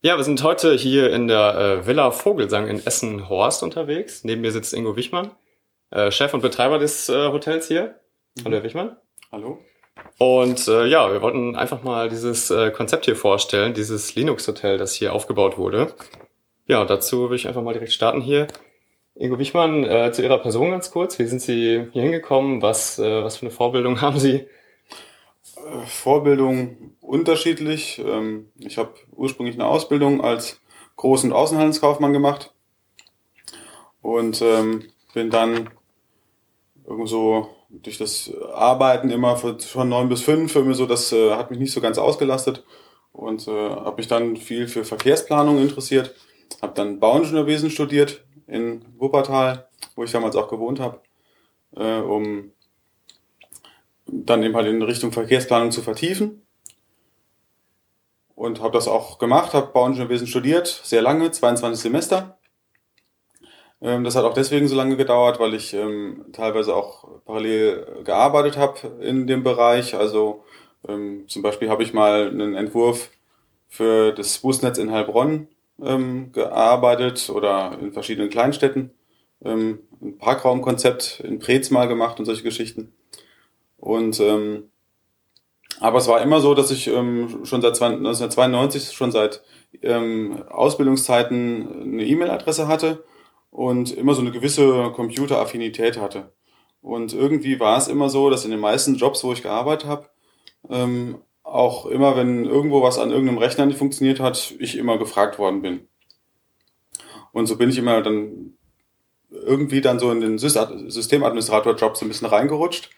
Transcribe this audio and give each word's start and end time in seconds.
Ja, 0.00 0.16
wir 0.16 0.22
sind 0.22 0.40
heute 0.44 0.74
hier 0.74 1.12
in 1.12 1.26
der 1.26 1.56
äh, 1.56 1.86
Villa 1.88 2.12
Vogelsang 2.12 2.68
in 2.68 2.86
Essen-Horst 2.86 3.64
unterwegs. 3.64 4.22
Neben 4.22 4.42
mir 4.42 4.52
sitzt 4.52 4.72
Ingo 4.72 4.94
Wichmann, 4.94 5.32
äh, 5.90 6.12
Chef 6.12 6.32
und 6.34 6.40
Betreiber 6.40 6.78
des 6.78 7.08
äh, 7.08 7.32
Hotels 7.32 7.66
hier. 7.66 7.96
Mhm. 8.36 8.44
Hallo, 8.44 8.56
Herr 8.58 8.62
Wichmann. 8.62 8.96
Hallo. 9.32 9.58
Und 10.18 10.68
äh, 10.68 10.86
ja, 10.86 11.12
wir 11.12 11.20
wollten 11.20 11.56
einfach 11.56 11.82
mal 11.82 12.08
dieses 12.08 12.48
äh, 12.52 12.70
Konzept 12.70 13.06
hier 13.06 13.16
vorstellen, 13.16 13.74
dieses 13.74 14.14
Linux-Hotel, 14.14 14.78
das 14.78 14.94
hier 14.94 15.12
aufgebaut 15.12 15.58
wurde. 15.58 15.92
Ja, 16.68 16.84
dazu 16.84 17.22
würde 17.22 17.34
ich 17.34 17.48
einfach 17.48 17.62
mal 17.62 17.72
direkt 17.72 17.92
starten 17.92 18.20
hier. 18.20 18.46
Ingo 19.16 19.40
Wichmann, 19.40 19.82
äh, 19.82 20.12
zu 20.12 20.22
Ihrer 20.22 20.38
Person 20.38 20.70
ganz 20.70 20.92
kurz. 20.92 21.18
Wie 21.18 21.26
sind 21.26 21.42
Sie 21.42 21.88
hier 21.90 22.02
hingekommen? 22.02 22.62
Was, 22.62 23.00
äh, 23.00 23.24
was 23.24 23.38
für 23.38 23.46
eine 23.46 23.50
Vorbildung 23.50 24.00
haben 24.00 24.20
Sie? 24.20 24.46
Vorbildung 25.86 26.96
unterschiedlich. 27.00 28.02
Ähm, 28.04 28.50
ich 28.58 28.78
habe 28.78 28.94
ursprünglich 29.12 29.56
eine 29.56 29.66
Ausbildung 29.66 30.22
als 30.22 30.60
Groß- 30.96 31.24
und 31.24 31.32
Außenhandelskaufmann 31.32 32.12
gemacht 32.12 32.52
und 34.02 34.42
ähm, 34.42 34.84
bin 35.14 35.30
dann 35.30 35.70
irgendwo 36.86 37.48
durch 37.70 37.98
das 37.98 38.32
Arbeiten 38.54 39.10
immer 39.10 39.36
von 39.36 39.88
neun 39.88 40.08
bis 40.08 40.22
fünf, 40.22 40.54
irgendwie 40.54 40.74
so, 40.74 40.86
das 40.86 41.12
äh, 41.12 41.32
hat 41.32 41.50
mich 41.50 41.60
nicht 41.60 41.72
so 41.72 41.80
ganz 41.80 41.98
ausgelastet 41.98 42.64
und 43.12 43.46
äh, 43.46 43.70
habe 43.70 43.96
mich 43.96 44.08
dann 44.08 44.36
viel 44.36 44.68
für 44.68 44.84
Verkehrsplanung 44.84 45.58
interessiert, 45.58 46.14
habe 46.62 46.72
dann 46.74 46.98
Bauingenieurwesen 46.98 47.70
studiert 47.70 48.24
in 48.46 48.84
Wuppertal, 48.96 49.68
wo 49.94 50.04
ich 50.04 50.12
damals 50.12 50.34
auch 50.34 50.48
gewohnt 50.48 50.80
habe, 50.80 51.00
äh, 51.76 52.00
um 52.00 52.52
dann 54.08 54.42
eben 54.42 54.56
halt 54.56 54.66
in 54.66 54.82
Richtung 54.82 55.12
Verkehrsplanung 55.12 55.70
zu 55.70 55.82
vertiefen. 55.82 56.42
Und 58.34 58.60
habe 58.60 58.72
das 58.72 58.86
auch 58.86 59.18
gemacht, 59.18 59.52
habe 59.52 59.72
Bauingenieurwesen 59.72 60.28
studiert, 60.28 60.68
sehr 60.84 61.02
lange, 61.02 61.30
22 61.30 61.82
Semester. 61.82 62.38
Ähm, 63.80 64.04
das 64.04 64.16
hat 64.16 64.24
auch 64.24 64.34
deswegen 64.34 64.68
so 64.68 64.76
lange 64.76 64.96
gedauert, 64.96 65.40
weil 65.40 65.54
ich 65.54 65.74
ähm, 65.74 66.26
teilweise 66.32 66.74
auch 66.74 67.22
parallel 67.24 68.02
gearbeitet 68.04 68.56
habe 68.56 68.88
in 69.00 69.26
dem 69.26 69.42
Bereich. 69.42 69.94
Also 69.96 70.44
ähm, 70.86 71.24
zum 71.28 71.42
Beispiel 71.42 71.68
habe 71.68 71.82
ich 71.82 71.92
mal 71.92 72.28
einen 72.28 72.54
Entwurf 72.54 73.10
für 73.68 74.12
das 74.12 74.38
Busnetz 74.38 74.78
in 74.78 74.90
Heilbronn 74.90 75.48
gearbeitet 76.32 77.30
oder 77.30 77.78
in 77.80 77.92
verschiedenen 77.92 78.30
Kleinstädten. 78.30 78.90
Ein 79.44 79.78
Parkraumkonzept 80.18 81.20
in 81.20 81.38
Preetz 81.38 81.70
mal 81.70 81.86
gemacht 81.86 82.18
und 82.18 82.24
solche 82.24 82.42
Geschichten. 82.42 82.92
Und 83.78 84.20
ähm, 84.20 84.70
aber 85.80 85.98
es 85.98 86.08
war 86.08 86.20
immer 86.22 86.40
so, 86.40 86.54
dass 86.54 86.70
ich 86.70 86.88
ähm, 86.88 87.44
schon 87.44 87.62
seit 87.62 87.80
1992, 87.80 88.92
schon 88.92 89.12
seit 89.12 89.42
ähm, 89.82 90.42
Ausbildungszeiten 90.48 91.82
eine 91.82 92.04
E-Mail-Adresse 92.04 92.66
hatte 92.66 93.04
und 93.50 93.92
immer 93.96 94.14
so 94.14 94.20
eine 94.20 94.32
gewisse 94.32 94.90
Computeraffinität 94.94 96.00
hatte. 96.00 96.32
Und 96.80 97.12
irgendwie 97.12 97.60
war 97.60 97.78
es 97.78 97.88
immer 97.88 98.08
so, 98.08 98.30
dass 98.30 98.44
in 98.44 98.50
den 98.50 98.60
meisten 98.60 98.96
Jobs, 98.96 99.22
wo 99.22 99.32
ich 99.32 99.42
gearbeitet 99.42 99.88
habe, 99.88 100.08
ähm, 100.68 101.18
auch 101.44 101.86
immer, 101.86 102.16
wenn 102.16 102.44
irgendwo 102.44 102.82
was 102.82 102.98
an 102.98 103.10
irgendeinem 103.10 103.38
Rechner 103.38 103.66
nicht 103.66 103.78
funktioniert 103.78 104.20
hat, 104.20 104.54
ich 104.58 104.76
immer 104.76 104.98
gefragt 104.98 105.38
worden 105.38 105.62
bin. 105.62 105.88
Und 107.32 107.46
so 107.46 107.56
bin 107.56 107.70
ich 107.70 107.78
immer 107.78 108.02
dann 108.02 108.54
irgendwie 109.30 109.80
dann 109.80 109.98
so 109.98 110.10
in 110.10 110.20
den 110.20 110.38
Systemadministrator-Job 110.38 111.96
so 111.96 112.04
ein 112.04 112.08
bisschen 112.08 112.26
reingerutscht 112.26 112.90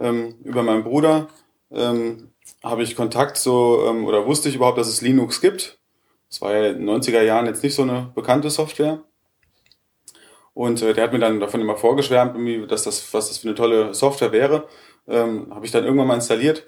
ähm, 0.00 0.34
über 0.42 0.62
meinen 0.62 0.82
Bruder 0.82 1.28
ähm, 1.70 2.32
habe 2.62 2.82
ich 2.82 2.96
Kontakt 2.96 3.36
so, 3.36 3.86
ähm, 3.88 4.04
oder 4.06 4.26
wusste 4.26 4.48
ich 4.48 4.56
überhaupt, 4.56 4.78
dass 4.78 4.88
es 4.88 5.02
Linux 5.02 5.40
gibt. 5.40 5.78
Das 6.28 6.40
war 6.40 6.52
ja 6.54 6.70
in 6.70 6.86
den 6.86 6.90
90er 6.90 7.22
Jahren 7.22 7.46
jetzt 7.46 7.62
nicht 7.62 7.74
so 7.74 7.82
eine 7.82 8.10
bekannte 8.14 8.50
Software. 8.50 9.02
Und 10.54 10.82
äh, 10.82 10.94
der 10.94 11.04
hat 11.04 11.12
mir 11.12 11.18
dann 11.18 11.40
davon 11.40 11.60
immer 11.60 11.76
vorgeschwärmt, 11.76 12.70
dass 12.70 12.84
das, 12.84 13.14
was 13.14 13.28
das 13.28 13.38
für 13.38 13.48
eine 13.48 13.54
tolle 13.54 13.94
Software 13.94 14.32
wäre. 14.32 14.66
Ähm, 15.08 15.52
habe 15.54 15.64
ich 15.64 15.72
dann 15.72 15.84
irgendwann 15.84 16.08
mal 16.08 16.14
installiert. 16.14 16.64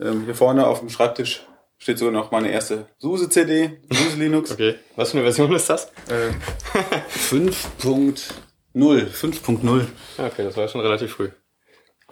Ähm, 0.00 0.24
hier 0.24 0.34
vorne 0.34 0.66
auf 0.66 0.80
dem 0.80 0.88
Schreibtisch 0.88 1.46
steht 1.78 1.98
sogar 1.98 2.12
noch 2.12 2.30
meine 2.30 2.50
erste 2.50 2.86
SUSE-CD, 2.98 3.80
SUSE 3.90 4.16
Linux. 4.18 4.50
Okay, 4.56 4.76
was 4.96 5.10
für 5.10 5.18
eine 5.18 5.24
Version 5.26 5.54
ist 5.54 5.68
das? 5.70 5.92
Äh, 6.08 6.30
5.0, 7.30 8.32
5.0. 8.74 9.86
Okay, 10.18 10.44
das 10.44 10.56
war 10.56 10.64
ja 10.64 10.68
schon 10.68 10.80
relativ 10.80 11.12
früh. 11.12 11.30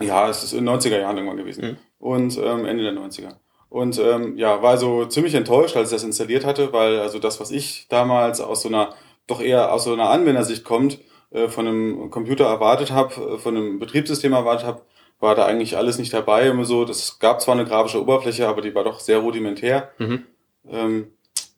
Ja, 0.00 0.28
es 0.28 0.42
ist 0.42 0.52
in 0.52 0.64
den 0.64 0.74
90er 0.74 0.98
Jahren 0.98 1.16
irgendwann 1.16 1.36
gewesen. 1.38 1.64
Mhm. 1.64 1.76
Und 1.98 2.38
ähm, 2.38 2.66
Ende 2.66 2.82
der 2.82 2.92
90er. 2.92 3.36
Und 3.68 3.98
ähm, 3.98 4.36
ja, 4.36 4.62
war 4.62 4.78
so 4.78 5.04
ziemlich 5.06 5.34
enttäuscht, 5.34 5.76
als 5.76 5.90
ich 5.90 5.96
das 5.96 6.04
installiert 6.04 6.44
hatte, 6.44 6.72
weil 6.72 7.00
also 7.00 7.18
das, 7.18 7.40
was 7.40 7.50
ich 7.50 7.86
damals 7.88 8.40
aus 8.40 8.62
so 8.62 8.68
einer, 8.68 8.94
doch 9.26 9.40
eher 9.40 9.72
aus 9.72 9.84
so 9.84 9.92
einer 9.92 10.10
Anwendersicht 10.10 10.64
kommt, 10.64 10.98
äh, 11.30 11.48
von 11.48 11.66
einem 11.66 12.10
Computer 12.10 12.44
erwartet 12.46 12.92
habe, 12.92 13.14
äh, 13.14 13.38
von 13.38 13.56
einem 13.56 13.78
Betriebssystem 13.78 14.32
erwartet 14.32 14.66
habe, 14.66 14.82
war 15.18 15.34
da 15.34 15.46
eigentlich 15.46 15.76
alles 15.76 15.98
nicht 15.98 16.12
dabei. 16.12 16.46
Immer 16.46 16.64
so, 16.64 16.84
das 16.84 17.18
gab 17.18 17.40
zwar 17.40 17.54
eine 17.54 17.64
grafische 17.64 18.00
Oberfläche, 18.00 18.46
aber 18.46 18.62
die 18.62 18.74
war 18.74 18.84
doch 18.84 19.00
sehr 19.00 19.18
rudimentär. 19.18 19.90
Mhm. 19.98 20.24
Ähm, 20.68 21.12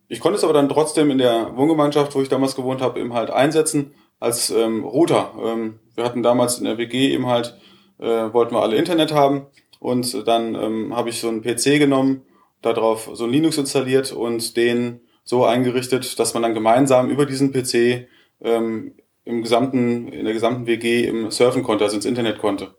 ich 0.09 0.21
konnte 0.21 0.39
es 0.39 0.45
aber 0.45 0.53
dann 0.53 0.69
trotzdem 0.69 1.11
in 1.11 1.19
der 1.19 1.57
Wohngemeinschaft, 1.57 2.15
wo 2.15 2.23
ich 2.23 2.29
damals 2.29 2.55
gewohnt 2.55 2.81
habe, 2.81 3.01
eben 3.01 3.13
halt 3.13 3.31
einsetzen 3.31 3.93
als 4.21 4.51
ähm, 4.51 4.85
Router. 4.85 5.33
Ähm, 5.45 5.81
wir 5.95 6.05
hatten 6.05 6.23
damals 6.23 6.59
in 6.59 6.65
der 6.65 6.79
WG 6.79 7.13
eben 7.13 7.27
halt 7.27 7.59
äh, 7.99 8.33
wollten 8.33 8.55
wir 8.55 8.63
alle 8.63 8.77
Internet 8.77 9.13
haben 9.13 9.47
und 9.81 10.27
dann 10.27 10.55
ähm, 10.55 10.97
habe 10.97 11.11
ich 11.11 11.21
so 11.21 11.29
einen 11.29 11.43
PC 11.43 11.79
genommen, 11.79 12.23
darauf 12.63 13.11
so 13.13 13.25
ein 13.25 13.31
Linux 13.31 13.59
installiert 13.59 14.13
und 14.13 14.57
den 14.57 15.01
so 15.25 15.45
eingerichtet, 15.45 16.19
dass 16.19 16.35
man 16.35 16.43
dann 16.43 16.55
gemeinsam 16.55 17.11
über 17.11 17.27
diesen 17.27 17.53
PC 17.53 18.09
ähm, 18.41 18.95
im 19.25 19.43
gesamten, 19.43 20.09
in 20.09 20.25
der 20.25 20.35
gesamten 20.35 20.67
WG 20.67 21.05
im 21.05 21.31
Surfen 21.31 21.63
konnte, 21.65 21.85
also 21.85 21.97
ins 21.97 22.05
Internet 22.05 22.39
konnte. 22.39 22.77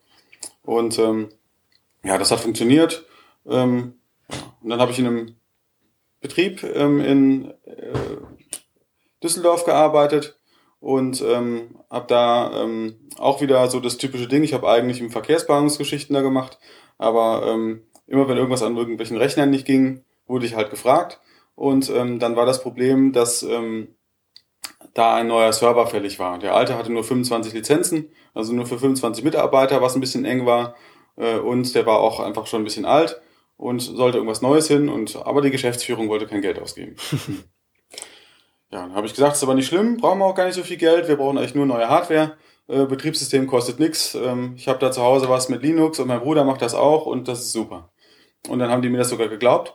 Und 0.63 0.97
ähm, 0.97 1.29
ja, 2.03 2.17
das 2.17 2.31
hat 2.31 2.39
funktioniert. 2.39 3.05
Ähm, 3.45 3.95
und 4.61 4.69
dann 4.69 4.79
habe 4.79 4.91
ich 4.91 4.99
in 4.99 5.07
einem 5.07 5.35
Betrieb 6.21 6.63
ähm, 6.63 7.01
in 7.01 7.51
äh, 7.65 7.93
Düsseldorf 9.21 9.65
gearbeitet 9.65 10.36
und 10.79 11.21
ähm, 11.21 11.75
habe 11.89 12.05
da 12.07 12.63
ähm, 12.63 12.95
auch 13.17 13.41
wieder 13.41 13.67
so 13.69 13.79
das 13.79 13.97
typische 13.97 14.27
Ding. 14.27 14.43
Ich 14.43 14.53
habe 14.53 14.69
eigentlich 14.69 14.99
im 14.99 15.11
Verkehrsplanungsgeschichten 15.11 16.13
da 16.13 16.21
gemacht, 16.21 16.59
aber 16.97 17.47
ähm, 17.47 17.83
immer 18.05 18.27
wenn 18.27 18.37
irgendwas 18.37 18.63
an 18.63 18.77
irgendwelchen 18.77 19.17
Rechnern 19.17 19.49
nicht 19.49 19.65
ging, 19.65 20.03
wurde 20.27 20.45
ich 20.45 20.55
halt 20.55 20.69
gefragt. 20.69 21.19
Und 21.55 21.89
ähm, 21.89 22.19
dann 22.19 22.35
war 22.35 22.45
das 22.45 22.61
Problem, 22.61 23.13
dass 23.13 23.41
ähm, 23.41 23.95
da 24.93 25.15
ein 25.15 25.27
neuer 25.27 25.53
Server 25.53 25.87
fällig 25.87 26.19
war. 26.19 26.37
Der 26.39 26.55
alte 26.55 26.77
hatte 26.77 26.91
nur 26.91 27.03
25 27.03 27.53
Lizenzen, 27.53 28.09
also 28.33 28.53
nur 28.53 28.65
für 28.65 28.77
25 28.77 29.23
Mitarbeiter, 29.23 29.81
was 29.81 29.95
ein 29.95 30.01
bisschen 30.01 30.25
eng 30.25 30.45
war. 30.45 30.75
Äh, 31.15 31.37
und 31.37 31.73
der 31.73 31.85
war 31.85 31.99
auch 31.99 32.19
einfach 32.19 32.45
schon 32.45 32.61
ein 32.61 32.65
bisschen 32.65 32.85
alt 32.85 33.19
und 33.57 33.79
sollte 33.79 34.17
irgendwas 34.17 34.41
Neues 34.41 34.67
hin. 34.67 34.89
Und 34.89 35.15
aber 35.15 35.41
die 35.41 35.51
Geschäftsführung 35.51 36.09
wollte 36.09 36.27
kein 36.27 36.41
Geld 36.41 36.59
ausgeben. 36.59 36.95
Ja, 38.71 38.81
dann 38.81 38.95
habe 38.95 39.07
ich 39.07 39.13
gesagt, 39.13 39.35
ist 39.35 39.43
aber 39.43 39.55
nicht 39.55 39.67
schlimm, 39.67 39.97
brauchen 39.97 40.19
wir 40.19 40.25
auch 40.25 40.35
gar 40.35 40.45
nicht 40.45 40.55
so 40.55 40.63
viel 40.63 40.77
Geld, 40.77 41.07
wir 41.07 41.15
brauchen 41.15 41.37
eigentlich 41.37 41.55
nur 41.55 41.65
neue 41.65 41.89
Hardware. 41.89 42.37
Äh, 42.67 42.85
Betriebssystem 42.85 43.47
kostet 43.47 43.79
nichts. 43.79 44.13
Ähm, 44.13 44.53
ich 44.57 44.67
habe 44.67 44.79
da 44.79 44.91
zu 44.91 45.01
Hause 45.01 45.29
was 45.29 45.47
mit 45.47 45.63
Linux 45.63 45.99
und 45.99 46.07
mein 46.07 46.19
Bruder 46.19 46.43
macht 46.43 46.61
das 46.61 46.75
auch 46.75 47.05
und 47.05 47.29
das 47.29 47.39
ist 47.39 47.53
super. 47.53 47.91
Und 48.49 48.59
dann 48.59 48.69
haben 48.69 48.81
die 48.81 48.89
mir 48.89 48.97
das 48.97 49.09
sogar 49.09 49.29
geglaubt, 49.29 49.73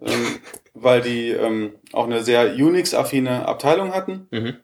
ähm, 0.00 0.38
weil 0.74 1.00
die 1.00 1.30
ähm, 1.30 1.74
auch 1.92 2.04
eine 2.04 2.22
sehr 2.22 2.54
Unix-affine 2.54 3.46
Abteilung 3.46 3.92
hatten. 3.92 4.28
Mhm. 4.30 4.56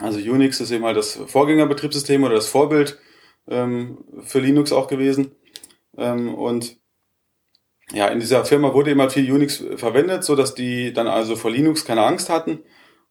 Also 0.00 0.18
Unix 0.18 0.60
ist 0.60 0.70
eben 0.70 0.84
halt 0.84 0.96
das 0.96 1.14
Vorgängerbetriebssystem 1.14 2.22
oder 2.24 2.34
das 2.34 2.48
Vorbild 2.48 2.98
ähm, 3.48 4.04
für 4.22 4.40
Linux 4.40 4.72
auch 4.72 4.88
gewesen. 4.88 5.34
Ähm, 5.96 6.34
und 6.34 6.76
ja, 7.92 8.08
in 8.08 8.20
dieser 8.20 8.44
Firma 8.44 8.74
wurde 8.74 8.90
eben 8.90 9.00
halt 9.00 9.12
viel 9.12 9.30
Unix 9.32 9.64
verwendet, 9.76 10.24
so 10.24 10.36
dass 10.36 10.54
die 10.54 10.92
dann 10.92 11.06
also 11.06 11.36
vor 11.36 11.50
Linux 11.50 11.86
keine 11.86 12.04
Angst 12.04 12.28
hatten 12.28 12.60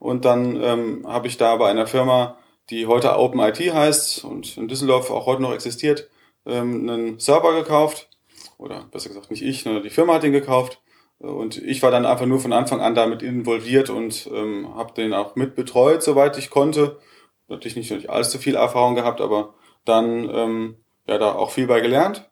und 0.03 0.25
dann 0.25 0.61
ähm, 0.61 1.05
habe 1.07 1.27
ich 1.27 1.37
da 1.37 1.55
bei 1.55 1.69
einer 1.69 1.87
Firma, 1.87 2.37
die 2.69 2.87
heute 2.87 3.17
OpenIT 3.17 3.73
heißt 3.73 4.25
und 4.25 4.57
in 4.57 4.67
Düsseldorf 4.67 5.09
auch 5.09 5.27
heute 5.27 5.41
noch 5.41 5.53
existiert, 5.53 6.09
ähm, 6.45 6.89
einen 6.89 7.19
Server 7.19 7.53
gekauft. 7.53 8.09
Oder 8.57 8.85
besser 8.91 9.07
gesagt 9.07 9.31
nicht 9.31 9.43
ich, 9.43 9.63
sondern 9.63 9.81
die 9.81 9.89
Firma 9.89 10.15
hat 10.15 10.23
den 10.23 10.33
gekauft. 10.33 10.81
Und 11.19 11.55
ich 11.55 11.81
war 11.81 11.89
dann 11.89 12.05
einfach 12.05 12.25
nur 12.25 12.41
von 12.41 12.51
Anfang 12.51 12.81
an 12.81 12.95
damit 12.95 13.21
involviert 13.21 13.89
und 13.89 14.29
ähm, 14.33 14.75
habe 14.75 14.93
den 14.93 15.13
auch 15.13 15.37
mit 15.37 15.55
betreut, 15.55 16.03
soweit 16.03 16.37
ich 16.37 16.49
konnte. 16.49 16.99
Natürlich 17.47 17.77
nicht, 17.77 17.91
nicht 17.91 18.09
allzu 18.09 18.39
viel 18.39 18.55
Erfahrung 18.55 18.95
gehabt, 18.95 19.21
aber 19.21 19.53
dann 19.85 20.29
ähm, 20.29 20.83
ja 21.07 21.17
da 21.17 21.33
auch 21.33 21.51
viel 21.51 21.67
bei 21.67 21.79
gelernt. 21.79 22.29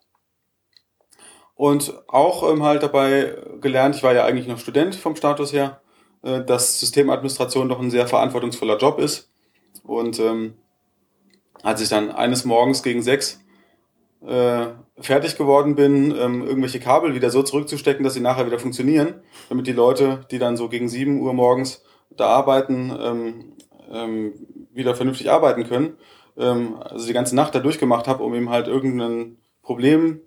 Und 1.54 2.06
auch 2.06 2.52
ähm, 2.52 2.64
halt 2.64 2.82
dabei 2.82 3.34
gelernt, 3.62 3.96
ich 3.96 4.02
war 4.02 4.12
ja 4.12 4.26
eigentlich 4.26 4.46
noch 4.46 4.58
Student 4.58 4.94
vom 4.94 5.16
Status 5.16 5.54
her, 5.54 5.80
äh, 6.22 6.44
dass 6.44 6.80
Systemadministration 6.80 7.68
doch 7.68 7.80
ein 7.80 7.90
sehr 7.90 8.06
verantwortungsvoller 8.06 8.78
Job 8.78 8.98
ist. 8.98 9.30
Und 9.82 10.18
ähm, 10.20 10.54
als 11.62 11.80
ich 11.80 11.88
dann 11.88 12.10
eines 12.10 12.44
Morgens 12.44 12.82
gegen 12.82 13.02
sechs 13.02 13.40
äh, 14.26 14.66
fertig 14.98 15.36
geworden 15.36 15.74
bin, 15.74 16.14
ähm, 16.16 16.46
irgendwelche 16.46 16.80
Kabel 16.80 17.14
wieder 17.14 17.30
so 17.30 17.42
zurückzustecken, 17.42 18.04
dass 18.04 18.14
sie 18.14 18.20
nachher 18.20 18.46
wieder 18.46 18.58
funktionieren, 18.58 19.14
damit 19.48 19.66
die 19.66 19.72
Leute, 19.72 20.26
die 20.30 20.38
dann 20.38 20.56
so 20.56 20.68
gegen 20.68 20.88
7 20.88 21.20
Uhr 21.20 21.32
morgens 21.32 21.82
da 22.10 22.28
arbeiten, 22.28 22.96
ähm, 23.00 23.52
ähm, 23.90 24.32
wieder 24.72 24.94
vernünftig 24.94 25.30
arbeiten 25.30 25.64
können. 25.64 25.96
Ähm, 26.36 26.76
also 26.80 27.06
die 27.06 27.12
ganze 27.12 27.34
Nacht 27.34 27.54
da 27.54 27.58
durchgemacht 27.58 28.06
habe, 28.06 28.22
um 28.22 28.34
eben 28.34 28.50
halt 28.50 28.68
irgendein 28.68 29.38
Problem 29.62 30.20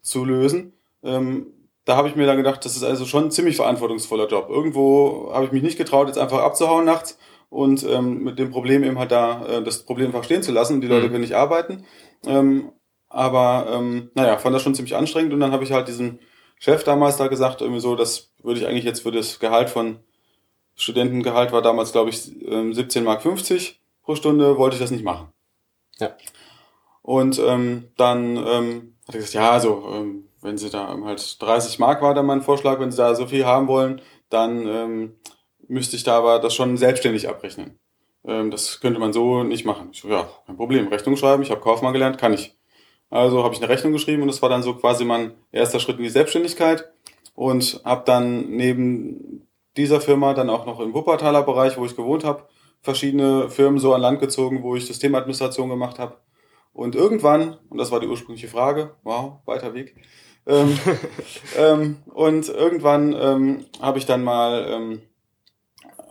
zu 0.00 0.24
lösen. 0.24 0.72
Ähm, 1.02 1.46
da 1.84 1.96
habe 1.96 2.08
ich 2.08 2.16
mir 2.16 2.26
dann 2.26 2.36
gedacht, 2.36 2.64
das 2.64 2.76
ist 2.76 2.84
also 2.84 3.04
schon 3.04 3.24
ein 3.24 3.30
ziemlich 3.30 3.56
verantwortungsvoller 3.56 4.28
Job. 4.28 4.48
Irgendwo 4.48 5.30
habe 5.32 5.46
ich 5.46 5.52
mich 5.52 5.62
nicht 5.62 5.78
getraut, 5.78 6.08
jetzt 6.08 6.18
einfach 6.18 6.38
abzuhauen 6.38 6.84
nachts 6.84 7.18
und 7.50 7.84
ähm, 7.84 8.22
mit 8.22 8.38
dem 8.38 8.50
Problem 8.50 8.84
eben 8.84 8.98
halt 8.98 9.10
da 9.10 9.44
äh, 9.46 9.62
das 9.62 9.82
Problem 9.82 10.06
einfach 10.06 10.24
stehen 10.24 10.42
zu 10.42 10.52
lassen. 10.52 10.80
Die 10.80 10.86
Leute 10.86 11.06
mhm. 11.06 11.10
können 11.10 11.22
nicht 11.22 11.36
arbeiten. 11.36 11.84
Ähm, 12.24 12.72
aber 13.08 13.66
ähm, 13.72 14.10
naja, 14.14 14.38
fand 14.38 14.54
das 14.54 14.62
schon 14.62 14.74
ziemlich 14.74 14.96
anstrengend 14.96 15.34
und 15.34 15.40
dann 15.40 15.52
habe 15.52 15.64
ich 15.64 15.72
halt 15.72 15.88
diesen 15.88 16.20
Chef 16.58 16.84
damals 16.84 17.16
da 17.16 17.26
gesagt, 17.26 17.60
irgendwie 17.60 17.80
so, 17.80 17.96
das 17.96 18.32
würde 18.42 18.60
ich 18.60 18.66
eigentlich 18.66 18.84
jetzt 18.84 19.02
für 19.02 19.10
das 19.10 19.38
Gehalt 19.38 19.68
von 19.68 19.98
Studentengehalt 20.76 21.52
war 21.52 21.60
damals, 21.60 21.92
glaube 21.92 22.10
ich, 22.10 22.16
17,50 22.16 22.96
ähm, 22.96 23.04
Mark 23.04 23.22
pro 24.02 24.14
Stunde, 24.14 24.56
wollte 24.56 24.76
ich 24.76 24.80
das 24.80 24.90
nicht 24.90 25.04
machen. 25.04 25.28
Ja. 25.98 26.16
Und 27.02 27.38
ähm, 27.38 27.88
dann 27.96 28.36
ähm, 28.36 28.94
hat 29.06 29.14
er 29.14 29.20
gesagt, 29.20 29.34
ja, 29.34 29.50
also 29.50 29.84
ähm, 29.92 30.28
wenn 30.42 30.58
sie 30.58 30.70
da 30.70 30.96
halt 31.04 31.40
30 31.40 31.78
Mark 31.78 32.02
war 32.02 32.14
dann 32.14 32.26
mein 32.26 32.42
Vorschlag, 32.42 32.78
wenn 32.80 32.90
sie 32.90 32.98
da 32.98 33.14
so 33.14 33.26
viel 33.26 33.46
haben 33.46 33.68
wollen, 33.68 34.02
dann 34.28 34.66
ähm, 34.66 35.16
müsste 35.68 35.96
ich 35.96 36.04
da 36.04 36.18
aber 36.18 36.38
das 36.38 36.54
schon 36.54 36.76
selbstständig 36.76 37.28
abrechnen. 37.28 37.78
Ähm, 38.24 38.50
das 38.50 38.80
könnte 38.80 39.00
man 39.00 39.12
so 39.12 39.44
nicht 39.44 39.64
machen. 39.64 39.90
Ich 39.92 40.02
so, 40.02 40.08
ja, 40.08 40.28
kein 40.46 40.56
Problem, 40.56 40.88
Rechnung 40.88 41.16
schreiben, 41.16 41.42
ich 41.42 41.50
habe 41.50 41.60
Kaufmann 41.60 41.92
gelernt, 41.92 42.18
kann 42.18 42.32
ich. 42.32 42.58
Also 43.10 43.44
habe 43.44 43.54
ich 43.54 43.60
eine 43.60 43.68
Rechnung 43.68 43.92
geschrieben 43.92 44.22
und 44.22 44.28
das 44.28 44.42
war 44.42 44.48
dann 44.48 44.62
so 44.62 44.74
quasi 44.74 45.04
mein 45.04 45.34
erster 45.52 45.80
Schritt 45.80 45.98
in 45.98 46.04
die 46.04 46.08
Selbstständigkeit 46.08 46.90
und 47.34 47.80
habe 47.84 48.02
dann 48.06 48.50
neben 48.50 49.46
dieser 49.76 50.00
Firma 50.00 50.34
dann 50.34 50.50
auch 50.50 50.66
noch 50.66 50.80
im 50.80 50.94
Wuppertaler 50.94 51.42
Bereich, 51.42 51.76
wo 51.76 51.84
ich 51.84 51.96
gewohnt 51.96 52.24
habe, 52.24 52.48
verschiedene 52.80 53.48
Firmen 53.48 53.78
so 53.78 53.94
an 53.94 54.00
Land 54.00 54.20
gezogen, 54.20 54.62
wo 54.62 54.76
ich 54.76 54.86
Systemadministration 54.86 55.68
gemacht 55.68 55.98
habe. 55.98 56.16
Und 56.72 56.94
irgendwann, 56.94 57.58
und 57.68 57.78
das 57.78 57.90
war 57.90 58.00
die 58.00 58.06
ursprüngliche 58.06 58.48
Frage, 58.48 58.94
wow, 59.02 59.40
weiter 59.44 59.74
Weg, 59.74 59.94
ähm, 60.46 60.78
ähm, 61.58 61.96
und 62.12 62.48
irgendwann 62.48 63.14
ähm, 63.18 63.66
habe 63.80 63.98
ich 63.98 64.06
dann 64.06 64.24
mal 64.24 64.66
ähm, 64.68 65.02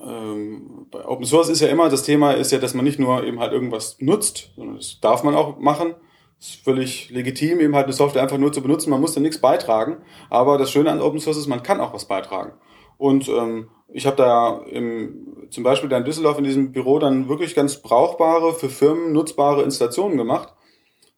ähm, 0.04 0.88
bei 0.90 1.06
Open 1.06 1.26
Source 1.26 1.50
ist 1.50 1.62
ja 1.62 1.68
immer, 1.68 1.90
das 1.90 2.04
Thema 2.04 2.32
ist 2.32 2.52
ja, 2.52 2.58
dass 2.58 2.74
man 2.74 2.86
nicht 2.86 3.00
nur 3.00 3.24
eben 3.24 3.40
halt 3.40 3.54
irgendwas 3.54 3.98
nutzt, 4.00 4.52
sondern 4.56 4.78
das 4.78 5.00
darf 5.00 5.24
man 5.24 5.36
auch 5.36 5.60
machen 5.60 5.96
ist 6.42 6.56
völlig 6.64 7.12
legitim, 7.12 7.60
eben 7.60 7.76
halt 7.76 7.86
eine 7.86 7.94
Software 7.94 8.24
einfach 8.24 8.40
nur 8.40 8.52
zu 8.52 8.62
benutzen. 8.62 8.90
Man 8.90 9.00
muss 9.00 9.14
da 9.14 9.22
nichts 9.22 9.40
beitragen. 9.40 9.98
Aber 10.30 10.58
das 10.58 10.72
Schöne 10.72 10.92
an 10.92 11.00
Open 11.00 11.20
Source 11.20 11.38
ist, 11.38 11.48
man 11.48 11.62
kann 11.62 11.80
auch 11.80 11.94
was 11.94 12.06
beitragen. 12.06 12.54
Und 12.98 13.30
ähm, 13.30 13.70
ich 13.94 14.08
habe 14.08 14.16
da 14.16 14.62
im, 14.70 15.48
zum 15.52 15.64
Beispiel 15.64 15.90
da 15.90 15.98
in 15.98 16.04
Düsseldorf 16.06 16.40
in 16.40 16.44
diesem 16.44 16.72
Büro 16.72 16.98
dann 16.98 17.30
wirklich 17.30 17.54
ganz 17.54 17.78
brauchbare, 17.82 18.54
für 18.54 18.70
Firmen 18.70 19.14
nutzbare 19.14 19.62
Installationen 19.62 20.18
gemacht, 20.18 20.54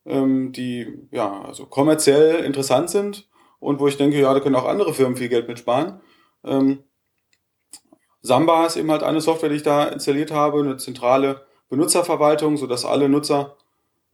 ähm, 0.05 0.51
die 0.51 1.07
ja 1.11 1.41
also 1.41 1.65
kommerziell 1.65 2.44
interessant 2.44 2.89
sind 2.89 3.29
und 3.59 3.79
wo 3.79 3.88
ich 3.88 3.97
denke, 3.97 4.19
ja, 4.19 4.33
da 4.33 4.39
können 4.39 4.55
auch 4.55 4.67
andere 4.67 4.94
Firmen 4.94 5.17
viel 5.17 5.29
Geld 5.29 5.47
mitsparen. 5.47 6.01
Ähm, 6.44 6.83
Samba 8.21 8.65
ist 8.65 8.77
eben 8.77 8.91
halt 8.91 9.03
eine 9.03 9.21
Software, 9.21 9.50
die 9.50 9.55
ich 9.55 9.63
da 9.63 9.85
installiert 9.85 10.31
habe, 10.31 10.59
eine 10.59 10.77
zentrale 10.77 11.45
Benutzerverwaltung, 11.69 12.57
sodass 12.57 12.85
alle 12.85 13.09
Nutzer 13.09 13.57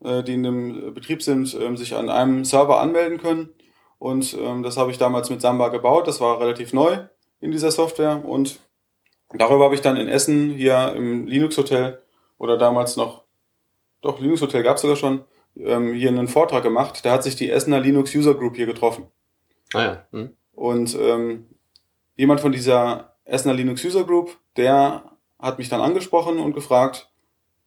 äh, 0.02 0.22
die 0.22 0.34
in 0.34 0.42
dem 0.42 0.94
Betrieb 0.94 1.22
sind, 1.22 1.54
ähm, 1.60 1.76
sich 1.76 1.94
an 1.94 2.08
einem 2.08 2.44
Server 2.44 2.80
anmelden 2.80 3.18
können. 3.18 3.50
Und 3.98 4.36
ähm, 4.38 4.62
das 4.62 4.76
habe 4.76 4.90
ich 4.90 4.98
damals 4.98 5.30
mit 5.30 5.40
Samba 5.40 5.68
gebaut. 5.68 6.08
Das 6.08 6.20
war 6.20 6.40
relativ 6.40 6.72
neu 6.72 6.98
in 7.40 7.50
dieser 7.50 7.70
Software. 7.70 8.24
Und 8.24 8.58
darüber 9.34 9.64
habe 9.64 9.74
ich 9.74 9.82
dann 9.82 9.96
in 9.96 10.08
Essen 10.08 10.50
hier 10.50 10.94
im 10.96 11.26
Linux 11.26 11.56
Hotel 11.58 12.02
oder 12.38 12.56
damals 12.56 12.96
noch, 12.96 13.24
doch 14.00 14.20
Linux 14.20 14.40
Hotel 14.40 14.62
gab 14.62 14.76
es 14.76 14.82
sogar 14.82 14.96
schon, 14.96 15.24
ähm, 15.64 15.94
hier 15.94 16.08
einen 16.08 16.28
Vortrag 16.28 16.62
gemacht. 16.62 17.04
Da 17.04 17.12
hat 17.12 17.22
sich 17.22 17.36
die 17.36 17.50
Essener 17.50 17.80
Linux 17.80 18.14
User 18.14 18.34
Group 18.34 18.56
hier 18.56 18.66
getroffen. 18.66 19.06
Ah 19.74 19.82
ja. 19.82 20.06
Hm. 20.12 20.30
Und 20.52 20.96
ähm, 21.00 21.46
jemand 22.16 22.40
von 22.40 22.52
dieser 22.52 23.16
Essener 23.24 23.54
Linux 23.54 23.84
User 23.84 24.04
Group, 24.04 24.36
der 24.56 25.04
hat 25.38 25.58
mich 25.58 25.68
dann 25.68 25.80
angesprochen 25.80 26.38
und 26.38 26.54
gefragt, 26.54 27.10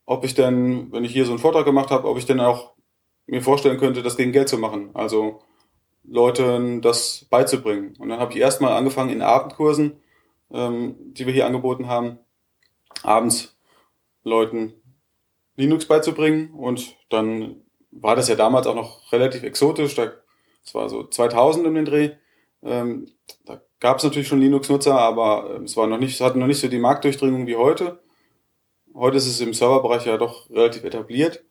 ob 0.06 0.26
ich 0.26 0.36
denn, 0.36 0.92
wenn 0.92 1.06
ich 1.06 1.14
hier 1.14 1.26
so 1.26 1.32
einen 1.32 1.40
Vortrag 1.40 1.66
gemacht 1.66 1.90
habe, 1.90 2.08
ob 2.08 2.18
ich 2.18 2.26
denn 2.26 2.40
auch 2.40 2.74
mir 3.26 3.42
vorstellen 3.42 3.80
könnte, 3.80 4.04
das 4.04 4.18
gegen 4.18 4.32
Geld 4.32 4.50
zu 4.50 4.58
machen. 4.58 4.90
Also 4.94 5.42
Leuten 6.04 6.82
das 6.82 7.26
beizubringen. 7.30 7.96
Und 7.98 8.10
dann 8.10 8.20
habe 8.20 8.34
ich 8.34 8.40
erstmal 8.40 8.74
angefangen 8.74 9.10
in 9.10 9.22
Abendkursen, 9.22 10.02
ähm, 10.52 10.96
die 11.14 11.26
wir 11.26 11.34
hier 11.34 11.46
angeboten 11.46 11.88
haben, 11.88 12.20
abends 13.02 13.58
Leuten 14.24 14.74
Linux 15.56 15.88
beizubringen. 15.88 16.52
Und 16.52 16.98
dann 17.10 17.63
war 17.96 18.16
das 18.16 18.28
ja 18.28 18.36
damals 18.36 18.68
auch 18.68 18.76
noch 18.76 19.12
relativ 19.12 19.44
exotisch. 19.44 19.96
Da, 19.96 20.12
das 20.64 20.74
war 20.74 20.90
so 20.90 21.04
2000 21.04 21.68
um 21.68 21.76
den 21.76 21.86
Dreh. 21.86 22.12
Ähm, 22.62 23.12
da 23.46 23.62
gab 23.80 23.98
es 23.98 24.04
natürlich 24.04 24.28
schon 24.28 24.40
Linux-Nutzer, 24.40 24.98
aber 24.98 25.56
ähm, 25.56 25.64
es 25.64 25.76
war 25.78 25.88
noch 25.88 25.98
nicht, 25.98 26.14
es 26.14 26.22
hatte 26.22 26.40
noch 26.40 26.48
nicht 26.48 26.60
so 26.60 26.68
die 26.68 26.80
Marktdurchdringung 26.80 27.48
wie 27.48 27.56
heute. 27.56 28.02
Heute 28.94 29.18
ist 29.18 29.28
es 29.28 29.42
im 29.42 29.54
Serverbereich 29.54 30.06
ja 30.06 30.18
doch 30.18 30.50
relativ 30.50 30.84
etabliert. 30.84 31.44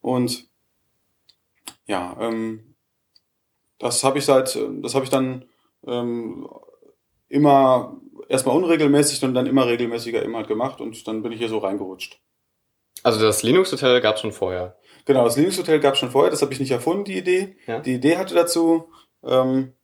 Und 0.00 0.48
ja, 1.86 2.16
ähm, 2.20 2.74
das 3.78 4.04
habe 4.04 4.18
ich 4.18 4.24
seit, 4.24 4.58
das 4.82 4.94
habe 4.94 5.04
ich 5.04 5.10
dann 5.10 5.44
ähm, 5.86 6.48
immer 7.28 8.00
erstmal 8.28 8.56
unregelmäßig 8.56 9.22
und 9.24 9.34
dann 9.34 9.46
immer 9.46 9.66
regelmäßiger 9.66 10.22
immer 10.22 10.38
halt 10.38 10.48
gemacht 10.48 10.80
und 10.80 11.06
dann 11.06 11.22
bin 11.22 11.32
ich 11.32 11.38
hier 11.38 11.48
so 11.48 11.58
reingerutscht. 11.58 12.20
Also 13.04 13.20
das 13.20 13.44
Linux-Hotel 13.44 14.00
gab 14.00 14.16
es 14.16 14.22
schon 14.22 14.32
vorher. 14.32 14.76
Genau, 15.04 15.24
das 15.24 15.36
Linux-Hotel 15.36 15.78
gab 15.78 15.94
es 15.94 16.00
schon 16.00 16.10
vorher, 16.10 16.30
das 16.30 16.42
habe 16.42 16.52
ich 16.52 16.58
nicht 16.58 16.72
erfunden, 16.72 17.04
die 17.04 17.18
Idee. 17.18 17.56
Ja? 17.66 17.78
Die 17.78 17.94
Idee 17.94 18.16
hatte 18.16 18.34
dazu 18.34 18.88
ähm, 19.22 19.74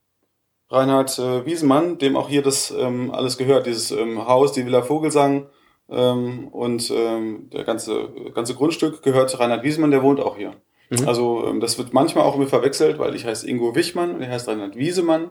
Reinhard 0.70 1.16
äh, 1.18 1.46
Wiesemann, 1.46 1.98
dem 1.98 2.16
auch 2.16 2.28
hier 2.28 2.42
das 2.42 2.72
ähm, 2.72 3.12
alles 3.12 3.38
gehört, 3.38 3.66
dieses 3.66 3.92
ähm, 3.92 4.26
Haus, 4.26 4.52
die 4.52 4.66
Villa 4.66 4.82
Vogelsang, 4.82 5.48
ähm, 5.90 6.48
und 6.48 6.90
ähm, 6.90 7.50
der 7.52 7.64
ganze, 7.64 8.08
ganze 8.32 8.54
Grundstück 8.54 9.02
gehört 9.02 9.38
Reinhard 9.38 9.64
Wiesemann, 9.64 9.90
der 9.90 10.02
wohnt 10.02 10.20
auch 10.20 10.36
hier. 10.36 10.54
Mhm. 10.88 11.08
Also 11.08 11.44
ähm, 11.46 11.60
das 11.60 11.78
wird 11.78 11.92
manchmal 11.92 12.24
auch 12.24 12.36
immer 12.36 12.46
verwechselt, 12.46 12.98
weil 12.98 13.14
ich 13.14 13.26
heiße 13.26 13.48
Ingo 13.48 13.74
Wichmann 13.74 14.14
und 14.14 14.22
er 14.22 14.30
heißt 14.30 14.48
Reinhard 14.48 14.76
Wiesemann. 14.76 15.30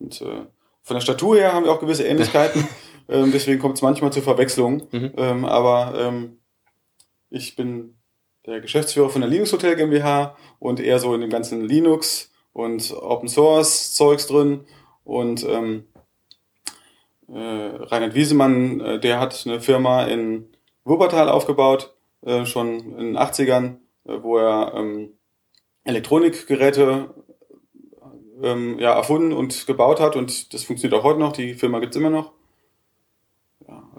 Und 0.00 0.20
äh, 0.20 0.46
von 0.82 0.96
der 0.96 1.00
Statur 1.00 1.36
her 1.36 1.52
haben 1.52 1.64
wir 1.64 1.72
auch 1.72 1.80
gewisse 1.80 2.04
Ähnlichkeiten. 2.04 2.66
ähm, 3.08 3.30
deswegen 3.32 3.60
kommt 3.60 3.76
es 3.76 3.82
manchmal 3.82 4.12
zu 4.12 4.20
Verwechslungen. 4.20 4.82
Mhm. 4.90 5.12
Ähm, 5.16 5.44
aber 5.44 5.94
ähm, 5.96 6.39
ich 7.30 7.56
bin 7.56 7.96
der 8.46 8.60
Geschäftsführer 8.60 9.10
von 9.10 9.20
der 9.20 9.30
Linux 9.30 9.52
Hotel 9.52 9.76
GmbH 9.76 10.36
und 10.58 10.80
eher 10.80 10.98
so 10.98 11.14
in 11.14 11.20
dem 11.20 11.30
ganzen 11.30 11.64
Linux 11.64 12.32
und 12.52 12.92
Open 12.92 13.28
Source 13.28 13.94
Zeugs 13.94 14.26
drin. 14.26 14.66
Und 15.04 15.44
ähm, 15.44 15.84
äh, 17.28 17.38
Reinhard 17.38 18.14
Wiesemann, 18.14 18.80
äh, 18.80 19.00
der 19.00 19.20
hat 19.20 19.44
eine 19.46 19.60
Firma 19.60 20.04
in 20.04 20.48
Wuppertal 20.84 21.28
aufgebaut, 21.28 21.94
äh, 22.22 22.44
schon 22.44 22.98
in 22.98 23.14
den 23.14 23.18
80ern, 23.18 23.76
äh, 24.04 24.22
wo 24.22 24.38
er 24.38 24.74
ähm, 24.74 25.10
Elektronikgeräte 25.84 27.14
ähm, 28.42 28.78
ja, 28.78 28.94
erfunden 28.94 29.32
und 29.32 29.66
gebaut 29.66 30.00
hat 30.00 30.16
und 30.16 30.52
das 30.54 30.64
funktioniert 30.64 30.98
auch 30.98 31.04
heute 31.04 31.20
noch, 31.20 31.32
die 31.32 31.54
Firma 31.54 31.78
gibt's 31.78 31.96
immer 31.96 32.10
noch. 32.10 32.32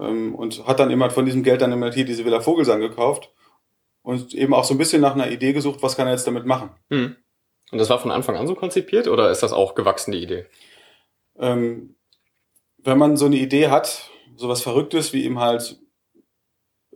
Ähm, 0.02 0.36
und 0.36 0.68
hat 0.68 0.80
dann 0.80 0.92
immer 0.92 1.10
von 1.10 1.26
diesem 1.26 1.44
Geld 1.44 1.62
dann 1.62 1.72
immer 1.72 1.92
hier 1.92 2.06
diese 2.06 2.26
Villa 2.26 2.42
Vogelsang 2.42 2.82
gekauft 2.82 3.32
und 4.02 4.34
eben 4.34 4.54
auch 4.54 4.64
so 4.64 4.74
ein 4.74 4.78
bisschen 4.78 5.02
nach 5.02 5.14
einer 5.14 5.30
Idee 5.30 5.54
gesucht, 5.54 5.82
was 5.84 5.96
kann 5.96 6.08
er 6.08 6.14
jetzt 6.14 6.28
damit 6.28 6.46
machen. 6.46 6.72
Hm. 6.90 7.16
Und 7.72 7.78
das 7.78 7.90
war 7.90 8.00
von 8.00 8.12
Anfang 8.12 8.36
an 8.36 8.48
so 8.48 8.56
konzipiert 8.56 9.08
oder 9.08 9.32
ist 9.32 9.44
das 9.44 9.54
auch 9.54 9.76
gewachsen, 9.76 10.12
die 10.12 10.24
Idee? 10.24 10.46
Ähm, 11.38 11.96
wenn 12.80 12.98
man 12.98 13.16
so 13.16 13.28
eine 13.28 13.38
Idee 13.38 13.70
hat, 13.70 14.10
sowas 14.36 14.62
Verrücktes 14.62 15.14
wie 15.14 15.24
eben 15.24 15.40
halt 15.40 15.80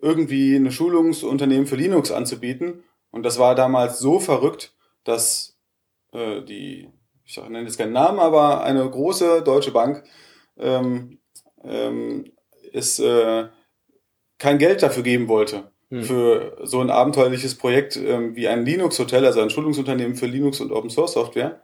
irgendwie 0.02 0.56
eine 0.56 0.72
Schulungsunternehmen 0.72 1.68
für 1.68 1.76
Linux 1.76 2.12
anzubieten, 2.12 2.84
und 3.12 3.24
das 3.24 3.40
war 3.40 3.56
damals 3.56 4.00
so 4.00 4.20
verrückt, 4.20 4.76
dass 5.06 5.58
äh, 6.12 6.42
die, 6.42 6.90
ich 7.24 7.38
nenne 7.38 7.62
jetzt 7.62 7.78
keinen 7.78 7.94
Namen, 7.94 8.20
aber 8.20 8.62
eine 8.64 8.90
große 8.90 9.42
deutsche 9.42 9.72
Bank 9.72 10.04
ähm, 10.58 11.20
ähm, 11.64 12.35
es 12.76 13.00
äh, 13.00 13.46
kein 14.38 14.58
Geld 14.58 14.84
dafür 14.84 15.04
geben 15.04 15.28
wollte. 15.28 15.72
Hm. 15.90 16.04
Für 16.04 16.58
so 16.64 16.82
ein 16.82 16.90
abenteuerliches 16.90 17.56
Projekt 17.56 17.96
ähm, 17.96 18.36
wie 18.36 18.48
ein 18.48 18.66
Linux-Hotel, 18.66 19.26
also 19.26 19.42
ein 19.42 19.50
Schulungsunternehmen 19.50 20.16
für 20.16 20.26
Linux 20.26 20.60
und 20.60 20.72
Open 20.72 20.90
Source 20.90 21.14
Software 21.14 21.62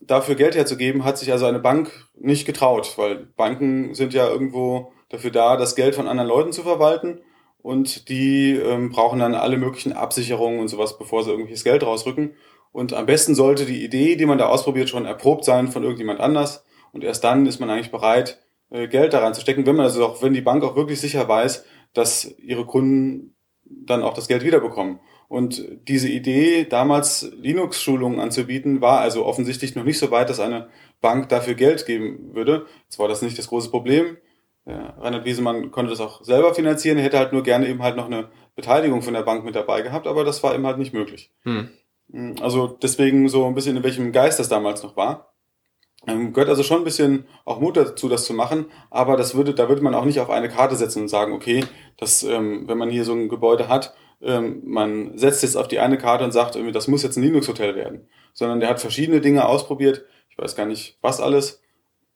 dafür 0.00 0.34
Geld 0.34 0.56
herzugeben, 0.56 1.04
hat 1.04 1.18
sich 1.18 1.30
also 1.30 1.46
eine 1.46 1.60
Bank 1.60 2.08
nicht 2.14 2.44
getraut, 2.44 2.94
weil 2.96 3.28
Banken 3.36 3.94
sind 3.94 4.14
ja 4.14 4.28
irgendwo 4.28 4.92
dafür 5.08 5.30
da, 5.30 5.56
das 5.56 5.76
Geld 5.76 5.94
von 5.94 6.08
anderen 6.08 6.28
Leuten 6.28 6.52
zu 6.52 6.62
verwalten. 6.62 7.20
und 7.62 8.08
die 8.08 8.56
ähm, 8.56 8.90
brauchen 8.90 9.20
dann 9.20 9.36
alle 9.36 9.56
möglichen 9.56 9.92
Absicherungen 9.92 10.58
und 10.58 10.68
sowas, 10.68 10.98
bevor 10.98 11.22
sie 11.22 11.30
irgendwelches 11.30 11.62
Geld 11.62 11.84
rausrücken. 11.84 12.34
Und 12.72 12.92
am 12.92 13.06
besten 13.06 13.36
sollte 13.36 13.66
die 13.66 13.84
Idee, 13.84 14.16
die 14.16 14.26
man 14.26 14.38
da 14.38 14.46
ausprobiert, 14.46 14.88
schon 14.88 15.06
erprobt 15.06 15.44
sein 15.44 15.68
von 15.68 15.84
irgendjemand 15.84 16.18
anders. 16.18 16.64
Und 16.92 17.04
erst 17.04 17.22
dann 17.22 17.46
ist 17.46 17.60
man 17.60 17.70
eigentlich 17.70 17.92
bereit, 17.92 18.42
Geld 18.72 19.12
da 19.12 19.20
reinzustecken, 19.20 19.66
wenn 19.66 19.76
man 19.76 19.86
also 19.86 20.06
auch, 20.06 20.22
wenn 20.22 20.32
die 20.32 20.40
Bank 20.40 20.64
auch 20.64 20.76
wirklich 20.76 21.00
sicher 21.00 21.28
weiß, 21.28 21.64
dass 21.92 22.34
ihre 22.38 22.64
Kunden 22.64 23.34
dann 23.64 24.02
auch 24.02 24.14
das 24.14 24.28
Geld 24.28 24.44
wiederbekommen. 24.44 25.00
Und 25.28 25.62
diese 25.88 26.08
Idee, 26.08 26.66
damals 26.68 27.30
Linux-Schulungen 27.36 28.20
anzubieten, 28.20 28.80
war 28.80 29.00
also 29.00 29.24
offensichtlich 29.24 29.74
noch 29.74 29.84
nicht 29.84 29.98
so 29.98 30.10
weit, 30.10 30.28
dass 30.28 30.40
eine 30.40 30.68
Bank 31.00 31.28
dafür 31.28 31.54
Geld 31.54 31.86
geben 31.86 32.34
würde. 32.34 32.66
Jetzt 32.84 32.98
war 32.98 33.08
das 33.08 33.22
nicht 33.22 33.38
das 33.38 33.48
große 33.48 33.70
Problem. 33.70 34.18
Ja, 34.66 34.94
Reinhard 34.98 35.24
Wiesemann 35.24 35.70
konnte 35.70 35.90
das 35.90 36.00
auch 36.00 36.22
selber 36.22 36.54
finanzieren, 36.54 36.98
er 36.98 37.04
hätte 37.04 37.18
halt 37.18 37.32
nur 37.32 37.42
gerne 37.42 37.68
eben 37.68 37.82
halt 37.82 37.96
noch 37.96 38.06
eine 38.06 38.28
Beteiligung 38.54 39.02
von 39.02 39.14
der 39.14 39.22
Bank 39.22 39.44
mit 39.44 39.56
dabei 39.56 39.82
gehabt, 39.82 40.06
aber 40.06 40.22
das 40.24 40.42
war 40.42 40.54
eben 40.54 40.66
halt 40.66 40.78
nicht 40.78 40.92
möglich. 40.92 41.32
Hm. 41.42 41.70
Also 42.40 42.68
deswegen 42.68 43.28
so 43.28 43.46
ein 43.46 43.54
bisschen 43.54 43.76
in 43.76 43.82
welchem 43.82 44.12
Geist 44.12 44.38
das 44.38 44.48
damals 44.48 44.82
noch 44.82 44.96
war. 44.96 45.31
Ähm, 46.06 46.32
gehört 46.32 46.48
also 46.48 46.62
schon 46.62 46.78
ein 46.78 46.84
bisschen 46.84 47.26
auch 47.44 47.60
Mut 47.60 47.76
dazu, 47.76 48.08
das 48.08 48.24
zu 48.24 48.34
machen, 48.34 48.66
aber 48.90 49.16
das 49.16 49.36
würde, 49.36 49.54
da 49.54 49.68
würde 49.68 49.82
man 49.82 49.94
auch 49.94 50.04
nicht 50.04 50.18
auf 50.18 50.30
eine 50.30 50.48
Karte 50.48 50.74
setzen 50.74 51.02
und 51.02 51.08
sagen, 51.08 51.32
okay, 51.32 51.64
das, 51.96 52.24
ähm, 52.24 52.64
wenn 52.66 52.78
man 52.78 52.90
hier 52.90 53.04
so 53.04 53.12
ein 53.12 53.28
Gebäude 53.28 53.68
hat, 53.68 53.94
ähm, 54.22 54.62
man 54.64 55.18
setzt 55.18 55.42
jetzt 55.42 55.56
auf 55.56 55.68
die 55.68 55.80
eine 55.80 55.98
Karte 55.98 56.24
und 56.24 56.32
sagt, 56.32 56.56
das 56.72 56.88
muss 56.88 57.02
jetzt 57.02 57.16
ein 57.16 57.22
Linux-Hotel 57.22 57.74
werden. 57.74 58.08
Sondern 58.32 58.60
der 58.60 58.68
hat 58.68 58.80
verschiedene 58.80 59.20
Dinge 59.20 59.46
ausprobiert. 59.46 60.04
Ich 60.30 60.38
weiß 60.38 60.56
gar 60.56 60.66
nicht, 60.66 60.98
was 61.02 61.20
alles. 61.20 61.60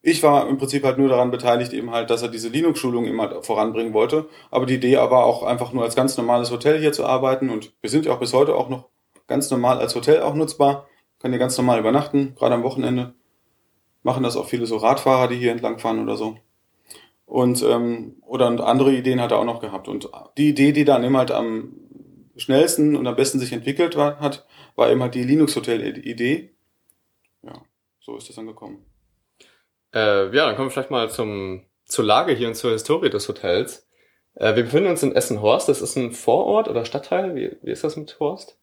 Ich 0.03 0.23
war 0.23 0.49
im 0.49 0.57
Prinzip 0.57 0.85
halt 0.85 0.99
nur 0.99 1.09
daran 1.09 1.33
beteiligt, 1.33 1.73
eben 1.73 1.91
halt, 1.91 2.11
dass 2.11 2.23
er 2.23 2.29
diese 2.29 2.49
Linux-Schulung 2.49 3.07
immer 3.07 3.29
halt 3.29 3.45
voranbringen 3.45 3.93
wollte. 3.93 4.29
Aber 4.51 4.65
die 4.65 4.77
Idee 4.77 4.97
war 4.97 5.25
auch 5.25 5.43
einfach 5.43 5.73
nur 5.73 5.83
als 5.83 5.97
ganz 5.97 6.17
normales 6.17 6.51
Hotel 6.53 6.79
hier 6.79 6.93
zu 6.93 7.05
arbeiten. 7.05 7.51
Und 7.51 7.75
wir 7.81 7.91
sind 7.91 8.07
ja 8.07 8.13
auch 8.13 8.21
bis 8.21 8.33
heute 8.33 8.55
auch 8.55 8.69
noch 8.69 8.89
ganz 9.27 9.51
normal 9.51 9.79
als 9.79 9.95
Hotel 9.97 10.23
auch 10.23 10.35
nutzbar. 10.35 10.87
Kann 11.19 11.33
hier 11.33 11.41
ganz 11.41 11.59
normal 11.59 11.81
übernachten, 11.81 12.35
gerade 12.37 12.55
am 12.55 12.63
Wochenende. 12.63 13.16
Machen 14.07 14.23
das 14.23 14.37
auch 14.37 14.47
viele 14.47 14.67
so 14.67 14.77
Radfahrer, 14.77 15.27
die 15.27 15.35
hier 15.35 15.51
entlangfahren 15.51 16.01
oder 16.01 16.17
so. 16.17 16.39
Und 17.25 17.61
ähm, 17.65 18.23
oder 18.25 18.47
andere 18.65 18.93
Ideen 18.93 19.21
hat 19.21 19.33
er 19.33 19.41
auch 19.41 19.45
noch 19.45 19.61
gehabt. 19.61 19.89
Und 19.89 20.09
die 20.37 20.51
Idee, 20.51 20.71
die 20.71 20.85
dann 20.85 21.03
eben 21.03 21.17
halt 21.17 21.33
am 21.33 21.73
schnellsten 22.37 22.95
und 22.95 23.05
am 23.09 23.17
besten 23.17 23.41
sich 23.41 23.53
entwickelt 23.53 23.97
war, 23.97 24.21
hat, 24.21 24.47
war 24.77 24.93
eben 24.93 25.03
halt 25.03 25.17
die 25.17 25.25
Linux-Hotel-Idee. 25.25 26.55
Ja, 27.43 27.55
so 27.99 28.17
ist 28.17 28.29
das 28.29 28.37
dann 28.37 28.47
gekommen. 28.47 28.87
Äh, 29.93 30.33
ja, 30.33 30.47
dann 30.47 30.55
kommen 30.55 30.69
wir 30.69 30.71
vielleicht 30.71 30.93
mal 30.93 31.11
zum, 31.11 31.65
zur 31.85 32.05
Lage 32.05 32.33
hier 32.33 32.47
und 32.47 32.55
zur 32.55 32.71
Historie 32.71 33.11
des 33.11 33.29
Hotels. 33.29 33.89
Äh, 34.37 34.55
wir 34.55 34.63
befinden 34.63 34.91
uns 34.91 35.03
in 35.03 35.17
Essen-Horst. 35.17 35.69
Das 35.69 35.83
ist 35.83 35.97
ein 35.97 36.13
Vorort 36.13 36.69
oder 36.69 36.85
Stadtteil. 36.85 37.35
Wie, 37.35 37.57
wie 37.61 37.73
ist 37.73 37.83
das 37.83 37.97
mit 37.97 38.21
Horst? 38.21 38.57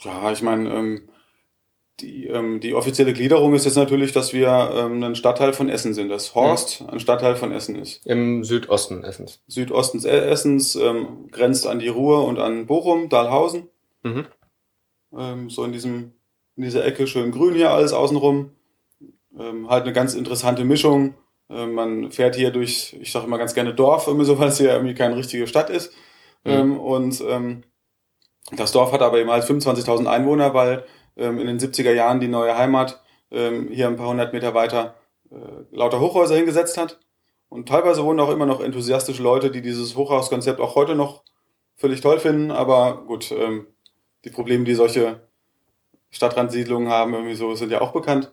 Ja, 0.00 0.32
ich 0.32 0.42
meine, 0.42 0.74
ähm, 0.74 1.08
die, 2.00 2.26
ähm, 2.26 2.60
die 2.60 2.74
offizielle 2.74 3.12
Gliederung 3.12 3.54
ist 3.54 3.64
jetzt 3.64 3.76
natürlich, 3.76 4.12
dass 4.12 4.32
wir 4.32 4.70
ähm, 4.74 5.02
ein 5.02 5.16
Stadtteil 5.16 5.52
von 5.52 5.68
Essen 5.68 5.94
sind, 5.94 6.08
dass 6.08 6.34
Horst 6.34 6.82
mhm. 6.82 6.90
ein 6.90 7.00
Stadtteil 7.00 7.34
von 7.36 7.52
Essen 7.52 7.76
ist. 7.76 8.06
Im 8.06 8.44
Südosten 8.44 9.02
Essens. 9.02 9.40
Südosten 9.48 10.04
Essens 10.04 10.76
ähm, 10.76 11.28
grenzt 11.30 11.66
an 11.66 11.80
die 11.80 11.88
Ruhr 11.88 12.24
und 12.24 12.38
an 12.38 12.66
Bochum, 12.66 13.08
Dahlhausen. 13.08 13.68
Mhm. 14.02 14.26
Ähm, 15.16 15.50
so 15.50 15.64
in 15.64 15.72
diesem 15.72 16.12
in 16.56 16.64
dieser 16.64 16.84
Ecke 16.84 17.06
schön 17.06 17.30
grün 17.30 17.54
hier 17.54 17.70
alles 17.70 17.92
außenrum. 17.92 18.50
Ähm, 19.38 19.70
halt 19.70 19.84
eine 19.84 19.92
ganz 19.92 20.14
interessante 20.14 20.64
Mischung. 20.64 21.14
Ähm, 21.48 21.72
man 21.72 22.10
fährt 22.10 22.34
hier 22.34 22.50
durch, 22.50 22.96
ich 23.00 23.12
sage 23.12 23.26
immer 23.26 23.38
ganz 23.38 23.54
gerne 23.54 23.74
Dorf, 23.74 24.06
irgendwie 24.06 24.26
so, 24.26 24.38
weil 24.38 24.48
es 24.48 24.58
hier 24.58 24.72
irgendwie 24.72 24.94
keine 24.94 25.16
richtige 25.16 25.46
Stadt 25.46 25.70
ist. 25.70 25.92
Mhm. 26.44 26.50
Ähm, 26.50 26.80
und 26.80 27.22
ähm, 27.26 27.62
das 28.52 28.72
Dorf 28.72 28.92
hat 28.92 29.02
aber 29.02 29.18
eben 29.18 29.30
halt 29.30 29.44
25.000 29.44 30.06
Einwohner, 30.06 30.54
weil 30.54 30.84
ähm, 31.18 31.38
in 31.38 31.46
den 31.46 31.58
70er 31.58 31.92
Jahren 31.92 32.20
die 32.20 32.28
neue 32.28 32.56
Heimat 32.56 33.02
ähm, 33.30 33.68
hier 33.70 33.88
ein 33.88 33.96
paar 33.96 34.08
hundert 34.08 34.32
Meter 34.32 34.54
weiter 34.54 34.94
äh, 35.30 35.36
lauter 35.70 36.00
Hochhäuser 36.00 36.36
hingesetzt 36.36 36.78
hat. 36.78 36.98
Und 37.48 37.68
teilweise 37.68 38.04
wohnen 38.04 38.20
auch 38.20 38.30
immer 38.30 38.46
noch 38.46 38.60
enthusiastische 38.60 39.22
Leute, 39.22 39.50
die 39.50 39.62
dieses 39.62 39.96
Hochhauskonzept 39.96 40.60
auch 40.60 40.74
heute 40.74 40.94
noch 40.94 41.22
völlig 41.76 42.00
toll 42.00 42.18
finden. 42.18 42.50
Aber 42.50 43.04
gut, 43.06 43.32
ähm, 43.32 43.66
die 44.24 44.30
Probleme, 44.30 44.64
die 44.64 44.74
solche 44.74 45.20
Stadtrandsiedlungen 46.10 46.88
haben, 46.88 47.14
irgendwie 47.14 47.34
so, 47.34 47.54
sind 47.54 47.72
ja 47.72 47.80
auch 47.80 47.92
bekannt. 47.92 48.32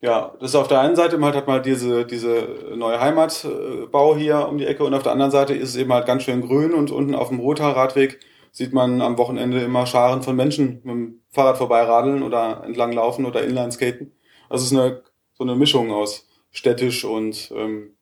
Ja, 0.00 0.34
das 0.38 0.50
ist 0.50 0.56
auf 0.56 0.68
der 0.68 0.80
einen 0.80 0.94
Seite 0.94 1.16
eben 1.16 1.24
halt 1.24 1.34
hat 1.34 1.48
man 1.48 1.60
diese, 1.60 2.06
diese 2.06 2.72
neue 2.76 3.00
Heimatbau 3.00 4.16
hier 4.16 4.46
um 4.48 4.56
die 4.58 4.66
Ecke 4.66 4.84
und 4.84 4.94
auf 4.94 5.02
der 5.02 5.10
anderen 5.10 5.32
Seite 5.32 5.54
ist 5.54 5.70
es 5.70 5.76
eben 5.76 5.92
halt 5.92 6.06
ganz 6.06 6.22
schön 6.22 6.40
grün 6.40 6.72
und 6.72 6.92
unten 6.92 7.16
auf 7.16 7.30
dem 7.30 7.40
Rothaarradweg 7.40 8.20
sieht 8.58 8.72
man 8.72 9.00
am 9.02 9.18
Wochenende 9.18 9.60
immer 9.60 9.86
Scharen 9.86 10.20
von 10.24 10.34
Menschen 10.34 10.80
mit 10.82 10.86
dem 10.86 11.20
Fahrrad 11.30 11.58
vorbeiradeln 11.58 12.24
oder 12.24 12.64
entlang 12.64 12.90
laufen 12.90 13.24
oder 13.24 13.44
Inlineskaten. 13.44 14.10
Also 14.48 14.64
es 14.64 14.72
ist 14.72 14.76
eine, 14.76 15.02
so 15.34 15.44
eine 15.44 15.54
Mischung 15.54 15.92
aus 15.92 16.28
städtisch 16.50 17.04
und 17.04 17.52
ähm, 17.54 17.94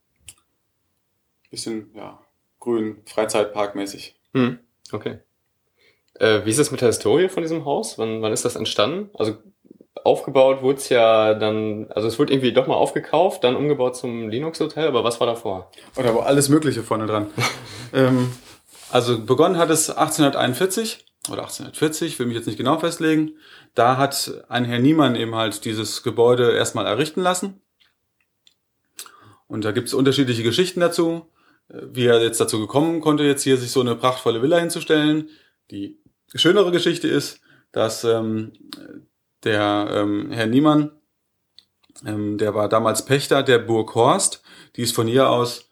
bisschen, 1.50 1.90
ja, 1.94 2.20
grün, 2.58 3.02
Freizeitparkmäßig. 3.04 4.18
Hm, 4.32 4.58
okay. 4.92 5.18
Äh, 6.14 6.46
wie 6.46 6.50
ist 6.50 6.58
es 6.58 6.70
mit 6.70 6.80
der 6.80 6.88
Historie 6.88 7.28
von 7.28 7.42
diesem 7.42 7.66
Haus? 7.66 7.98
Wann, 7.98 8.22
wann 8.22 8.32
ist 8.32 8.46
das 8.46 8.56
entstanden? 8.56 9.10
Also 9.12 9.36
aufgebaut 10.04 10.62
wurde 10.62 10.78
es 10.78 10.88
ja 10.88 11.34
dann, 11.34 11.88
also 11.90 12.08
es 12.08 12.18
wurde 12.18 12.32
irgendwie 12.32 12.54
doch 12.54 12.66
mal 12.66 12.76
aufgekauft, 12.76 13.44
dann 13.44 13.56
umgebaut 13.56 13.94
zum 13.94 14.30
Linux-Hotel, 14.30 14.88
aber 14.88 15.04
was 15.04 15.20
war 15.20 15.26
davor? 15.26 15.70
Oder 15.96 16.14
war 16.14 16.24
alles 16.24 16.48
Mögliche 16.48 16.82
vorne 16.82 17.04
dran. 17.04 17.26
ähm, 17.92 18.32
also 18.90 19.24
begonnen 19.24 19.58
hat 19.58 19.70
es 19.70 19.90
1841 19.90 21.04
oder 21.28 21.42
1840, 21.42 22.18
will 22.18 22.26
mich 22.26 22.36
jetzt 22.36 22.46
nicht 22.46 22.58
genau 22.58 22.78
festlegen. 22.78 23.32
Da 23.74 23.96
hat 23.96 24.44
ein 24.48 24.64
Herr 24.64 24.78
Niemann 24.78 25.16
eben 25.16 25.34
halt 25.34 25.64
dieses 25.64 26.02
Gebäude 26.02 26.52
erstmal 26.52 26.86
errichten 26.86 27.20
lassen. 27.20 27.60
Und 29.48 29.64
da 29.64 29.72
gibt 29.72 29.88
es 29.88 29.94
unterschiedliche 29.94 30.42
Geschichten 30.42 30.80
dazu, 30.80 31.26
wie 31.68 32.06
er 32.06 32.22
jetzt 32.22 32.40
dazu 32.40 32.60
gekommen 32.60 33.00
konnte, 33.00 33.24
jetzt 33.24 33.42
hier 33.42 33.56
sich 33.56 33.70
so 33.70 33.80
eine 33.80 33.96
prachtvolle 33.96 34.42
Villa 34.42 34.58
hinzustellen. 34.58 35.30
Die 35.70 36.00
schönere 36.34 36.70
Geschichte 36.70 37.08
ist, 37.08 37.40
dass 37.72 38.04
ähm, 38.04 38.52
der 39.44 39.88
ähm, 39.90 40.30
Herr 40.30 40.46
Niemann, 40.46 40.92
ähm, 42.04 42.38
der 42.38 42.54
war 42.54 42.68
damals 42.68 43.04
Pächter 43.04 43.42
der 43.42 43.58
Burg 43.58 43.94
Horst, 43.94 44.42
die 44.76 44.82
ist 44.82 44.94
von 44.94 45.06
hier 45.06 45.28
aus 45.28 45.68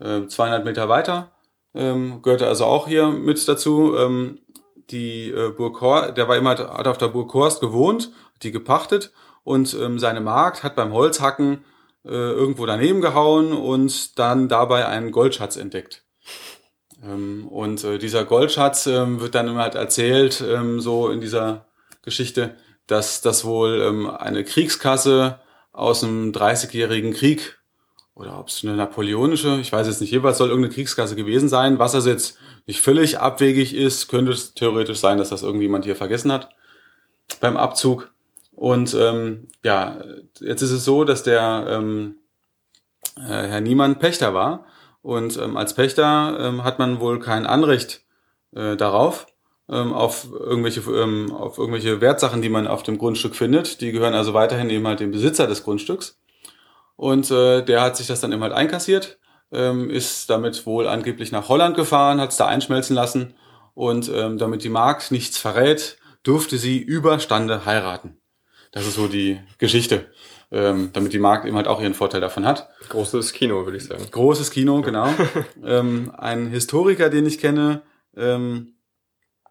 äh, 0.00 0.26
200 0.26 0.64
Meter 0.64 0.88
weiter 0.88 1.32
ähm, 1.74 2.22
gehörte 2.22 2.46
also 2.46 2.64
auch 2.64 2.88
hier 2.88 3.08
mit 3.08 3.46
dazu. 3.48 3.96
Ähm, 3.96 4.40
die 4.90 5.30
äh, 5.30 5.50
Burg 5.50 5.80
Horst, 5.80 6.16
der 6.16 6.28
war 6.28 6.36
immer, 6.36 6.50
hat 6.50 6.86
auf 6.86 6.98
der 6.98 7.08
Burg 7.08 7.32
Horst 7.34 7.60
gewohnt, 7.60 8.10
die 8.42 8.52
gepachtet 8.52 9.12
und 9.44 9.74
ähm, 9.74 9.98
seine 9.98 10.20
Magd 10.20 10.62
hat 10.62 10.76
beim 10.76 10.92
Holzhacken 10.92 11.64
äh, 12.04 12.10
irgendwo 12.10 12.66
daneben 12.66 13.00
gehauen 13.00 13.52
und 13.52 14.18
dann 14.18 14.48
dabei 14.48 14.86
einen 14.86 15.12
Goldschatz 15.12 15.56
entdeckt. 15.56 16.04
Ähm, 17.02 17.46
und 17.48 17.84
äh, 17.84 17.98
dieser 17.98 18.24
Goldschatz 18.24 18.86
ähm, 18.86 19.20
wird 19.20 19.34
dann 19.34 19.48
immer 19.48 19.62
halt 19.62 19.74
erzählt, 19.74 20.42
ähm, 20.46 20.80
so 20.80 21.10
in 21.10 21.20
dieser 21.20 21.66
Geschichte, 22.02 22.56
dass 22.86 23.20
das 23.20 23.44
wohl 23.44 23.80
ähm, 23.82 24.08
eine 24.08 24.44
Kriegskasse 24.44 25.40
aus 25.72 26.02
einem 26.02 26.32
30-jährigen 26.32 27.12
Krieg 27.12 27.57
oder 28.18 28.38
ob 28.38 28.48
es 28.48 28.64
eine 28.64 28.74
napoleonische, 28.74 29.58
ich 29.60 29.72
weiß 29.72 29.86
jetzt 29.86 30.00
nicht, 30.00 30.10
jeweils 30.10 30.38
soll 30.38 30.48
irgendeine 30.48 30.74
Kriegskasse 30.74 31.14
gewesen 31.14 31.48
sein. 31.48 31.78
Was 31.78 31.94
also 31.94 32.10
jetzt 32.10 32.36
nicht 32.66 32.80
völlig 32.80 33.20
abwegig 33.20 33.74
ist, 33.74 34.08
könnte 34.08 34.32
es 34.32 34.54
theoretisch 34.54 34.98
sein, 34.98 35.18
dass 35.18 35.28
das 35.28 35.44
irgendjemand 35.44 35.84
hier 35.84 35.94
vergessen 35.94 36.32
hat 36.32 36.50
beim 37.40 37.56
Abzug. 37.56 38.10
Und 38.50 38.92
ähm, 38.98 39.46
ja, 39.62 40.02
jetzt 40.40 40.62
ist 40.62 40.72
es 40.72 40.84
so, 40.84 41.04
dass 41.04 41.22
der 41.22 41.66
ähm, 41.70 42.16
äh, 43.16 43.20
Herr 43.20 43.60
Niemann 43.60 44.00
Pächter 44.00 44.34
war. 44.34 44.66
Und 45.00 45.36
ähm, 45.36 45.56
als 45.56 45.74
Pächter 45.74 46.38
ähm, 46.40 46.64
hat 46.64 46.80
man 46.80 46.98
wohl 46.98 47.20
kein 47.20 47.46
Anrecht 47.46 48.02
äh, 48.52 48.74
darauf, 48.76 49.26
ähm, 49.68 49.92
auf, 49.92 50.26
irgendwelche, 50.32 50.80
ähm, 50.90 51.32
auf 51.32 51.56
irgendwelche 51.58 52.00
Wertsachen, 52.00 52.42
die 52.42 52.48
man 52.48 52.66
auf 52.66 52.82
dem 52.82 52.98
Grundstück 52.98 53.36
findet. 53.36 53.80
Die 53.80 53.92
gehören 53.92 54.14
also 54.14 54.34
weiterhin 54.34 54.70
eben 54.70 54.88
halt 54.88 54.98
dem 54.98 55.12
Besitzer 55.12 55.46
des 55.46 55.62
Grundstücks. 55.62 56.18
Und 56.98 57.30
äh, 57.30 57.62
der 57.62 57.80
hat 57.80 57.96
sich 57.96 58.08
das 58.08 58.20
dann 58.20 58.32
eben 58.32 58.42
halt 58.42 58.52
einkassiert, 58.52 59.20
ähm, 59.52 59.88
ist 59.88 60.28
damit 60.30 60.66
wohl 60.66 60.88
angeblich 60.88 61.30
nach 61.30 61.48
Holland 61.48 61.76
gefahren, 61.76 62.20
hat 62.20 62.30
es 62.30 62.36
da 62.38 62.48
einschmelzen 62.48 62.96
lassen 62.96 63.34
und 63.74 64.10
ähm, 64.12 64.36
damit 64.36 64.64
die 64.64 64.68
Magd 64.68 65.12
nichts 65.12 65.38
verrät, 65.38 65.98
durfte 66.24 66.58
sie 66.58 66.78
überstande 66.78 67.64
heiraten. 67.64 68.16
Das 68.72 68.84
ist 68.84 68.96
so 68.96 69.06
die 69.06 69.38
Geschichte, 69.58 70.10
ähm, 70.50 70.90
damit 70.92 71.12
die 71.12 71.20
Magd 71.20 71.46
eben 71.46 71.54
halt 71.54 71.68
auch 71.68 71.80
ihren 71.80 71.94
Vorteil 71.94 72.20
davon 72.20 72.44
hat. 72.44 72.68
Großes 72.88 73.32
Kino, 73.32 73.64
würde 73.64 73.76
ich 73.76 73.84
sagen. 73.84 74.04
Großes 74.10 74.50
Kino, 74.50 74.82
genau. 74.82 75.08
ähm, 75.64 76.12
ein 76.18 76.48
Historiker, 76.48 77.10
den 77.10 77.26
ich 77.26 77.38
kenne, 77.38 77.82
ähm, 78.16 78.74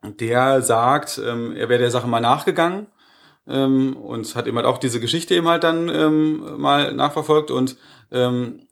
der 0.04 0.62
sagt, 0.62 1.18
ähm, 1.26 1.56
er 1.56 1.70
wäre 1.70 1.80
der 1.80 1.92
Sache 1.92 2.10
mal 2.10 2.20
nachgegangen 2.20 2.88
ähm, 3.48 3.96
und 3.98 4.36
hat 4.36 4.48
eben 4.48 4.58
halt 4.58 4.66
auch 4.66 4.78
diese 4.78 5.00
Geschichte 5.00 5.36
eben 5.36 5.48
halt 5.48 5.64
dann 5.64 5.90
ähm, 5.90 6.60
mal 6.60 6.94
nachverfolgt 6.94 7.52
und 7.52 7.78
ähm, 8.12 8.68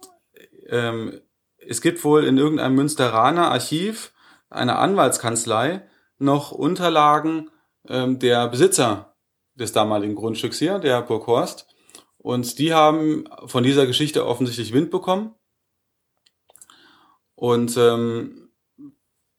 ähm, 0.67 1.22
es 1.67 1.82
gibt 1.82 2.03
wohl 2.03 2.25
in 2.25 2.38
irgendeinem 2.38 2.75
Münsteraner 2.75 3.51
Archiv 3.51 4.13
einer 4.50 4.79
Anwaltskanzlei 4.79 5.88
noch 6.17 6.51
Unterlagen 6.51 7.50
ähm, 7.88 8.20
der 8.20 8.48
Besitzer 8.48 9.15
des 9.55 9.72
damaligen 9.72 10.15
Grundstücks 10.15 10.60
hier, 10.60 10.79
der 10.79 11.01
Burghorst. 11.01 11.67
Und 12.17 12.60
die 12.60 12.74
haben 12.74 13.25
von 13.46 13.63
dieser 13.63 13.86
Geschichte 13.86 14.25
offensichtlich 14.25 14.74
Wind 14.74 14.91
bekommen. 14.91 15.36
Und 17.36 17.75
ähm, 17.77 18.50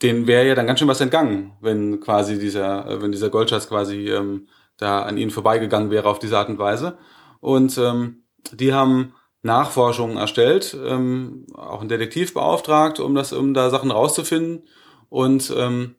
denen 0.02 0.26
wäre 0.26 0.47
ja 0.47 0.55
dann 0.55 0.66
ganz 0.66 0.78
schön 0.78 0.88
was 0.88 1.00
entgangen, 1.00 1.57
wenn 1.61 2.00
quasi 2.00 2.38
dieser, 2.38 2.87
äh, 2.87 3.02
wenn 3.02 3.12
dieser 3.12 3.31
Goldschatz 3.31 3.69
quasi 3.69 4.11
ähm, 4.11 4.49
da 4.78 5.02
an 5.02 5.16
ihnen 5.16 5.30
vorbeigegangen 5.30 5.90
wäre 5.90 6.09
auf 6.09 6.18
diese 6.18 6.38
Art 6.38 6.49
und 6.49 6.59
Weise. 6.59 6.99
Und 7.40 7.78
ähm, 7.78 8.25
die 8.52 8.73
haben 8.73 9.14
Nachforschungen 9.42 10.16
erstellt, 10.16 10.76
ähm, 10.85 11.47
auch 11.54 11.80
einen 11.80 11.88
Detektiv 11.88 12.35
beauftragt, 12.35 12.99
um 13.00 13.14
das, 13.14 13.33
um 13.33 13.54
da 13.54 13.71
Sachen 13.71 13.90
rauszufinden 13.90 14.64
und 15.09 15.52
ähm, 15.56 15.95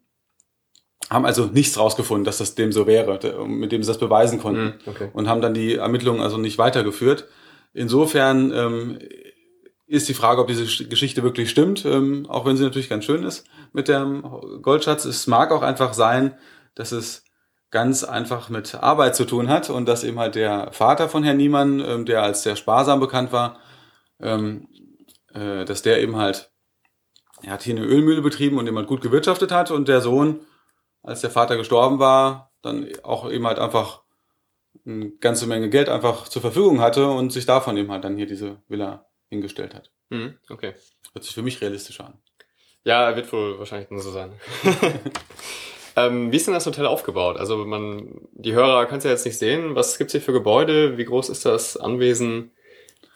haben 1.08 1.24
also 1.24 1.46
nichts 1.46 1.78
rausgefunden, 1.78 2.24
dass 2.24 2.38
das 2.38 2.54
dem 2.54 2.72
so 2.72 2.86
wäre, 2.86 3.46
mit 3.46 3.72
dem 3.72 3.82
sie 3.82 3.88
das 3.88 3.98
beweisen 3.98 4.38
konnten 4.40 4.64
Mhm, 4.64 4.74
okay. 4.86 5.08
und 5.14 5.28
haben 5.28 5.40
dann 5.40 5.54
die 5.54 5.76
Ermittlungen 5.76 6.20
also 6.20 6.36
nicht 6.36 6.58
weitergeführt. 6.58 7.26
Insofern 7.72 8.52
ähm, 8.52 8.98
ist 9.86 10.08
die 10.10 10.14
Frage, 10.14 10.42
ob 10.42 10.48
diese 10.48 10.64
Sch- 10.64 10.88
Geschichte 10.88 11.22
wirklich 11.22 11.48
stimmt, 11.48 11.86
ähm, 11.86 12.26
auch 12.28 12.44
wenn 12.44 12.58
sie 12.58 12.64
natürlich 12.64 12.90
ganz 12.90 13.06
schön 13.06 13.22
ist 13.22 13.46
mit 13.72 13.88
dem 13.88 14.22
Goldschatz. 14.60 15.06
Es 15.06 15.26
mag 15.26 15.50
auch 15.52 15.62
einfach 15.62 15.94
sein, 15.94 16.34
dass 16.74 16.92
es 16.92 17.24
ganz 17.70 18.04
einfach 18.04 18.48
mit 18.48 18.74
Arbeit 18.74 19.14
zu 19.14 19.24
tun 19.24 19.48
hat 19.48 19.70
und 19.70 19.86
dass 19.86 20.04
eben 20.04 20.18
halt 20.18 20.34
der 20.34 20.72
Vater 20.72 21.08
von 21.08 21.22
Herrn 21.22 21.36
Niemann, 21.36 21.80
ähm, 21.80 22.04
der 22.06 22.22
als 22.22 22.42
sehr 22.42 22.56
sparsam 22.56 23.00
bekannt 23.00 23.32
war, 23.32 23.58
ähm, 24.20 24.68
äh, 25.34 25.64
dass 25.64 25.82
der 25.82 26.00
eben 26.00 26.16
halt, 26.16 26.50
er 27.42 27.52
hat 27.52 27.62
hier 27.62 27.76
eine 27.76 27.84
Ölmühle 27.84 28.22
betrieben 28.22 28.58
und 28.58 28.66
eben 28.66 28.76
halt 28.76 28.88
gut 28.88 29.02
gewirtschaftet 29.02 29.52
hat 29.52 29.70
und 29.70 29.88
der 29.88 30.00
Sohn, 30.00 30.40
als 31.02 31.20
der 31.20 31.30
Vater 31.30 31.56
gestorben 31.56 31.98
war, 31.98 32.52
dann 32.62 32.88
auch 33.02 33.30
eben 33.30 33.46
halt 33.46 33.58
einfach 33.58 34.02
eine 34.86 35.10
ganze 35.10 35.46
Menge 35.46 35.68
Geld 35.68 35.88
einfach 35.88 36.28
zur 36.28 36.42
Verfügung 36.42 36.80
hatte 36.80 37.08
und 37.08 37.32
sich 37.32 37.46
davon 37.46 37.76
eben 37.76 37.90
halt 37.90 38.04
dann 38.04 38.16
hier 38.16 38.26
diese 38.26 38.62
Villa 38.68 39.06
hingestellt 39.28 39.74
hat. 39.74 39.92
Mhm, 40.08 40.38
okay. 40.48 40.74
Hört 41.12 41.24
sich 41.24 41.34
für 41.34 41.42
mich 41.42 41.60
realistischer 41.60 42.06
an. 42.06 42.18
Ja, 42.84 43.14
wird 43.14 43.30
wohl 43.32 43.58
wahrscheinlich 43.58 43.90
nur 43.90 44.00
so 44.00 44.10
sein. 44.10 44.32
ähm, 46.06 46.32
wie 46.32 46.36
ist 46.36 46.46
denn 46.46 46.54
das 46.54 46.66
Hotel 46.66 46.86
aufgebaut? 46.86 47.36
Also 47.36 47.64
man, 47.64 48.28
die 48.32 48.52
Hörer 48.52 48.86
können 48.86 48.98
es 48.98 49.04
ja 49.04 49.10
jetzt 49.10 49.26
nicht 49.26 49.38
sehen. 49.38 49.74
Was 49.74 49.98
gibt's 49.98 50.12
hier 50.12 50.20
für 50.20 50.32
Gebäude? 50.32 50.96
Wie 50.98 51.04
groß 51.04 51.28
ist 51.28 51.44
das 51.44 51.76
Anwesen? 51.76 52.52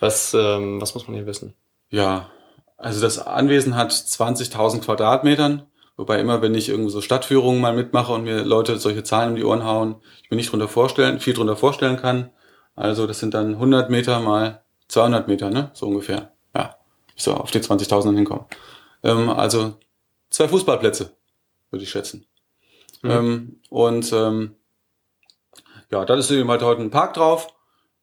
Was, 0.01 0.35
ähm, 0.35 0.81
was 0.81 0.95
muss 0.95 1.07
man 1.07 1.17
hier 1.17 1.27
wissen? 1.27 1.55
Ja, 1.91 2.31
also 2.77 3.01
das 3.01 3.19
Anwesen 3.19 3.77
hat 3.77 3.93
20.000 3.93 4.81
Quadratmetern, 4.81 5.67
wobei 5.97 6.19
immer, 6.19 6.43
wenn 6.43 6.55
ich 6.55 6.69
irgendwo 6.69 6.91
so 6.91 7.01
Stadtführungen 7.01 7.61
mal 7.61 7.75
mitmache 7.75 8.13
und 8.13 8.25
mir 8.25 8.43
Leute 8.43 8.77
solche 8.79 9.05
Zahlen 9.05 9.31
um 9.31 9.37
die 9.37 9.45
Ohren 9.45 9.65
hauen, 9.65 9.97
ich 10.25 10.31
mir 10.31 10.37
nicht 10.37 10.51
drunter 10.51 10.67
vorstellen, 10.67 11.21
viel 11.21 11.35
drunter 11.35 11.57
vorstellen 11.57 11.97
kann. 11.97 12.31
Also 12.75 13.07
das 13.07 13.21
sind 13.21 13.35
dann 13.35 13.55
100 13.55 13.91
Meter 13.91 14.19
mal 14.19 14.63
200 14.89 15.29
Meter, 15.29 15.51
ne, 15.51 15.71
so 15.75 15.87
ungefähr. 15.87 16.33
Ja, 16.57 16.75
so 17.15 17.35
auf 17.35 17.51
die 17.51 17.61
20.000 17.61 18.05
dann 18.07 18.17
hinkommen. 18.17 18.47
Ähm, 19.05 19.29
also 19.31 19.75
zwei 20.31 20.49
Fußballplätze, 20.49 21.13
würde 21.71 21.85
ich 21.85 21.91
schätzen. 21.91 22.27
Mhm. 23.03 23.11
Ähm, 23.11 23.61
und 23.71 24.13
ähm, 24.13 24.55
ja, 25.91 26.05
dann 26.05 26.19
ist 26.19 26.31
eben 26.31 26.51
halt 26.51 26.63
heute 26.63 26.83
ein 26.83 26.91
Park 26.91 27.15
drauf, 27.15 27.49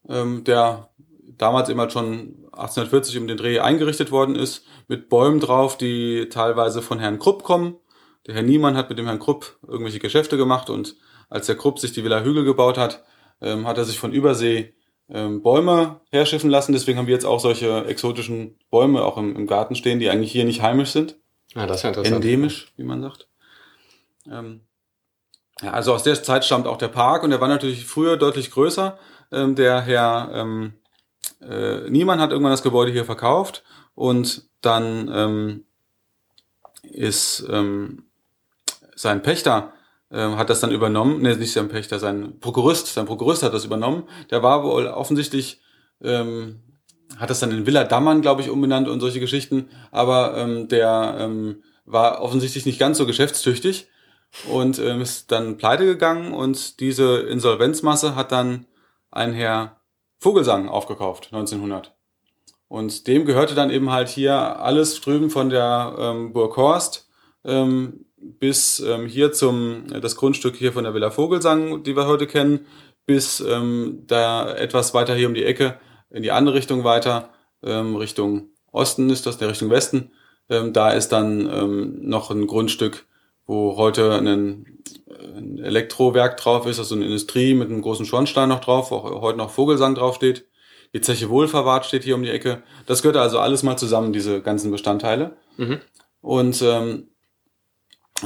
ähm, 0.08 0.44
der 0.44 0.90
damals 1.38 1.70
eben 1.70 1.80
halt 1.80 1.92
schon 1.92 2.46
1840 2.52 3.18
um 3.18 3.28
den 3.28 3.38
Dreh 3.38 3.60
eingerichtet 3.60 4.12
worden 4.12 4.36
ist, 4.36 4.66
mit 4.88 5.10
Bäumen 5.10 5.40
drauf, 5.40 5.78
die 5.78 6.28
teilweise 6.30 6.82
von 6.82 7.00
Herrn 7.00 7.20
Krupp 7.20 7.44
kommen. 7.44 7.78
Der 8.28 8.36
Herr 8.36 8.44
Niemann 8.44 8.76
hat 8.76 8.90
mit 8.90 9.00
dem 9.00 9.06
Herrn 9.06 9.20
Krupp 9.20 9.58
irgendwelche 9.66 10.00
Geschäfte 10.00 10.38
gemacht 10.38 10.70
und 10.70 10.98
als 11.30 11.46
der 11.46 11.56
Krupp 11.56 11.80
sich 11.80 11.94
die 11.94 12.04
Villa 12.04 12.24
Hügel 12.24 12.44
gebaut 12.44 12.78
hat, 12.78 13.04
ähm, 13.42 13.66
hat 13.66 13.78
er 13.78 13.86
sich 13.86 14.00
von 14.00 14.12
Übersee 14.12 14.74
ähm, 15.10 15.42
Bäume 15.42 16.02
herschiffen 16.12 16.50
lassen. 16.50 16.74
Deswegen 16.74 16.98
haben 16.98 17.08
wir 17.08 17.14
jetzt 17.14 17.26
auch 17.26 17.40
solche 17.40 17.86
exotischen 17.86 18.58
Bäume 18.70 19.04
auch 19.04 19.18
im, 19.18 19.36
im 19.36 19.48
Garten 19.48 19.76
stehen, 19.76 20.00
die 20.00 20.10
eigentlich 20.10 20.32
hier 20.32 20.46
nicht 20.46 20.62
heimisch 20.62 20.92
sind. 20.92 21.18
Ah, 21.56 21.66
das 21.66 21.78
ist 21.78 21.84
ja 21.84 21.90
interessant. 21.90 22.16
Endemisch, 22.16 22.74
wie 22.78 22.84
man 22.84 23.02
sagt. 23.02 23.28
Ähm, 24.30 24.62
ja, 25.62 25.72
also 25.72 25.94
aus 25.94 26.04
der 26.04 26.22
Zeit 26.22 26.46
stammt 26.46 26.68
auch 26.68 26.78
der 26.78 26.88
Park 26.88 27.24
und 27.24 27.32
der 27.32 27.42
war 27.42 27.48
natürlich 27.48 27.86
früher 27.86 28.18
deutlich 28.18 28.52
größer. 28.52 28.98
Ähm, 29.32 29.56
der 29.56 29.82
Herr 29.82 30.30
ähm, 30.34 30.74
äh, 31.42 31.90
Niemann 31.90 32.20
hat 32.20 32.32
irgendwann 32.32 32.54
das 32.54 32.64
Gebäude 32.64 32.92
hier 32.92 33.06
verkauft 33.06 33.64
und 33.96 34.50
dann 34.62 35.10
ähm, 35.14 35.66
ist 36.84 37.46
ähm, 37.50 38.06
sein 38.96 39.22
Pächter 39.22 39.74
ähm, 40.12 40.38
hat 40.38 40.50
das 40.50 40.60
dann 40.60 40.72
übernommen, 40.72 41.22
ne, 41.22 41.36
nicht 41.36 41.54
sein 41.54 41.70
Pächter, 41.70 42.00
sein 42.00 42.40
Prokurist, 42.40 42.88
sein 42.88 43.06
Prokurist 43.06 43.44
hat 43.44 43.54
das 43.54 43.66
übernommen. 43.66 44.04
Der 44.32 44.42
war 44.42 44.64
wohl 44.64 44.88
offensichtlich 44.88 45.62
ähm, 46.02 46.62
hat 47.18 47.30
das 47.30 47.40
dann 47.40 47.52
in 47.52 47.66
Villa 47.66 47.84
Dammern, 47.84 48.22
glaube 48.22 48.42
ich, 48.42 48.50
umbenannt 48.50 48.88
und 48.88 49.00
solche 49.00 49.20
Geschichten. 49.20 49.70
Aber 49.92 50.38
ähm, 50.38 50.68
der 50.68 51.18
ähm, 51.20 51.64
war 51.86 52.22
offensichtlich 52.22 52.66
nicht 52.66 52.80
ganz 52.80 52.98
so 52.98 53.06
geschäftstüchtig 53.06 53.88
und 54.50 54.80
ähm, 54.80 55.02
ist 55.02 55.32
dann 55.32 55.58
pleite 55.58 55.86
gegangen 55.86 56.34
und 56.34 56.80
diese 56.80 57.20
Insolvenzmasse 57.20 58.16
hat 58.16 58.32
dann 58.32 58.66
ein 59.12 59.34
Herr 59.34 59.82
Vogelsang 60.20 60.70
aufgekauft, 60.70 61.30
1900. 61.32 61.96
Und 62.68 63.08
dem 63.08 63.26
gehörte 63.26 63.56
dann 63.56 63.72
eben 63.72 63.92
halt 63.92 64.10
hier 64.10 64.60
alles 64.60 65.02
drüben 65.02 65.30
von 65.30 65.50
der 65.50 65.96
ähm, 65.98 66.34
Burg 66.34 66.56
Horst 66.58 67.10
ähm, 67.44 68.06
bis 68.18 68.80
ähm, 68.80 69.08
hier 69.08 69.32
zum, 69.32 69.88
das 70.02 70.16
Grundstück 70.16 70.56
hier 70.56 70.74
von 70.74 70.84
der 70.84 70.94
Villa 70.94 71.10
Vogelsang, 71.10 71.84
die 71.84 71.96
wir 71.96 72.06
heute 72.06 72.28
kennen, 72.28 72.66
bis 73.06 73.40
ähm, 73.40 74.04
da 74.06 74.54
etwas 74.54 74.94
weiter 74.94 75.16
hier 75.16 75.28
um 75.28 75.34
die 75.34 75.46
Ecke 75.46 75.80
in 76.12 76.22
die 76.22 76.32
andere 76.32 76.56
Richtung 76.56 76.84
weiter, 76.84 77.30
ähm, 77.64 77.96
Richtung 77.96 78.50
Osten 78.72 79.10
ist 79.10 79.26
das, 79.26 79.38
der 79.38 79.50
Richtung 79.50 79.70
Westen. 79.70 80.12
Ähm, 80.50 80.74
da 80.74 80.92
ist 80.92 81.10
dann 81.10 81.50
ähm, 81.52 81.98
noch 82.02 82.30
ein 82.30 82.46
Grundstück, 82.46 83.08
wo 83.50 83.78
heute 83.78 84.14
ein, 84.14 84.28
ein 84.28 85.58
Elektrowerk 85.58 86.38
drauf 86.38 86.68
ist, 86.68 86.78
also 86.78 86.94
eine 86.94 87.06
Industrie 87.06 87.56
mit 87.56 87.68
einem 87.68 87.82
großen 87.82 88.06
Schornstein 88.06 88.48
noch 88.48 88.60
drauf, 88.60 88.92
wo 88.92 88.98
auch 88.98 89.22
heute 89.24 89.40
noch 89.40 89.50
Vogelsang 89.50 89.96
draufsteht. 89.96 90.46
Die 90.94 91.02
Zeche 91.02 91.32
Wohlverwahrt 91.32 91.88
steht 91.88 92.04
hier 92.04 92.14
um 92.14 92.22
die 92.22 92.30
Ecke. 92.30 92.62
Das 92.86 93.02
gehört 93.02 93.18
also 93.18 93.40
alles 93.40 93.64
mal 93.64 93.76
zusammen, 93.76 94.14
diese 94.14 94.44
ganzen 94.44 94.70
Bestandteile. 94.70 95.36
Mhm. 95.58 95.80
Und 96.22 96.62
ähm, 96.62 97.08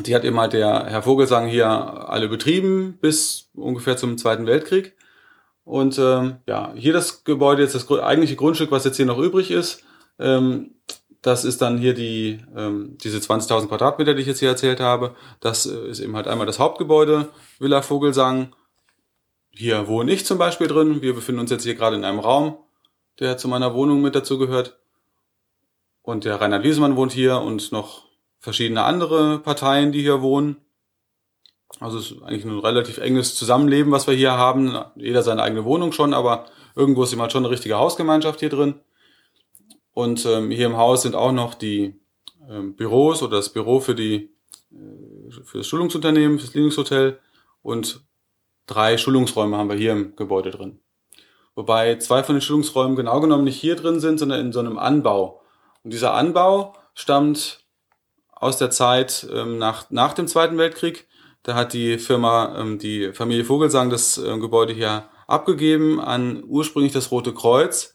die 0.05 0.13
hat 0.13 0.25
eben 0.25 0.37
halt 0.37 0.51
der 0.51 0.87
Herr 0.87 1.03
Vogelsang 1.03 1.47
hier 1.47 1.69
alle 1.69 2.27
betrieben 2.27 2.97
bis 2.99 3.49
ungefähr 3.53 3.95
zum 3.95 4.17
Zweiten 4.17 4.45
Weltkrieg. 4.45 4.93
Und 5.63 5.97
ähm, 5.99 6.39
ja, 6.47 6.73
hier 6.75 6.91
das 6.91 7.23
Gebäude, 7.23 7.61
jetzt 7.61 7.75
das 7.75 7.89
eigentliche 7.89 8.35
Grundstück, 8.35 8.71
was 8.71 8.83
jetzt 8.83 8.97
hier 8.97 9.05
noch 9.05 9.19
übrig 9.19 9.51
ist, 9.51 9.85
ähm, 10.19 10.71
das 11.23 11.45
ist 11.45 11.61
dann 11.61 11.77
hier 11.77 11.93
die 11.93 12.39
ähm, 12.55 12.97
diese 13.01 13.17
20.000 13.17 13.67
Quadratmeter, 13.67 14.13
die 14.13 14.21
ich 14.21 14.27
jetzt 14.27 14.39
hier 14.39 14.49
erzählt 14.49 14.81
habe. 14.81 15.15
Das 15.39 15.65
äh, 15.65 15.87
ist 15.87 16.01
eben 16.01 16.15
halt 16.15 16.27
einmal 16.27 16.45
das 16.45 16.59
Hauptgebäude, 16.59 17.29
Villa 17.59 17.81
Vogelsang. 17.81 18.53
Hier 19.49 19.87
wohne 19.87 20.11
ich 20.11 20.25
zum 20.25 20.37
Beispiel 20.37 20.67
drin. 20.67 21.01
Wir 21.01 21.15
befinden 21.15 21.39
uns 21.39 21.49
jetzt 21.49 21.63
hier 21.63 21.75
gerade 21.75 21.95
in 21.95 22.03
einem 22.03 22.19
Raum, 22.19 22.57
der 23.19 23.37
zu 23.37 23.47
meiner 23.47 23.73
Wohnung 23.73 24.01
mit 24.01 24.15
dazu 24.15 24.37
gehört. 24.37 24.77
Und 26.01 26.25
der 26.25 26.41
Reinhard 26.41 26.63
Wiesemann 26.63 26.97
wohnt 26.97 27.13
hier 27.13 27.39
und 27.39 27.71
noch 27.71 28.03
verschiedene 28.39 28.83
andere 28.83 29.39
Parteien, 29.39 29.93
die 29.93 30.01
hier 30.01 30.21
wohnen. 30.21 30.57
Also 31.79 31.99
es 31.99 32.11
ist 32.11 32.21
eigentlich 32.21 32.43
ein 32.43 32.59
relativ 32.59 32.97
enges 32.97 33.35
Zusammenleben, 33.35 33.93
was 33.93 34.07
wir 34.07 34.13
hier 34.13 34.33
haben. 34.33 34.77
Jeder 34.95 35.23
seine 35.23 35.41
eigene 35.41 35.63
Wohnung 35.63 35.93
schon, 35.93 36.13
aber 36.13 36.47
irgendwo 36.75 37.03
ist 37.03 37.13
immer 37.13 37.29
schon 37.29 37.45
eine 37.45 37.53
richtige 37.53 37.77
Hausgemeinschaft 37.77 38.41
hier 38.41 38.49
drin. 38.49 38.81
Und 39.93 40.25
ähm, 40.25 40.51
hier 40.51 40.65
im 40.65 40.77
Haus 40.77 41.03
sind 41.03 41.15
auch 41.15 41.31
noch 41.31 41.53
die 41.53 41.99
ähm, 42.49 42.75
Büros 42.75 43.21
oder 43.21 43.37
das 43.37 43.49
Büro 43.49 43.79
für 43.79 43.95
die 43.95 44.33
äh, 44.71 45.31
für 45.43 45.59
das 45.59 45.67
Schulungsunternehmen, 45.67 46.39
fürs 46.39 46.53
Linux-Hotel 46.53 47.19
und 47.61 48.03
drei 48.65 48.97
Schulungsräume 48.97 49.57
haben 49.57 49.69
wir 49.69 49.75
hier 49.75 49.93
im 49.93 50.15
Gebäude 50.15 50.51
drin. 50.51 50.79
Wobei 51.55 51.97
zwei 51.97 52.23
von 52.23 52.35
den 52.35 52.41
Schulungsräumen 52.41 52.95
genau 52.95 53.19
genommen 53.19 53.43
nicht 53.43 53.59
hier 53.59 53.75
drin 53.75 53.99
sind, 53.99 54.17
sondern 54.19 54.39
in 54.39 54.51
so 54.51 54.59
einem 54.59 54.77
Anbau. 54.77 55.41
Und 55.83 55.93
dieser 55.93 56.13
Anbau 56.13 56.73
stammt 56.93 57.63
aus 58.31 58.57
der 58.57 58.71
Zeit 58.71 59.27
ähm, 59.31 59.57
nach, 59.57 59.89
nach 59.89 60.13
dem 60.13 60.27
Zweiten 60.27 60.57
Weltkrieg. 60.57 61.07
Da 61.43 61.55
hat 61.55 61.73
die 61.73 61.97
Firma, 61.97 62.57
ähm, 62.57 62.79
die 62.79 63.13
Familie 63.13 63.45
Vogelsang 63.45 63.89
das 63.89 64.17
äh, 64.17 64.37
Gebäude 64.39 64.73
hier 64.73 65.09
abgegeben 65.27 65.99
an 65.99 66.43
ursprünglich 66.45 66.93
das 66.93 67.11
Rote 67.11 67.33
Kreuz. 67.33 67.92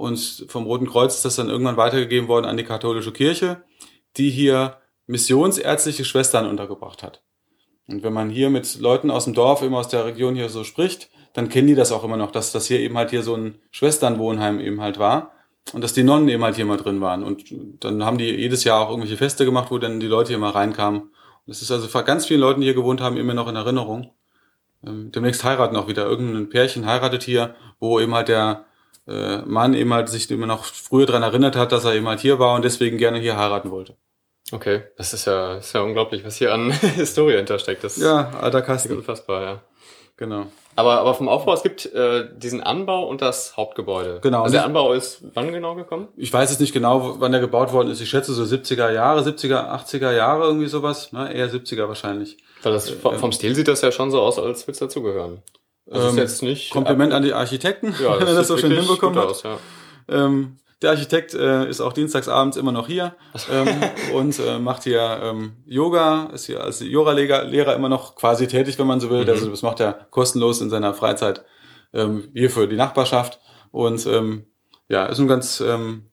Und 0.00 0.46
vom 0.48 0.64
Roten 0.64 0.88
Kreuz 0.88 1.16
ist 1.16 1.26
das 1.26 1.36
dann 1.36 1.50
irgendwann 1.50 1.76
weitergegeben 1.76 2.26
worden 2.26 2.46
an 2.46 2.56
die 2.56 2.64
katholische 2.64 3.12
Kirche, 3.12 3.64
die 4.16 4.30
hier 4.30 4.78
missionsärztliche 5.06 6.06
Schwestern 6.06 6.46
untergebracht 6.46 7.02
hat. 7.02 7.22
Und 7.86 8.02
wenn 8.02 8.14
man 8.14 8.30
hier 8.30 8.48
mit 8.48 8.80
Leuten 8.80 9.10
aus 9.10 9.24
dem 9.24 9.34
Dorf, 9.34 9.60
immer 9.60 9.76
aus 9.76 9.88
der 9.88 10.06
Region 10.06 10.36
hier 10.36 10.48
so 10.48 10.64
spricht, 10.64 11.10
dann 11.34 11.50
kennen 11.50 11.66
die 11.66 11.74
das 11.74 11.92
auch 11.92 12.02
immer 12.02 12.16
noch, 12.16 12.30
dass 12.30 12.50
das 12.50 12.66
hier 12.66 12.80
eben 12.80 12.96
halt 12.96 13.10
hier 13.10 13.22
so 13.22 13.34
ein 13.34 13.60
Schwesternwohnheim 13.72 14.58
eben 14.58 14.80
halt 14.80 14.98
war. 14.98 15.32
und 15.74 15.84
dass 15.84 15.92
die 15.92 16.02
Nonnen 16.02 16.30
eben 16.30 16.42
halt 16.42 16.56
hier 16.56 16.64
mal 16.64 16.78
drin 16.78 17.02
waren. 17.02 17.22
Und 17.22 17.44
dann 17.80 18.02
haben 18.02 18.16
die 18.16 18.30
jedes 18.30 18.64
Jahr 18.64 18.80
auch 18.80 18.88
irgendwelche 18.88 19.18
Feste 19.18 19.44
gemacht, 19.44 19.70
wo 19.70 19.76
dann 19.76 20.00
die 20.00 20.06
Leute 20.06 20.30
hier 20.30 20.38
mal 20.38 20.50
reinkamen. 20.50 21.02
Und 21.02 21.12
das 21.46 21.60
ist 21.60 21.70
also 21.70 21.88
vor 21.88 22.04
ganz 22.04 22.24
vielen 22.24 22.40
Leuten, 22.40 22.62
die 22.62 22.66
hier 22.68 22.74
gewohnt 22.74 23.02
haben, 23.02 23.18
immer 23.18 23.34
noch 23.34 23.48
in 23.48 23.56
Erinnerung. 23.56 24.12
Ähm, 24.82 25.12
demnächst 25.12 25.44
heiraten 25.44 25.76
auch 25.76 25.88
wieder. 25.88 26.06
Irgendein 26.06 26.48
Pärchen 26.48 26.86
heiratet 26.86 27.22
hier, 27.22 27.54
wo 27.78 28.00
eben 28.00 28.14
halt 28.14 28.28
der 28.28 28.64
äh, 29.10 29.42
Mann 29.46 29.74
eben 29.74 29.92
halt 29.92 30.08
sich 30.08 30.30
immer 30.30 30.46
noch 30.46 30.64
früher 30.64 31.06
dran 31.06 31.22
erinnert 31.22 31.56
hat, 31.56 31.72
dass 31.72 31.84
er 31.84 31.94
eben 31.94 32.08
halt 32.08 32.20
hier 32.20 32.38
war 32.38 32.54
und 32.54 32.64
deswegen 32.64 32.98
gerne 32.98 33.18
hier 33.18 33.36
heiraten 33.36 33.70
wollte. 33.70 33.96
Okay, 34.52 34.82
das 34.96 35.12
ist 35.12 35.26
ja, 35.26 35.56
ist 35.56 35.72
ja 35.74 35.80
unglaublich, 35.82 36.24
was 36.24 36.36
hier 36.36 36.52
an 36.52 36.70
Historie 36.96 37.36
hintersteckt. 37.36 37.84
Das 37.84 37.96
ja, 37.96 38.30
alter 38.40 38.62
Kasten. 38.62 38.96
Unfassbar, 38.96 39.42
ja. 39.42 39.60
Genau. 40.16 40.46
Aber, 40.76 41.00
aber 41.00 41.14
vom 41.14 41.28
Aufbau, 41.28 41.54
es 41.54 41.62
gibt 41.62 41.86
äh, 41.94 42.28
diesen 42.36 42.62
Anbau 42.62 43.06
und 43.08 43.22
das 43.22 43.56
Hauptgebäude. 43.56 44.20
Genau. 44.22 44.42
Also 44.42 44.54
der 44.54 44.64
Anbau 44.64 44.92
ist 44.92 45.22
wann 45.34 45.52
genau 45.52 45.74
gekommen? 45.74 46.08
Ich 46.16 46.32
weiß 46.32 46.50
jetzt 46.50 46.60
nicht 46.60 46.72
genau, 46.72 47.16
wann 47.20 47.32
der 47.32 47.40
gebaut 47.40 47.72
worden 47.72 47.90
ist. 47.90 48.00
Ich 48.00 48.10
schätze 48.10 48.32
so 48.32 48.42
70er 48.42 48.90
Jahre, 48.90 49.22
70er, 49.22 49.68
80er 49.84 50.12
Jahre, 50.12 50.44
irgendwie 50.44 50.68
sowas. 50.68 51.12
Ne? 51.12 51.32
Eher 51.32 51.50
70er 51.50 51.88
wahrscheinlich. 51.88 52.38
Weil 52.62 52.72
das, 52.72 52.90
vom, 52.90 53.18
vom 53.18 53.32
Stil 53.32 53.54
sieht 53.54 53.68
das 53.68 53.80
ja 53.80 53.90
schon 53.92 54.10
so 54.10 54.20
aus, 54.20 54.38
als 54.38 54.62
würde 54.62 54.72
es 54.72 54.78
dazugehören. 54.78 55.42
Also 55.90 56.08
ähm, 56.08 56.14
ist 56.14 56.18
jetzt 56.18 56.42
nicht 56.42 56.70
Kompliment 56.70 57.12
an 57.12 57.22
die 57.22 57.32
Architekten, 57.32 57.94
ja, 58.02 58.18
wenn 58.18 58.26
er 58.26 58.34
das 58.34 58.48
so 58.48 58.56
schön 58.56 58.72
hinbekommen 58.72 59.18
hat. 59.18 59.26
Aus, 59.26 59.42
ja. 59.42 59.58
ähm, 60.08 60.56
der 60.82 60.90
Architekt 60.90 61.34
äh, 61.34 61.68
ist 61.68 61.80
auch 61.80 61.92
dienstagsabends 61.92 62.56
immer 62.56 62.72
noch 62.72 62.86
hier 62.86 63.14
ähm, 63.50 63.68
und 64.14 64.38
äh, 64.38 64.58
macht 64.58 64.84
hier 64.84 65.20
ähm, 65.22 65.56
Yoga, 65.66 66.30
ist 66.32 66.46
hier 66.46 66.62
als 66.62 66.80
Yoga-Lehrer 66.80 67.44
Lehrer 67.44 67.74
immer 67.74 67.88
noch 67.88 68.14
quasi 68.14 68.46
tätig, 68.46 68.78
wenn 68.78 68.86
man 68.86 69.00
so 69.00 69.10
will. 69.10 69.24
Mhm. 69.24 69.30
Also 69.30 69.50
das 69.50 69.62
macht 69.62 69.80
er 69.80 70.06
kostenlos 70.10 70.60
in 70.60 70.70
seiner 70.70 70.94
Freizeit 70.94 71.44
ähm, 71.92 72.30
hier 72.32 72.50
für 72.50 72.66
die 72.66 72.76
Nachbarschaft. 72.76 73.40
Und 73.72 74.06
ähm, 74.06 74.46
ja, 74.88 75.06
ist 75.06 75.18
ein 75.18 75.28
ganz 75.28 75.60
ähm, 75.60 76.06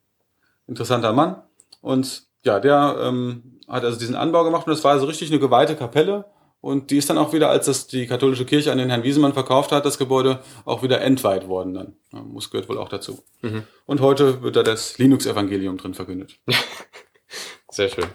interessanter 0.66 1.12
Mann. 1.12 1.42
Und 1.80 2.24
ja, 2.44 2.60
der 2.60 2.96
ähm, 3.00 3.60
hat 3.68 3.84
also 3.84 3.98
diesen 3.98 4.16
Anbau 4.16 4.44
gemacht 4.44 4.66
und 4.66 4.72
das 4.72 4.84
war 4.84 4.92
also 4.92 5.06
richtig 5.06 5.30
eine 5.30 5.40
geweihte 5.40 5.76
Kapelle 5.76 6.26
und 6.60 6.90
die 6.90 6.98
ist 6.98 7.08
dann 7.08 7.18
auch 7.18 7.32
wieder, 7.32 7.50
als 7.50 7.66
das 7.66 7.86
die 7.86 8.06
katholische 8.06 8.44
Kirche 8.44 8.72
an 8.72 8.78
den 8.78 8.90
Herrn 8.90 9.04
Wiesemann 9.04 9.32
verkauft 9.32 9.70
hat, 9.70 9.86
das 9.86 9.96
Gebäude, 9.96 10.40
auch 10.64 10.82
wieder 10.82 11.00
entweiht 11.00 11.46
worden 11.46 11.74
dann. 11.74 11.96
Muss 12.26 12.50
gehört 12.50 12.68
wohl 12.68 12.78
auch 12.78 12.88
dazu. 12.88 13.22
Mhm. 13.42 13.62
Und 13.86 14.00
heute 14.00 14.42
wird 14.42 14.56
da 14.56 14.64
das 14.64 14.98
Linux-Evangelium 14.98 15.78
drin 15.78 15.94
verkündet. 15.94 16.36
Sehr 17.70 17.88
schön. 17.88 18.06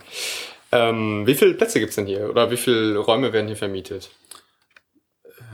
Ähm, 0.74 1.26
wie 1.26 1.36
viele 1.36 1.54
Plätze 1.54 1.80
gibt's 1.80 1.96
denn 1.96 2.06
hier? 2.06 2.30
Oder 2.30 2.52
wie 2.52 2.58
viele 2.58 2.98
Räume 2.98 3.32
werden 3.32 3.48
hier 3.48 3.56
vermietet? 3.56 4.10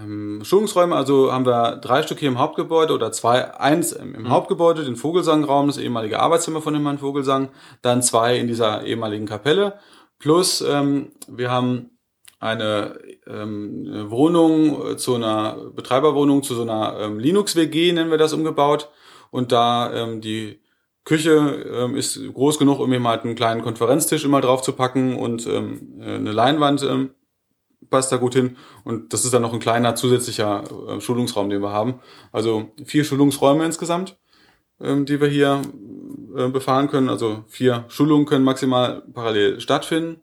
Ähm, 0.01 0.41
Schulungsräume, 0.43 0.95
also 0.95 1.31
haben 1.31 1.45
wir 1.45 1.75
drei 1.75 2.01
Stück 2.01 2.19
hier 2.19 2.29
im 2.29 2.39
Hauptgebäude 2.39 2.93
oder 2.93 3.11
zwei, 3.11 3.53
eins 3.59 3.91
im, 3.91 4.15
im 4.15 4.23
mhm. 4.23 4.29
Hauptgebäude, 4.29 4.83
den 4.83 4.95
Vogelsangraum, 4.95 5.67
das 5.67 5.77
ehemalige 5.77 6.19
Arbeitszimmer 6.19 6.61
von 6.61 6.73
dem 6.73 6.83
Herrn 6.83 6.97
Vogelsang, 6.97 7.49
dann 7.81 8.01
zwei 8.01 8.37
in 8.37 8.47
dieser 8.47 8.83
ehemaligen 8.83 9.27
Kapelle. 9.27 9.77
Plus 10.17 10.61
ähm, 10.61 11.11
wir 11.27 11.51
haben 11.51 11.98
eine 12.39 12.99
ähm, 13.27 14.09
Wohnung 14.09 14.97
zu 14.97 15.15
einer 15.15 15.71
Betreiberwohnung 15.75 16.43
zu 16.43 16.55
so 16.55 16.61
einer 16.61 16.97
ähm, 16.99 17.19
Linux-WG, 17.19 17.91
nennen 17.91 18.11
wir 18.11 18.17
das, 18.17 18.33
umgebaut. 18.33 18.89
Und 19.31 19.51
da 19.51 19.93
ähm, 19.93 20.21
die 20.21 20.61
Küche 21.03 21.31
ähm, 21.31 21.95
ist 21.95 22.19
groß 22.33 22.59
genug, 22.59 22.79
um 22.79 22.93
eben 22.93 23.07
halt 23.07 23.23
einen 23.23 23.35
kleinen 23.35 23.61
Konferenztisch 23.61 24.23
immer 24.25 24.41
drauf 24.41 24.61
zu 24.61 24.73
packen 24.73 25.17
und 25.17 25.47
ähm, 25.47 25.99
eine 26.01 26.31
Leinwand 26.31 26.83
ähm, 26.83 27.11
passt 27.89 28.11
da 28.11 28.17
gut 28.17 28.35
hin. 28.35 28.57
Und 28.83 29.13
das 29.13 29.25
ist 29.25 29.33
dann 29.33 29.41
noch 29.41 29.53
ein 29.53 29.59
kleiner 29.59 29.95
zusätzlicher 29.95 30.63
äh, 30.87 31.01
Schulungsraum, 31.01 31.49
den 31.49 31.61
wir 31.61 31.71
haben. 31.71 31.99
Also 32.31 32.71
vier 32.85 33.03
Schulungsräume 33.03 33.65
insgesamt, 33.65 34.17
ähm, 34.79 35.05
die 35.05 35.19
wir 35.19 35.27
hier 35.27 35.61
äh, 36.35 36.49
befahren 36.49 36.89
können. 36.89 37.09
Also 37.09 37.43
vier 37.47 37.85
Schulungen 37.87 38.25
können 38.25 38.45
maximal 38.45 39.03
parallel 39.13 39.59
stattfinden. 39.59 40.21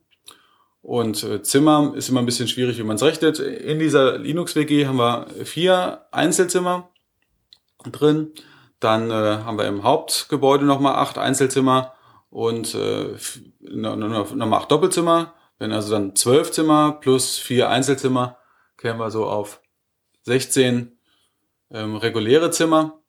Und 0.87 1.25
äh, 1.25 1.42
Zimmer 1.42 1.94
ist 1.96 2.11
immer 2.11 2.20
ein 2.20 2.27
bisschen 2.27 2.46
schwierig, 2.46 2.79
wie 2.79 2.85
man 2.85 2.94
es 2.94 3.03
rechnet. 3.03 3.40
In 3.40 3.81
dieser 3.81 4.18
Linux-WG 4.18 4.87
haben 4.87 4.99
wir 4.99 5.27
vier 5.44 6.07
Einzelzimmer 6.12 6.90
drin. 7.90 8.31
Dann 8.79 9.11
äh, 9.11 9.14
haben 9.42 9.59
wir 9.59 9.66
im 9.66 9.83
Hauptgebäude 9.83 10.64
nochmal 10.64 10.94
acht 10.94 11.18
Einzelzimmer 11.18 11.94
und 12.31 12.77
äh, 12.77 13.16
nochmal 13.62 14.61
acht 14.61 14.70
Doppelzimmer. 14.70 15.35
Wenn 15.59 15.72
also 15.72 15.90
dann 15.90 16.14
zwölf 16.14 16.53
Zimmer 16.53 16.92
plus 17.01 17.37
vier 17.37 17.68
Einzelzimmer, 17.68 18.37
kämen 18.77 19.01
wir 19.01 19.11
so 19.11 19.27
auf 19.27 19.61
16 20.22 20.96
ähm, 21.72 21.96
reguläre 21.96 22.53
Zimmer. 22.53 23.01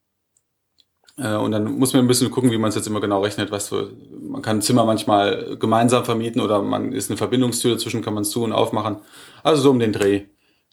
Äh, 1.15 1.35
und 1.35 1.51
dann 1.51 1.65
muss 1.77 1.93
man 1.93 2.05
ein 2.05 2.07
bisschen 2.07 2.31
gucken, 2.31 2.49
wie 2.49 2.57
man 2.57 2.69
es 2.69 2.75
jetzt 2.75 2.87
immer 2.87 3.01
genau 3.01 3.21
rechnet. 3.21 3.51
Was 3.51 3.69
für, 3.69 3.91
man 4.29 4.41
kann 4.41 4.57
ein 4.57 4.61
Zimmer 4.61 4.85
manchmal 4.85 5.57
gemeinsam 5.57 6.05
vermieten 6.05 6.41
oder 6.41 6.61
man 6.61 6.91
ist 6.93 7.09
eine 7.09 7.17
Verbindungstür 7.17 7.73
dazwischen, 7.73 8.01
kann 8.01 8.13
man 8.13 8.23
es 8.23 8.29
zu 8.29 8.43
und 8.43 8.53
aufmachen. 8.53 8.97
Also 9.43 9.61
so 9.61 9.71
um 9.71 9.79
den 9.79 9.93
Dreh. 9.93 10.25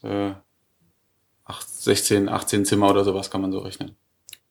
Äh, 0.03 0.33
16, 1.85 2.29
18 2.29 2.65
Zimmer 2.65 2.91
oder 2.91 3.05
sowas 3.05 3.31
kann 3.31 3.43
man 3.43 3.53
so 3.53 3.59
rechnen. 3.59 3.97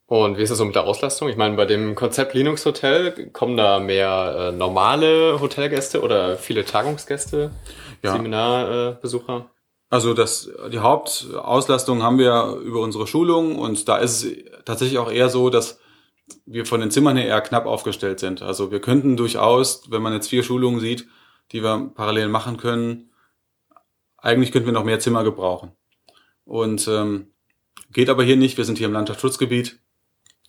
Und 0.05 0.37
wie 0.37 0.43
ist 0.43 0.51
es 0.51 0.57
so 0.57 0.65
mit 0.65 0.75
der 0.75 0.83
Auslastung? 0.83 1.29
Ich 1.29 1.37
meine, 1.37 1.55
bei 1.55 1.65
dem 1.65 1.95
Konzept 1.95 2.33
Linux 2.33 2.65
Hotel 2.65 3.29
kommen 3.31 3.57
da 3.57 3.79
mehr 3.79 4.35
äh, 4.37 4.51
normale 4.51 5.39
Hotelgäste 5.41 6.01
oder 6.01 6.37
viele 6.37 6.65
Tagungsgäste, 6.65 7.51
ja. 8.03 8.11
Seminarbesucher? 8.11 9.49
Also 9.89 10.13
das, 10.13 10.49
die 10.71 10.79
Hauptauslastung 10.79 12.03
haben 12.03 12.17
wir 12.17 12.57
über 12.63 12.81
unsere 12.81 13.07
Schulung 13.07 13.57
und 13.57 13.87
da 13.87 13.97
ist 13.97 14.23
es 14.23 14.35
tatsächlich 14.65 14.99
auch 14.99 15.11
eher 15.11 15.29
so, 15.29 15.49
dass 15.49 15.79
wir 16.45 16.65
von 16.65 16.81
den 16.81 16.91
Zimmern 16.91 17.17
her 17.17 17.27
eher 17.27 17.41
knapp 17.41 17.65
aufgestellt 17.65 18.19
sind. 18.19 18.41
Also 18.41 18.71
wir 18.71 18.79
könnten 18.79 19.17
durchaus, 19.17 19.89
wenn 19.91 20.01
man 20.01 20.13
jetzt 20.13 20.29
vier 20.29 20.43
Schulungen 20.43 20.79
sieht, 20.79 21.07
die 21.51 21.63
wir 21.63 21.91
parallel 21.95 22.29
machen 22.29 22.57
können, 22.57 23.11
eigentlich 24.17 24.51
könnten 24.51 24.67
wir 24.67 24.73
noch 24.73 24.85
mehr 24.85 24.99
Zimmer 24.99 25.23
gebrauchen. 25.23 25.73
Und 26.45 26.87
ähm, 26.87 27.27
geht 27.91 28.09
aber 28.09 28.23
hier 28.23 28.37
nicht. 28.37 28.57
Wir 28.57 28.65
sind 28.65 28.77
hier 28.77 28.87
im 28.87 28.93
Landschaftsschutzgebiet. 28.93 29.79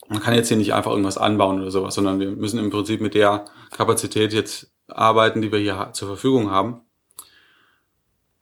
Man 0.08 0.20
kann 0.20 0.34
jetzt 0.34 0.48
hier 0.48 0.56
nicht 0.56 0.74
einfach 0.74 0.90
irgendwas 0.90 1.18
anbauen 1.18 1.60
oder 1.60 1.70
sowas, 1.70 1.94
sondern 1.94 2.20
wir 2.20 2.30
müssen 2.30 2.58
im 2.58 2.70
Prinzip 2.70 3.00
mit 3.00 3.14
der 3.14 3.46
Kapazität 3.70 4.32
jetzt 4.32 4.70
arbeiten, 4.87 5.42
die 5.42 5.50
wir 5.50 5.58
hier 5.58 5.90
zur 5.92 6.08
Verfügung 6.08 6.50
haben. 6.50 6.82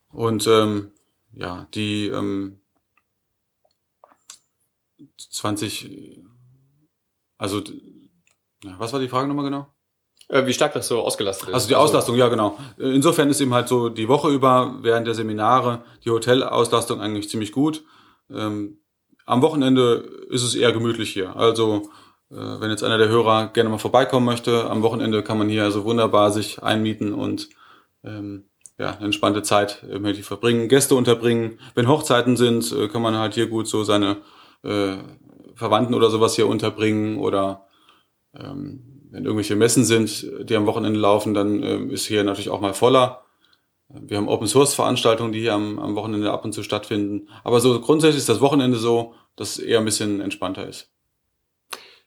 Und 0.09 0.45
ähm, 0.47 0.91
ja, 1.33 1.67
die 1.73 2.07
ähm, 2.07 2.59
20 5.17 6.22
also, 7.43 7.61
was 8.77 8.93
war 8.93 9.01
die 9.01 9.09
Frage 9.09 9.27
nochmal 9.27 9.43
genau? 9.43 9.67
Äh, 10.29 10.45
wie 10.45 10.53
stark 10.53 10.73
das 10.73 10.87
so 10.87 11.01
ausgelastet 11.01 11.49
ist. 11.49 11.53
Also 11.53 11.67
die 11.67 11.75
Auslastung, 11.75 12.15
ja 12.15 12.29
genau. 12.29 12.57
Insofern 12.77 13.29
ist 13.29 13.41
eben 13.41 13.53
halt 13.53 13.67
so 13.67 13.89
die 13.89 14.07
Woche 14.07 14.29
über 14.29 14.77
während 14.81 15.07
der 15.07 15.13
Seminare 15.13 15.83
die 16.05 16.09
Hotelauslastung 16.09 17.01
eigentlich 17.01 17.27
ziemlich 17.27 17.51
gut. 17.51 17.83
Ähm, 18.31 18.79
am 19.25 19.41
Wochenende 19.41 20.09
ist 20.29 20.43
es 20.43 20.55
eher 20.55 20.71
gemütlich 20.71 21.11
hier. 21.11 21.35
Also 21.35 21.89
äh, 22.31 22.35
wenn 22.35 22.69
jetzt 22.69 22.85
einer 22.85 22.97
der 22.97 23.09
Hörer 23.09 23.47
gerne 23.47 23.69
mal 23.69 23.77
vorbeikommen 23.77 24.25
möchte, 24.25 24.69
am 24.69 24.81
Wochenende 24.81 25.21
kann 25.21 25.37
man 25.37 25.49
hier 25.49 25.65
also 25.65 25.83
wunderbar 25.83 26.31
sich 26.31 26.63
einmieten 26.63 27.13
und 27.13 27.49
ähm, 28.05 28.45
ja, 28.79 28.91
eine 28.91 29.05
entspannte 29.07 29.43
Zeit 29.43 29.83
irgendwie 29.85 30.23
verbringen, 30.23 30.69
Gäste 30.69 30.95
unterbringen. 30.95 31.59
Wenn 31.75 31.89
Hochzeiten 31.89 32.37
sind, 32.37 32.71
äh, 32.71 32.87
kann 32.87 33.01
man 33.01 33.17
halt 33.17 33.33
hier 33.33 33.47
gut 33.47 33.67
so 33.67 33.83
seine 33.83 34.21
äh, 34.63 34.95
Verwandten 35.63 35.93
oder 35.93 36.09
sowas 36.09 36.35
hier 36.35 36.47
unterbringen 36.47 37.17
oder 37.17 37.67
ähm, 38.37 39.07
wenn 39.11 39.23
irgendwelche 39.23 39.55
Messen 39.55 39.85
sind, 39.85 40.27
die 40.41 40.55
am 40.55 40.65
Wochenende 40.65 40.99
laufen, 40.99 41.33
dann 41.33 41.63
ähm, 41.63 41.89
ist 41.89 42.05
hier 42.05 42.23
natürlich 42.23 42.49
auch 42.49 42.59
mal 42.59 42.73
voller. 42.73 43.23
Wir 43.87 44.17
haben 44.17 44.27
Open 44.27 44.47
Source 44.47 44.73
Veranstaltungen, 44.73 45.31
die 45.31 45.39
hier 45.39 45.53
am, 45.53 45.79
am 45.79 45.95
Wochenende 45.95 46.31
ab 46.31 46.43
und 46.43 46.51
zu 46.51 46.63
stattfinden. 46.63 47.29
Aber 47.43 47.59
so 47.61 47.79
grundsätzlich 47.79 48.17
ist 48.17 48.29
das 48.29 48.41
Wochenende 48.41 48.77
so, 48.77 49.13
dass 49.35 49.57
es 49.57 49.59
eher 49.59 49.79
ein 49.79 49.85
bisschen 49.85 50.19
entspannter 50.19 50.67
ist. 50.67 50.89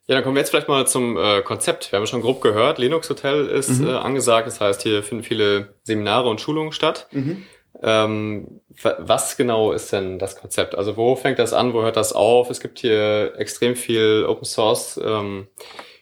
Ja, 0.09 0.15
dann 0.17 0.23
kommen 0.25 0.37
wir 0.37 0.41
jetzt 0.41 0.51
vielleicht 0.51 0.69
mal 0.69 0.87
zum 0.87 1.17
äh, 1.17 1.43
Konzept. 1.43 1.91
Wir 1.91 1.99
haben 1.99 2.07
schon 2.07 2.21
grob 2.21 2.41
gehört, 2.41 2.79
Linux 2.79 3.09
Hotel 3.09 3.47
ist 3.47 3.81
mhm. 3.81 3.89
äh, 3.89 3.93
angesagt. 3.93 4.47
Das 4.47 4.61
heißt, 4.61 4.83
hier 4.83 5.03
finden 5.03 5.25
viele 5.25 5.75
Seminare 5.85 6.29
und 6.29 6.41
Schulungen 6.41 6.73
statt. 6.73 7.09
Mhm. 7.13 7.45
Ähm, 7.83 8.61
was 8.81 9.37
genau 9.37 9.73
ist 9.73 9.93
denn 9.93 10.19
das 10.19 10.37
Konzept? 10.37 10.75
Also 10.75 10.97
wo 10.97 11.17
fängt 11.17 11.39
das 11.39 11.53
an, 11.53 11.75
wo 11.75 11.83
hört 11.83 11.97
das 11.97 12.13
auf? 12.13 12.51
Es 12.51 12.61
gibt 12.61 12.79
hier 12.79 13.35
extrem 13.37 13.77
viel 13.77 14.25
Open 14.29 14.45
Source 14.45 15.01
ähm, 15.03 15.49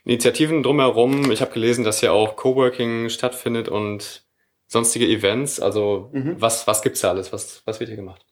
Initiativen 0.04 0.62
drumherum. 0.62 1.30
Ich 1.32 1.40
habe 1.40 1.52
gelesen, 1.52 1.84
dass 1.84 2.00
hier 2.00 2.12
auch 2.12 2.36
Coworking 2.36 3.08
stattfindet 3.08 3.68
und 3.68 4.24
sonstige 4.66 5.06
Events. 5.06 5.60
Also 5.60 6.10
mhm. 6.12 6.36
was, 6.38 6.66
was 6.66 6.82
gibt's 6.82 7.00
da 7.00 7.10
alles? 7.10 7.32
Was, 7.32 7.62
was 7.64 7.80
wird 7.80 7.88
hier 7.88 7.96
gemacht? 7.96 8.24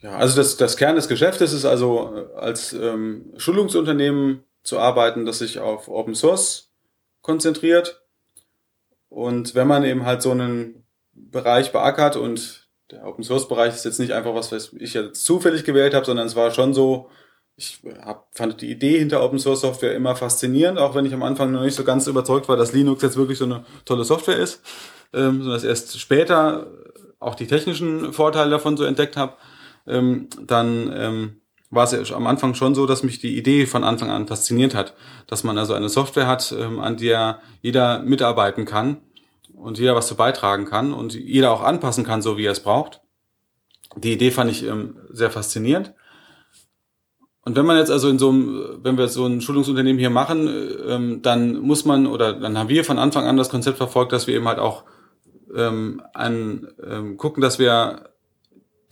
Ja, 0.00 0.16
also 0.16 0.36
das, 0.36 0.56
das 0.56 0.76
Kern 0.76 0.96
des 0.96 1.08
Geschäftes 1.08 1.52
ist 1.52 1.64
also 1.64 2.14
äh, 2.16 2.38
als 2.38 2.72
ähm, 2.72 3.32
Schulungsunternehmen 3.36 4.44
zu 4.62 4.78
arbeiten, 4.78 5.26
das 5.26 5.38
sich 5.38 5.58
auf 5.58 5.88
Open 5.88 6.14
Source 6.14 6.72
konzentriert. 7.22 8.04
Und 9.08 9.54
wenn 9.54 9.68
man 9.68 9.84
eben 9.84 10.04
halt 10.04 10.22
so 10.22 10.32
einen 10.32 10.81
Bereich 11.14 11.72
beackert 11.72 12.16
und 12.16 12.68
der 12.90 13.06
Open 13.06 13.24
Source 13.24 13.48
Bereich 13.48 13.74
ist 13.74 13.84
jetzt 13.84 14.00
nicht 14.00 14.12
einfach 14.12 14.34
was, 14.34 14.52
was 14.52 14.72
ich 14.78 14.94
jetzt 14.94 15.24
zufällig 15.24 15.64
gewählt 15.64 15.94
habe, 15.94 16.06
sondern 16.06 16.26
es 16.26 16.36
war 16.36 16.50
schon 16.50 16.74
so, 16.74 17.08
ich 17.56 17.80
hab, 18.04 18.28
fand 18.32 18.60
die 18.60 18.70
Idee 18.70 18.98
hinter 18.98 19.22
Open 19.22 19.38
Source 19.38 19.62
Software 19.62 19.94
immer 19.94 20.14
faszinierend, 20.16 20.78
auch 20.78 20.94
wenn 20.94 21.06
ich 21.06 21.14
am 21.14 21.22
Anfang 21.22 21.52
noch 21.52 21.62
nicht 21.62 21.74
so 21.74 21.84
ganz 21.84 22.06
überzeugt 22.06 22.48
war, 22.48 22.56
dass 22.56 22.72
Linux 22.72 23.02
jetzt 23.02 23.16
wirklich 23.16 23.38
so 23.38 23.44
eine 23.44 23.64
tolle 23.84 24.04
Software 24.04 24.38
ist, 24.38 24.62
ähm, 25.12 25.42
sondern 25.42 25.54
dass 25.54 25.64
erst 25.64 25.98
später 25.98 26.66
auch 27.18 27.34
die 27.34 27.46
technischen 27.46 28.12
Vorteile 28.12 28.50
davon 28.50 28.76
so 28.76 28.84
entdeckt 28.84 29.16
habe. 29.16 29.34
Ähm, 29.86 30.28
dann 30.40 30.92
ähm, 30.94 31.40
war 31.70 31.84
es 31.84 32.12
am 32.12 32.26
Anfang 32.26 32.54
schon 32.54 32.74
so, 32.74 32.86
dass 32.86 33.02
mich 33.02 33.20
die 33.20 33.36
Idee 33.36 33.66
von 33.66 33.84
Anfang 33.84 34.10
an 34.10 34.26
fasziniert 34.26 34.74
hat, 34.74 34.94
dass 35.26 35.44
man 35.44 35.56
also 35.56 35.72
eine 35.72 35.88
Software 35.88 36.26
hat, 36.26 36.54
ähm, 36.58 36.80
an 36.80 36.96
der 36.96 37.40
jeder 37.62 38.00
mitarbeiten 38.00 38.64
kann 38.64 38.98
und 39.54 39.78
jeder 39.78 39.94
was 39.94 40.06
zu 40.06 40.16
beitragen 40.16 40.64
kann 40.64 40.92
und 40.92 41.14
jeder 41.14 41.52
auch 41.52 41.62
anpassen 41.62 42.04
kann, 42.04 42.22
so 42.22 42.36
wie 42.36 42.46
er 42.46 42.52
es 42.52 42.60
braucht. 42.60 43.00
Die 43.96 44.12
Idee 44.12 44.30
fand 44.30 44.50
ich 44.50 44.64
ähm, 44.64 44.96
sehr 45.10 45.30
faszinierend. 45.30 45.94
Und 47.44 47.56
wenn 47.56 47.66
man 47.66 47.76
jetzt 47.76 47.90
also 47.90 48.08
in 48.08 48.18
so 48.18 48.30
einem, 48.30 48.78
wenn 48.82 48.96
wir 48.96 49.08
so 49.08 49.26
ein 49.26 49.40
Schulungsunternehmen 49.40 49.98
hier 49.98 50.10
machen, 50.10 50.48
ähm, 50.86 51.22
dann 51.22 51.58
muss 51.58 51.84
man 51.84 52.06
oder 52.06 52.34
dann 52.34 52.56
haben 52.56 52.68
wir 52.68 52.84
von 52.84 52.98
Anfang 52.98 53.26
an 53.26 53.36
das 53.36 53.48
Konzept 53.48 53.78
verfolgt, 53.78 54.12
dass 54.12 54.26
wir 54.26 54.36
eben 54.36 54.46
halt 54.46 54.60
auch 54.60 54.84
ähm, 55.54 56.02
an, 56.14 56.68
ähm, 56.84 57.16
gucken, 57.16 57.42
dass 57.42 57.58
wir 57.58 58.10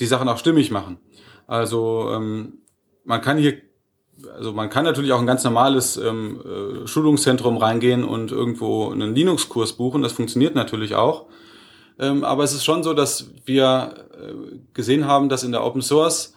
die 0.00 0.06
Sachen 0.06 0.28
auch 0.28 0.38
stimmig 0.38 0.70
machen. 0.70 0.98
Also 1.46 2.10
ähm, 2.12 2.58
man 3.04 3.20
kann 3.20 3.38
hier, 3.38 3.60
also 4.36 4.52
man 4.52 4.70
kann 4.70 4.84
natürlich 4.84 5.12
auch 5.12 5.20
ein 5.20 5.26
ganz 5.26 5.44
normales 5.44 5.96
ähm, 5.96 6.40
äh, 6.40 6.86
Schulungszentrum 6.86 7.56
reingehen 7.56 8.04
und 8.04 8.32
irgendwo 8.32 8.90
einen 8.90 9.14
Linux-Kurs 9.14 9.74
buchen. 9.74 10.02
Das 10.02 10.12
funktioniert 10.12 10.54
natürlich 10.54 10.94
auch. 10.94 11.26
Ähm, 11.98 12.24
aber 12.24 12.44
es 12.44 12.52
ist 12.52 12.64
schon 12.64 12.82
so, 12.82 12.94
dass 12.94 13.30
wir 13.44 13.94
äh, 14.14 14.58
gesehen 14.74 15.06
haben, 15.06 15.28
dass 15.28 15.44
in 15.44 15.52
der 15.52 15.64
Open 15.64 15.82
Source 15.82 16.34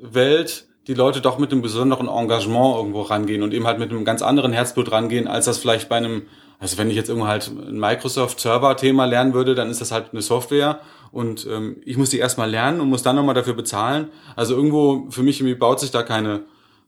Welt 0.00 0.66
die 0.86 0.94
Leute 0.94 1.20
doch 1.20 1.38
mit 1.38 1.52
einem 1.52 1.62
besonderen 1.62 2.08
Engagement 2.08 2.76
irgendwo 2.76 3.02
rangehen 3.02 3.42
und 3.42 3.54
eben 3.54 3.66
halt 3.66 3.78
mit 3.78 3.90
einem 3.90 4.04
ganz 4.04 4.22
anderen 4.22 4.52
Herzblut 4.52 4.92
rangehen, 4.92 5.26
als 5.28 5.46
das 5.46 5.58
vielleicht 5.58 5.88
bei 5.88 5.96
einem, 5.96 6.22
also 6.58 6.76
wenn 6.78 6.90
ich 6.90 6.96
jetzt 6.96 7.08
irgendwo 7.08 7.26
halt 7.28 7.48
ein 7.48 7.78
Microsoft-Server-Thema 7.78 9.06
lernen 9.06 9.34
würde, 9.34 9.54
dann 9.54 9.70
ist 9.70 9.80
das 9.80 9.92
halt 9.92 10.08
eine 10.12 10.20
Software 10.22 10.80
und 11.10 11.46
ähm, 11.50 11.76
ich 11.84 11.96
muss 11.96 12.10
die 12.10 12.18
erstmal 12.18 12.50
lernen 12.50 12.80
und 12.80 12.88
muss 12.88 13.02
dann 13.02 13.16
nochmal 13.16 13.34
dafür 13.34 13.54
bezahlen. 13.54 14.08
Also 14.36 14.54
irgendwo, 14.54 15.06
für 15.10 15.22
mich 15.22 15.40
irgendwie 15.40 15.54
baut 15.54 15.80
sich 15.80 15.90
da 15.90 16.02
keine, 16.02 16.42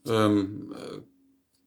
ähm, 0.09 0.73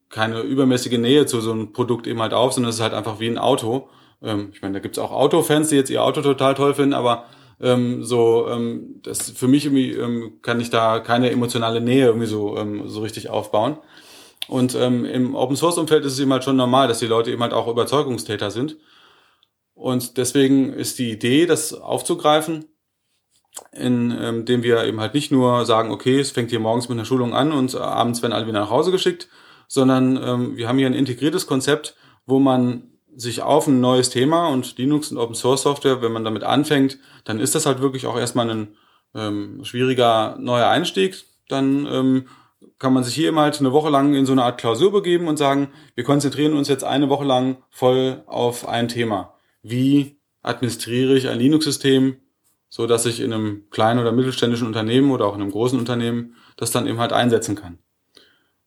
keine 0.08 0.40
übermäßige 0.40 0.98
Nähe 0.98 1.26
zu 1.26 1.40
so 1.40 1.52
einem 1.52 1.72
Produkt 1.72 2.06
eben 2.06 2.20
halt 2.20 2.34
auf, 2.34 2.52
sondern 2.52 2.70
es 2.70 2.76
ist 2.76 2.82
halt 2.82 2.94
einfach 2.94 3.20
wie 3.20 3.28
ein 3.28 3.38
Auto. 3.38 3.88
Ähm, 4.22 4.50
ich 4.52 4.62
meine, 4.62 4.74
da 4.74 4.80
gibt's 4.80 4.98
auch 4.98 5.12
Autofans, 5.12 5.68
die 5.68 5.76
jetzt 5.76 5.90
ihr 5.90 6.02
Auto 6.02 6.20
total 6.22 6.54
toll 6.54 6.74
finden, 6.74 6.94
aber 6.94 7.26
ähm, 7.60 8.02
so 8.04 8.48
ähm, 8.48 9.00
das 9.02 9.30
für 9.30 9.48
mich 9.48 9.66
irgendwie 9.66 9.92
ähm, 9.92 10.38
kann 10.42 10.60
ich 10.60 10.70
da 10.70 11.00
keine 11.00 11.30
emotionale 11.30 11.80
Nähe 11.80 12.06
irgendwie 12.06 12.26
so 12.26 12.56
ähm, 12.56 12.88
so 12.88 13.00
richtig 13.00 13.30
aufbauen. 13.30 13.78
Und 14.48 14.74
ähm, 14.74 15.04
im 15.04 15.34
Open 15.34 15.56
Source 15.56 15.78
Umfeld 15.78 16.04
ist 16.04 16.14
es 16.14 16.20
eben 16.20 16.32
halt 16.32 16.42
schon 16.44 16.56
normal, 16.56 16.88
dass 16.88 16.98
die 16.98 17.06
Leute 17.06 17.30
eben 17.30 17.42
halt 17.42 17.52
auch 17.52 17.68
Überzeugungstäter 17.68 18.50
sind 18.50 18.76
und 19.80 20.18
deswegen 20.18 20.74
ist 20.74 20.98
die 20.98 21.10
Idee, 21.10 21.46
das 21.46 21.72
aufzugreifen, 21.72 22.66
indem 23.72 24.48
ähm, 24.48 24.62
wir 24.62 24.84
eben 24.84 25.00
halt 25.00 25.14
nicht 25.14 25.30
nur 25.30 25.64
sagen, 25.66 25.90
okay, 25.90 26.18
es 26.18 26.30
fängt 26.30 26.50
hier 26.50 26.60
morgens 26.60 26.88
mit 26.88 26.96
einer 26.96 27.04
Schulung 27.04 27.34
an 27.34 27.52
und 27.52 27.74
abends 27.74 28.22
werden 28.22 28.32
alle 28.32 28.46
wieder 28.46 28.60
nach 28.60 28.70
Hause 28.70 28.90
geschickt, 28.90 29.28
sondern 29.68 30.16
ähm, 30.22 30.56
wir 30.56 30.68
haben 30.68 30.78
hier 30.78 30.86
ein 30.86 30.94
integriertes 30.94 31.46
Konzept, 31.46 31.96
wo 32.26 32.38
man 32.38 32.84
sich 33.14 33.42
auf 33.42 33.66
ein 33.66 33.80
neues 33.80 34.10
Thema 34.10 34.48
und 34.48 34.78
Linux 34.78 35.10
und 35.10 35.18
Open 35.18 35.34
Source 35.34 35.62
Software, 35.62 36.00
wenn 36.00 36.12
man 36.12 36.24
damit 36.24 36.44
anfängt, 36.44 36.98
dann 37.24 37.40
ist 37.40 37.54
das 37.54 37.66
halt 37.66 37.80
wirklich 37.80 38.06
auch 38.06 38.16
erstmal 38.16 38.48
ein 38.48 38.76
ähm, 39.14 39.64
schwieriger 39.64 40.36
neuer 40.38 40.68
Einstieg. 40.68 41.24
Dann 41.48 41.86
ähm, 41.86 42.26
kann 42.78 42.92
man 42.92 43.04
sich 43.04 43.14
hier 43.14 43.28
immer 43.28 43.42
halt 43.42 43.58
eine 43.58 43.72
Woche 43.72 43.90
lang 43.90 44.14
in 44.14 44.26
so 44.26 44.32
eine 44.32 44.44
Art 44.44 44.58
Klausur 44.58 44.92
begeben 44.92 45.26
und 45.26 45.36
sagen, 45.36 45.68
wir 45.96 46.04
konzentrieren 46.04 46.54
uns 46.54 46.68
jetzt 46.68 46.84
eine 46.84 47.08
Woche 47.08 47.24
lang 47.24 47.58
voll 47.70 48.22
auf 48.26 48.68
ein 48.68 48.88
Thema 48.88 49.34
wie 49.62 50.18
administriere 50.42 51.16
ich 51.16 51.28
ein 51.28 51.38
Linux-System, 51.38 52.16
so 52.70 52.86
dass 52.86 53.04
ich 53.04 53.20
in 53.20 53.32
einem 53.32 53.68
kleinen 53.70 54.00
oder 54.00 54.12
mittelständischen 54.12 54.66
Unternehmen 54.66 55.10
oder 55.10 55.26
auch 55.26 55.34
in 55.34 55.42
einem 55.42 55.50
großen 55.50 55.78
Unternehmen 55.78 56.36
das 56.56 56.70
dann 56.70 56.86
eben 56.86 57.00
halt 57.00 57.12
einsetzen 57.12 57.56
kann. 57.56 57.78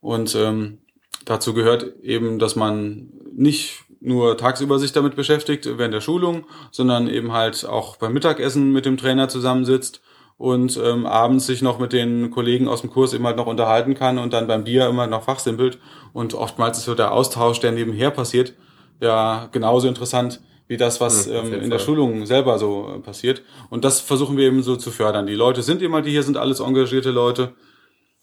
Und 0.00 0.34
ähm, 0.36 0.78
dazu 1.24 1.54
gehört 1.54 2.00
eben, 2.02 2.38
dass 2.38 2.54
man 2.54 3.10
nicht 3.32 3.84
nur 4.00 4.36
tagsüber 4.36 4.78
sich 4.78 4.92
damit 4.92 5.16
beschäftigt 5.16 5.66
während 5.78 5.94
der 5.94 6.02
Schulung, 6.02 6.46
sondern 6.70 7.08
eben 7.08 7.32
halt 7.32 7.64
auch 7.64 7.96
beim 7.96 8.12
Mittagessen 8.12 8.70
mit 8.70 8.84
dem 8.84 8.98
Trainer 8.98 9.30
zusammensitzt 9.30 10.02
und 10.36 10.76
ähm, 10.76 11.06
abends 11.06 11.46
sich 11.46 11.62
noch 11.62 11.78
mit 11.78 11.94
den 11.94 12.30
Kollegen 12.30 12.68
aus 12.68 12.82
dem 12.82 12.90
Kurs 12.90 13.14
eben 13.14 13.26
halt 13.26 13.38
noch 13.38 13.46
unterhalten 13.46 13.94
kann 13.94 14.18
und 14.18 14.34
dann 14.34 14.46
beim 14.46 14.64
Bier 14.64 14.86
immer 14.88 15.06
noch 15.06 15.22
fachsimpelt. 15.22 15.78
Und 16.12 16.34
oftmals 16.34 16.76
ist 16.76 16.84
so 16.84 16.94
der 16.94 17.12
Austausch, 17.12 17.60
der 17.60 17.72
nebenher 17.72 18.10
passiert, 18.10 18.52
ja 19.00 19.48
genauso 19.52 19.88
interessant 19.88 20.40
wie 20.74 20.76
das, 20.76 21.00
was 21.00 21.26
ja, 21.26 21.34
ähm, 21.34 21.52
in 21.52 21.70
der 21.70 21.78
Schulung 21.78 22.26
selber 22.26 22.58
so 22.58 22.92
äh, 22.92 22.98
passiert. 22.98 23.42
Und 23.70 23.84
das 23.84 24.00
versuchen 24.00 24.36
wir 24.36 24.48
eben 24.48 24.64
so 24.64 24.74
zu 24.74 24.90
fördern. 24.90 25.24
Die 25.24 25.36
Leute 25.36 25.62
sind 25.62 25.82
immer, 25.82 26.02
die 26.02 26.10
hier 26.10 26.24
sind, 26.24 26.36
alles 26.36 26.58
engagierte 26.58 27.12
Leute. 27.12 27.54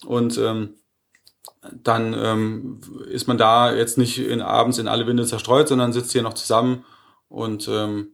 Und 0.05 0.37
ähm, 0.37 0.75
dann 1.81 2.13
ähm, 2.13 2.81
ist 3.09 3.29
man 3.29 3.37
da 3.37 3.73
jetzt 3.73 3.97
nicht 3.97 4.17
in, 4.17 4.41
abends 4.41 4.79
in 4.79 4.89
alle 4.89 5.07
Winde 5.07 5.25
zerstreut, 5.25 5.69
sondern 5.69 5.93
sitzt 5.93 6.11
hier 6.11 6.23
noch 6.23 6.33
zusammen 6.33 6.83
und 7.29 7.69
ähm, 7.71 8.09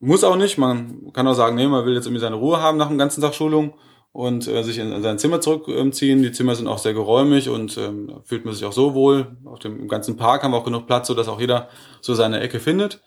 muss 0.00 0.22
auch 0.22 0.36
nicht. 0.36 0.58
Man 0.58 1.10
kann 1.14 1.26
auch 1.26 1.32
sagen, 1.32 1.56
nee, 1.56 1.66
man 1.66 1.86
will 1.86 1.94
jetzt 1.94 2.04
irgendwie 2.04 2.20
seine 2.20 2.36
Ruhe 2.36 2.60
haben 2.60 2.76
nach 2.76 2.88
dem 2.88 2.98
ganzen 2.98 3.22
Tag 3.22 3.34
Schulung 3.34 3.72
und 4.12 4.46
äh, 4.48 4.62
sich 4.64 4.76
in, 4.76 4.92
in 4.92 5.02
sein 5.02 5.18
Zimmer 5.18 5.40
zurückziehen. 5.40 6.22
Die 6.22 6.32
Zimmer 6.32 6.56
sind 6.56 6.66
auch 6.66 6.76
sehr 6.76 6.92
geräumig 6.92 7.48
und 7.48 7.78
ähm, 7.78 8.20
fühlt 8.24 8.44
man 8.44 8.52
sich 8.52 8.66
auch 8.66 8.74
so 8.74 8.92
wohl. 8.92 9.38
Auf 9.46 9.60
dem 9.60 9.88
ganzen 9.88 10.18
Park 10.18 10.42
haben 10.42 10.52
wir 10.52 10.58
auch 10.58 10.64
genug 10.64 10.86
Platz, 10.86 11.06
so 11.06 11.14
dass 11.14 11.28
auch 11.28 11.40
jeder 11.40 11.70
so 12.02 12.12
seine 12.12 12.40
Ecke 12.40 12.60
findet 12.60 13.00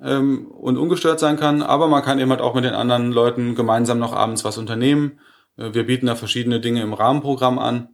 ähm, 0.00 0.46
und 0.46 0.76
ungestört 0.76 1.20
sein 1.20 1.36
kann. 1.36 1.62
Aber 1.62 1.88
man 1.88 2.02
kann 2.02 2.18
eben 2.18 2.30
halt 2.30 2.40
auch 2.40 2.54
mit 2.54 2.64
den 2.64 2.74
anderen 2.74 3.12
Leuten 3.12 3.54
gemeinsam 3.54 3.98
noch 3.98 4.12
abends 4.12 4.44
was 4.44 4.58
unternehmen. 4.58 5.20
Äh, 5.56 5.74
wir 5.74 5.86
bieten 5.86 6.06
da 6.06 6.16
verschiedene 6.16 6.60
Dinge 6.60 6.82
im 6.82 6.92
Rahmenprogramm 6.92 7.58
an. 7.58 7.88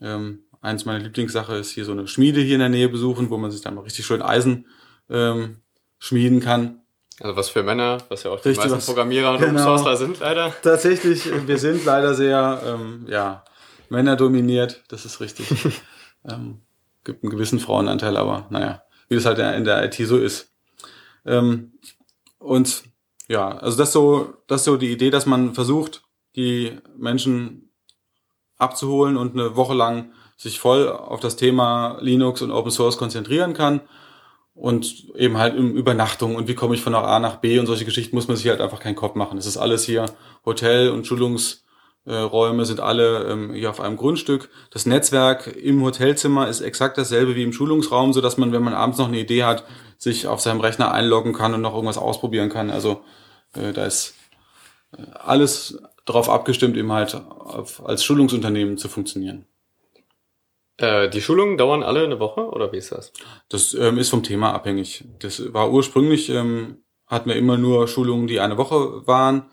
Ähm, 0.00 0.44
eins 0.60 0.84
meiner 0.84 1.00
Lieblingssache 1.00 1.56
ist 1.56 1.70
hier 1.70 1.84
so 1.84 1.92
eine 1.92 2.08
Schmiede 2.08 2.40
hier 2.40 2.54
in 2.54 2.60
der 2.60 2.68
Nähe 2.68 2.88
besuchen, 2.88 3.30
wo 3.30 3.38
man 3.38 3.50
sich 3.50 3.60
dann 3.60 3.74
mal 3.74 3.82
richtig 3.82 4.06
schön 4.06 4.22
Eisen 4.22 4.66
ähm, 5.08 5.58
schmieden 5.98 6.40
kann. 6.40 6.82
Also 7.20 7.36
was 7.36 7.48
für 7.48 7.62
Männer, 7.64 7.98
was 8.08 8.22
ja 8.22 8.30
auch 8.30 8.40
die 8.40 8.50
Richtig, 8.50 8.70
meisten 8.70 8.86
Programmierer 8.86 9.32
und 9.32 9.40
genau. 9.40 9.96
Sind 9.96 10.20
leider. 10.20 10.54
Tatsächlich, 10.62 11.28
wir 11.46 11.58
sind 11.58 11.84
leider 11.84 12.14
sehr 12.14 12.62
ähm, 12.64 13.06
ja, 13.08 13.44
Männer 13.88 14.14
dominiert, 14.14 14.84
das 14.88 15.04
ist 15.04 15.20
richtig. 15.20 15.48
ähm, 16.28 16.60
gibt 17.04 17.24
einen 17.24 17.30
gewissen 17.30 17.58
Frauenanteil, 17.58 18.16
aber 18.16 18.46
naja, 18.50 18.82
wie 19.08 19.16
es 19.16 19.26
halt 19.26 19.38
in 19.38 19.64
der 19.64 19.84
IT 19.84 19.94
so 19.94 20.18
ist. 20.18 20.47
Ähm, 21.28 21.72
und 22.38 22.84
ja, 23.28 23.50
also 23.58 23.76
das 23.76 23.92
so, 23.92 24.34
das 24.46 24.64
so 24.64 24.76
die 24.76 24.90
Idee, 24.90 25.10
dass 25.10 25.26
man 25.26 25.54
versucht, 25.54 26.02
die 26.34 26.78
Menschen 26.96 27.70
abzuholen 28.56 29.16
und 29.16 29.34
eine 29.34 29.54
Woche 29.54 29.74
lang 29.74 30.12
sich 30.36 30.60
voll 30.60 30.88
auf 30.88 31.20
das 31.20 31.36
Thema 31.36 31.98
Linux 32.00 32.42
und 32.42 32.50
Open 32.50 32.70
Source 32.70 32.96
konzentrieren 32.96 33.54
kann 33.54 33.80
und 34.54 35.14
eben 35.14 35.36
halt 35.36 35.56
im 35.56 35.76
Übernachtung 35.76 36.36
und 36.36 36.48
wie 36.48 36.54
komme 36.54 36.74
ich 36.74 36.82
von 36.82 36.94
A 36.94 37.18
nach 37.20 37.36
B 37.36 37.58
und 37.58 37.66
solche 37.66 37.84
Geschichten 37.84 38.16
muss 38.16 38.28
man 38.28 38.36
sich 38.36 38.48
halt 38.48 38.60
einfach 38.60 38.80
keinen 38.80 38.96
Kopf 38.96 39.14
machen. 39.14 39.38
Es 39.38 39.46
ist 39.46 39.56
alles 39.56 39.84
hier 39.84 40.06
Hotel 40.44 40.90
und 40.90 41.06
Schulungsräume 42.08 42.64
sind 42.64 42.80
alle 42.80 43.24
ähm, 43.24 43.52
hier 43.52 43.68
auf 43.68 43.80
einem 43.80 43.96
Grundstück. 43.96 44.48
Das 44.70 44.86
Netzwerk 44.86 45.46
im 45.46 45.82
Hotelzimmer 45.82 46.48
ist 46.48 46.62
exakt 46.62 46.96
dasselbe 46.96 47.36
wie 47.36 47.42
im 47.42 47.52
Schulungsraum, 47.52 48.12
so 48.12 48.20
dass 48.20 48.38
man, 48.38 48.52
wenn 48.52 48.62
man 48.62 48.72
abends 48.72 48.98
noch 48.98 49.08
eine 49.08 49.18
Idee 49.18 49.44
hat, 49.44 49.64
sich 49.98 50.26
auf 50.26 50.40
seinem 50.40 50.60
Rechner 50.60 50.92
einloggen 50.92 51.34
kann 51.34 51.52
und 51.52 51.60
noch 51.60 51.74
irgendwas 51.74 51.98
ausprobieren 51.98 52.48
kann. 52.48 52.70
Also 52.70 53.02
äh, 53.54 53.72
da 53.72 53.84
ist 53.84 54.14
äh, 54.96 55.02
alles 55.12 55.78
darauf 56.06 56.30
abgestimmt, 56.30 56.76
eben 56.76 56.92
halt 56.92 57.14
auf, 57.14 57.84
als 57.84 58.02
Schulungsunternehmen 58.04 58.78
zu 58.78 58.88
funktionieren. 58.88 59.44
Äh, 60.78 61.10
die 61.10 61.20
Schulungen 61.20 61.58
dauern 61.58 61.82
alle 61.82 62.04
eine 62.04 62.20
Woche 62.20 62.48
oder 62.48 62.72
wie 62.72 62.78
ist 62.78 62.92
das? 62.92 63.12
Das 63.50 63.74
ähm, 63.74 63.98
ist 63.98 64.08
vom 64.08 64.22
Thema 64.22 64.54
abhängig. 64.54 65.04
Das 65.18 65.52
war 65.52 65.70
ursprünglich, 65.70 66.30
ähm, 66.30 66.78
hatten 67.06 67.28
wir 67.28 67.36
immer 67.36 67.58
nur 67.58 67.86
Schulungen, 67.86 68.28
die 68.28 68.40
eine 68.40 68.56
Woche 68.56 69.06
waren. 69.06 69.50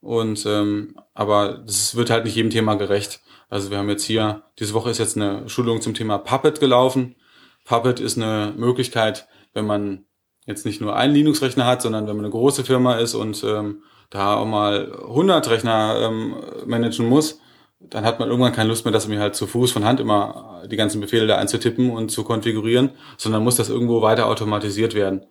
Und 0.00 0.46
ähm, 0.46 0.94
aber 1.14 1.62
das 1.66 1.94
wird 1.94 2.10
halt 2.10 2.24
nicht 2.24 2.34
jedem 2.34 2.50
Thema 2.50 2.74
gerecht. 2.74 3.20
Also 3.48 3.70
wir 3.70 3.78
haben 3.78 3.88
jetzt 3.88 4.04
hier, 4.04 4.42
diese 4.58 4.74
Woche 4.74 4.90
ist 4.90 4.98
jetzt 4.98 5.16
eine 5.16 5.48
Schulung 5.48 5.80
zum 5.80 5.94
Thema 5.94 6.18
Puppet 6.18 6.60
gelaufen. 6.60 7.16
Puppet 7.64 8.00
ist 8.00 8.16
eine 8.16 8.54
Möglichkeit, 8.56 9.28
wenn 9.52 9.66
man 9.66 10.04
jetzt 10.46 10.64
nicht 10.64 10.80
nur 10.80 10.96
einen 10.96 11.14
Linux-Rechner 11.14 11.66
hat, 11.66 11.82
sondern 11.82 12.06
wenn 12.06 12.16
man 12.16 12.24
eine 12.24 12.32
große 12.32 12.64
Firma 12.64 12.94
ist 12.94 13.14
und 13.14 13.44
ähm, 13.44 13.82
da 14.08 14.36
auch 14.36 14.46
mal 14.46 14.92
100 14.92 15.48
Rechner 15.50 16.00
ähm, 16.02 16.34
managen 16.66 17.06
muss, 17.06 17.40
dann 17.80 18.04
hat 18.04 18.20
man 18.20 18.28
irgendwann 18.28 18.52
keine 18.52 18.68
Lust 18.68 18.84
mehr, 18.84 18.92
das 18.92 19.08
mir 19.08 19.20
halt 19.20 19.34
zu 19.34 19.46
Fuß 19.46 19.72
von 19.72 19.84
Hand 19.84 20.00
immer 20.00 20.62
die 20.70 20.76
ganzen 20.76 21.00
Befehle 21.00 21.26
da 21.26 21.36
einzutippen 21.36 21.90
und 21.90 22.10
zu 22.10 22.24
konfigurieren, 22.24 22.90
sondern 23.16 23.42
muss 23.42 23.56
das 23.56 23.70
irgendwo 23.70 24.02
weiter 24.02 24.26
automatisiert 24.26 24.94
werden. 24.94 25.26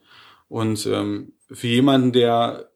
Und 0.47 0.85
ähm, 0.87 1.33
für 1.51 1.67
jemanden, 1.67 2.11
der 2.11 2.69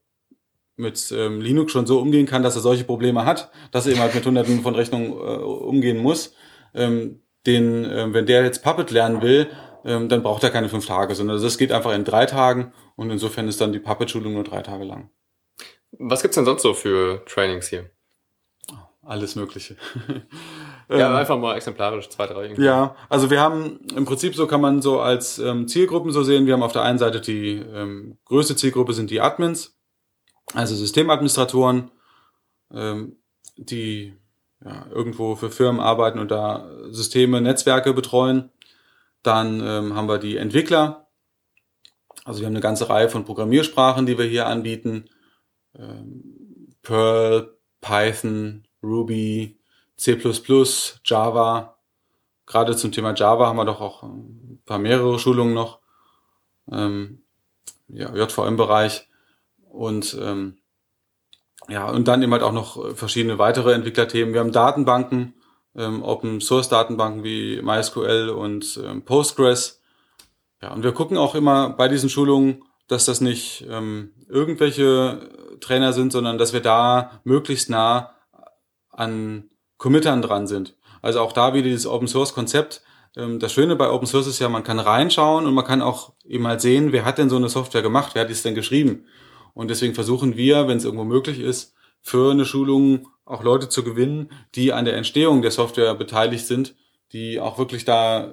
mit 0.76 1.14
ähm, 1.16 1.42
Linux 1.42 1.72
schon 1.72 1.86
so 1.86 2.00
umgehen 2.00 2.26
kann, 2.26 2.44
dass 2.44 2.56
er 2.56 2.62
solche 2.62 2.84
Probleme 2.84 3.26
hat, 3.26 3.52
dass 3.72 3.86
er 3.86 3.94
eben 3.94 4.02
halt 4.02 4.16
mit 4.16 4.26
hunderten 4.26 4.62
von 4.62 4.76
Rechnungen 4.76 5.12
äh, 5.12 5.44
umgehen 5.44 5.98
muss, 5.98 6.34
ähm, 6.74 7.22
den, 7.46 7.86
äh, 7.86 8.14
wenn 8.14 8.26
der 8.26 8.44
jetzt 8.44 8.64
Puppet 8.64 8.92
lernen 8.92 9.22
will, 9.22 9.50
ähm, 9.86 10.10
dann 10.10 10.24
braucht 10.24 10.44
er 10.44 10.50
keine 10.50 10.70
fünf 10.70 10.86
Tage, 10.86 11.14
sondern 11.14 11.42
das 11.42 11.58
geht 11.58 11.72
einfach 11.72 11.94
in 11.94 12.06
drei 12.06 12.26
Tagen 12.26 12.74
und 12.96 13.12
insofern 13.12 13.48
ist 13.48 13.62
dann 13.62 13.74
die 13.74 13.80
Puppet-Schulung 13.80 14.34
nur 14.34 14.44
drei 14.44 14.62
Tage 14.62 14.84
lang. 14.84 15.10
Was 16.00 16.22
gibt's 16.22 16.36
denn 16.36 16.46
sonst 16.46 16.64
so 16.64 16.74
für 16.74 17.24
Trainings 17.26 17.68
hier? 17.68 17.90
Alles 19.06 19.36
Mögliche. 19.36 19.76
ja, 20.90 21.10
ähm, 21.10 21.16
einfach 21.16 21.38
mal 21.38 21.58
exemplarisch, 21.58 22.10
zwei, 22.10 22.26
drei. 22.26 22.44
Irgendwie. 22.44 22.64
Ja, 22.64 22.96
also 23.10 23.30
wir 23.30 23.42
haben 23.42 23.82
im 23.96 24.06
Prinzip 24.06 24.34
so 24.34 24.48
kann 24.48 24.62
man 24.62 24.82
so 24.82 25.02
als 25.02 25.40
ähm, 25.40 25.68
Zielgruppen 25.68 26.12
so 26.12 26.24
sehen. 26.24 26.46
Wir 26.46 26.54
haben 26.54 26.64
auf 26.64 26.72
der 26.72 26.84
einen 26.84 26.98
Seite 26.98 27.20
die 27.20 27.56
ähm, 27.58 28.18
größte 28.26 28.56
Zielgruppe 28.56 28.94
sind 28.94 29.12
die 29.12 29.20
Admins, 29.20 29.78
also 30.54 30.76
Systemadministratoren, 30.76 31.92
ähm, 32.72 33.18
die 33.56 34.14
ja, 34.64 34.86
irgendwo 34.92 35.36
für 35.36 35.50
Firmen 35.50 35.82
arbeiten 35.82 36.20
und 36.20 36.32
da 36.32 36.70
Systeme, 36.90 37.42
Netzwerke 37.42 37.94
betreuen. 37.94 38.50
Dann 39.22 39.62
ähm, 39.62 39.96
haben 39.96 40.08
wir 40.08 40.20
die 40.20 40.38
Entwickler. 40.38 41.08
Also 42.26 42.40
wir 42.40 42.48
haben 42.48 42.54
eine 42.54 42.62
ganze 42.62 42.90
Reihe 42.90 43.10
von 43.10 43.26
Programmiersprachen, 43.26 44.06
die 44.06 44.18
wir 44.18 44.26
hier 44.26 44.48
anbieten. 44.48 45.10
Ähm, 45.78 46.74
Perl, 46.82 47.58
Python, 47.82 48.68
Ruby, 48.82 49.60
C++, 49.98 50.20
Java. 51.04 51.78
Gerade 52.46 52.76
zum 52.76 52.92
Thema 52.92 53.14
Java 53.14 53.48
haben 53.48 53.58
wir 53.58 53.66
doch 53.66 53.82
auch 53.82 54.04
ein 54.04 54.62
paar 54.66 54.80
mehrere 54.80 55.18
Schulungen 55.20 55.54
noch. 55.54 55.80
Ähm, 56.72 57.24
ja, 57.88 58.14
JVM-Bereich. 58.14 59.08
Und 59.74 60.16
ähm, 60.22 60.58
ja, 61.68 61.90
und 61.90 62.08
dann 62.08 62.22
eben 62.22 62.32
halt 62.32 62.44
auch 62.44 62.52
noch 62.52 62.96
verschiedene 62.96 63.40
weitere 63.40 63.74
Entwicklerthemen. 63.74 64.34
Wir 64.34 64.42
haben 64.42 64.52
Datenbanken, 64.52 65.34
ähm, 65.76 66.04
Open 66.04 66.42
Source 66.42 66.70
Datenbanken 66.70 67.24
wie 67.24 67.60
MySQL 67.62 68.30
und 68.30 68.80
ähm, 68.86 69.04
Postgres. 69.04 69.82
Ja, 70.62 70.74
und 70.74 70.84
wir 70.84 70.92
gucken 70.92 71.18
auch 71.18 71.34
immer 71.34 71.72
bei 71.72 71.88
diesen 71.88 72.10
Schulungen, 72.10 72.64
dass 72.88 73.06
das 73.06 73.20
nicht 73.20 73.66
ähm, 73.68 74.12
irgendwelche 74.30 75.30
Trainer 75.60 75.92
sind, 75.92 76.12
sondern 76.12 76.38
dass 76.38 76.54
wir 76.54 76.62
da 76.62 77.22
möglichst 77.24 77.70
nah 77.72 78.14
an 78.92 79.50
Committern 79.78 80.22
dran 80.22 80.46
sind. 80.46 80.78
Also 81.02 81.20
auch 81.20 81.32
da 81.32 81.56
wieder 81.56 81.68
dieses 81.68 81.88
Open 81.88 82.08
Source 82.08 82.36
Konzept. 82.36 82.84
Ähm, 83.16 83.40
das 83.40 83.52
Schöne 83.52 83.76
bei 83.76 83.90
Open 83.90 84.06
Source 84.06 84.28
ist 84.28 84.38
ja, 84.38 84.50
man 84.50 84.64
kann 84.64 84.80
reinschauen 84.80 85.48
und 85.48 85.56
man 85.56 85.66
kann 85.66 85.82
auch 85.82 86.14
eben 86.26 86.46
halt 86.46 86.62
sehen, 86.62 86.92
wer 86.92 87.06
hat 87.06 87.18
denn 87.18 87.30
so 87.30 87.38
eine 87.38 87.50
Software 87.50 87.82
gemacht, 87.82 88.12
wer 88.14 88.22
hat 88.22 88.30
es 88.30 88.44
denn 88.44 88.54
geschrieben. 88.54 89.08
Und 89.54 89.70
deswegen 89.70 89.94
versuchen 89.94 90.36
wir, 90.36 90.68
wenn 90.68 90.78
es 90.78 90.86
irgendwo 90.86 91.04
möglich 91.04 91.40
ist, 91.40 91.74
für 92.02 92.32
eine 92.32 92.46
Schulung 92.46 93.08
auch 93.26 93.44
Leute 93.44 93.70
zu 93.70 93.84
gewinnen, 93.84 94.32
die 94.56 94.74
an 94.74 94.86
der 94.86 94.98
Entstehung 94.98 95.42
der 95.42 95.52
Software 95.52 95.96
beteiligt 95.96 96.46
sind, 96.46 96.76
die 97.14 97.40
auch 97.40 97.58
wirklich 97.58 97.86
da, 97.86 98.32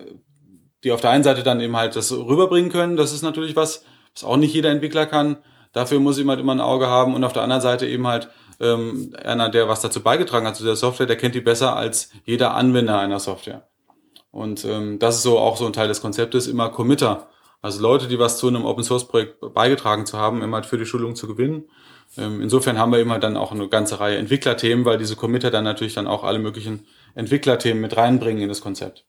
die 0.83 0.93
auf 0.93 1.01
der 1.01 1.11
einen 1.11 1.25
Seite 1.25 1.43
dann 1.43 1.61
eben 1.61 1.77
halt 1.77 1.95
das 1.95 2.11
rüberbringen 2.13 2.71
können. 2.71 2.97
Das 2.97 3.13
ist 3.13 3.23
natürlich 3.23 3.55
was, 3.55 3.85
was 4.15 4.25
auch 4.25 4.37
nicht 4.37 4.55
jeder 4.55 4.71
Entwickler 4.71 5.07
kann. 5.07 5.37
Dafür 5.73 6.01
muss 6.01 6.19
jemand 6.19 6.41
immer 6.41 6.55
ein 6.55 6.61
Auge 6.61 6.89
haben 6.89 7.15
und 7.15 7.23
auf 7.23 7.33
der 7.33 7.43
anderen 7.43 7.63
Seite 7.63 7.87
eben 7.87 8.07
halt 8.07 8.29
ähm, 8.59 9.15
einer, 9.23 9.49
der 9.49 9.69
was 9.69 9.81
dazu 9.81 10.03
beigetragen 10.03 10.47
hat 10.47 10.57
zu 10.57 10.65
der 10.65 10.77
Software, 10.77 11.07
der 11.07 11.17
kennt 11.17 11.35
die 11.35 11.41
besser 11.41 11.77
als 11.77 12.11
jeder 12.25 12.55
Anwender 12.55 12.99
einer 12.99 13.21
Software. 13.21 13.69
Und 14.31 14.65
ähm, 14.65 14.99
das 14.99 15.17
ist 15.17 15.23
so 15.23 15.39
auch 15.39 15.57
so 15.57 15.67
ein 15.67 15.73
Teil 15.73 15.89
des 15.89 16.01
Konzeptes, 16.01 16.47
immer 16.47 16.71
Committer. 16.71 17.29
Also 17.63 17.83
Leute, 17.83 18.09
die 18.09 18.19
was 18.19 18.39
zu 18.39 18.49
einem 18.49 18.65
Open 18.65 18.85
Source 18.85 19.07
Projekt 19.07 19.41
beigetragen 19.53 20.07
zu 20.07 20.19
haben, 20.19 20.43
immer 20.43 20.57
halt 20.57 20.67
für 20.67 20.79
die 20.79 20.87
Schulung 20.87 21.15
zu 21.15 21.27
gewinnen. 21.27 21.65
Ähm, 22.17 22.41
insofern 22.41 22.79
haben 22.79 22.93
wir 22.93 23.01
immer 23.01 23.19
dann 23.19 23.37
auch 23.37 23.53
eine 23.53 23.69
ganze 23.69 24.01
Reihe 24.01 24.17
Entwicklerthemen, 24.17 24.85
weil 24.85 24.99
diese 24.99 25.17
Committer 25.17 25.51
dann 25.51 25.65
natürlich 25.65 25.95
dann 25.95 26.07
auch 26.07 26.25
alle 26.25 26.39
möglichen 26.39 26.87
Entwicklerthemen 27.15 27.81
mit 27.81 27.97
reinbringen 27.97 28.43
in 28.43 28.49
das 28.49 28.61
Konzept. 28.61 29.05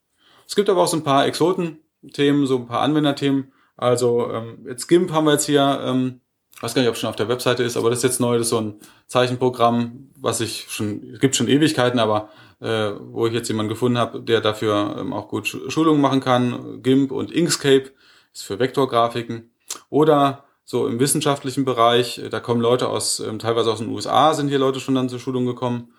Es 0.47 0.55
gibt 0.55 0.69
aber 0.69 0.81
auch 0.83 0.87
so 0.87 0.97
ein 0.97 1.03
paar 1.03 1.25
Exoten-Themen, 1.25 2.45
so 2.45 2.57
ein 2.57 2.67
paar 2.67 2.81
Anwenderthemen. 2.81 3.53
Also 3.77 4.29
ähm, 4.31 4.65
jetzt 4.67 4.87
GIMP 4.87 5.11
haben 5.11 5.25
wir 5.25 5.31
jetzt 5.31 5.45
hier, 5.45 5.81
ähm, 5.83 6.19
weiß 6.59 6.75
gar 6.75 6.81
nicht, 6.81 6.89
ob 6.89 6.95
es 6.95 7.01
schon 7.01 7.09
auf 7.09 7.15
der 7.15 7.29
Webseite 7.29 7.63
ist, 7.63 7.77
aber 7.77 7.89
das 7.89 7.99
ist 7.99 8.03
jetzt 8.03 8.19
neu, 8.19 8.37
das 8.37 8.47
ist 8.47 8.51
so 8.51 8.59
ein 8.59 8.75
Zeichenprogramm, 9.07 10.09
was 10.19 10.41
ich 10.41 10.67
schon, 10.69 11.17
gibt 11.19 11.35
schon 11.35 11.47
Ewigkeiten, 11.47 11.99
aber 11.99 12.29
äh, 12.59 12.91
wo 12.99 13.25
ich 13.25 13.33
jetzt 13.33 13.47
jemanden 13.47 13.69
gefunden 13.69 13.97
habe, 13.97 14.21
der 14.21 14.41
dafür 14.41 14.97
ähm, 14.99 15.13
auch 15.13 15.29
gut 15.29 15.47
Schulungen 15.47 16.01
machen 16.01 16.19
kann. 16.19 16.83
GIMP 16.83 17.11
und 17.11 17.31
Inkscape 17.31 17.91
ist 18.33 18.43
für 18.43 18.59
Vektorgrafiken. 18.59 19.51
Oder 19.89 20.45
so 20.63 20.87
im 20.87 20.99
wissenschaftlichen 20.99 21.65
Bereich, 21.65 22.17
äh, 22.19 22.29
da 22.29 22.39
kommen 22.39 22.61
Leute 22.61 22.87
aus, 22.87 23.19
ähm, 23.19 23.39
teilweise 23.39 23.71
aus 23.71 23.79
den 23.79 23.89
USA 23.89 24.33
sind 24.33 24.47
hier 24.47 24.59
Leute 24.59 24.79
schon 24.79 24.95
dann 24.95 25.09
zur 25.09 25.19
Schulung 25.19 25.45
gekommen. 25.45 25.93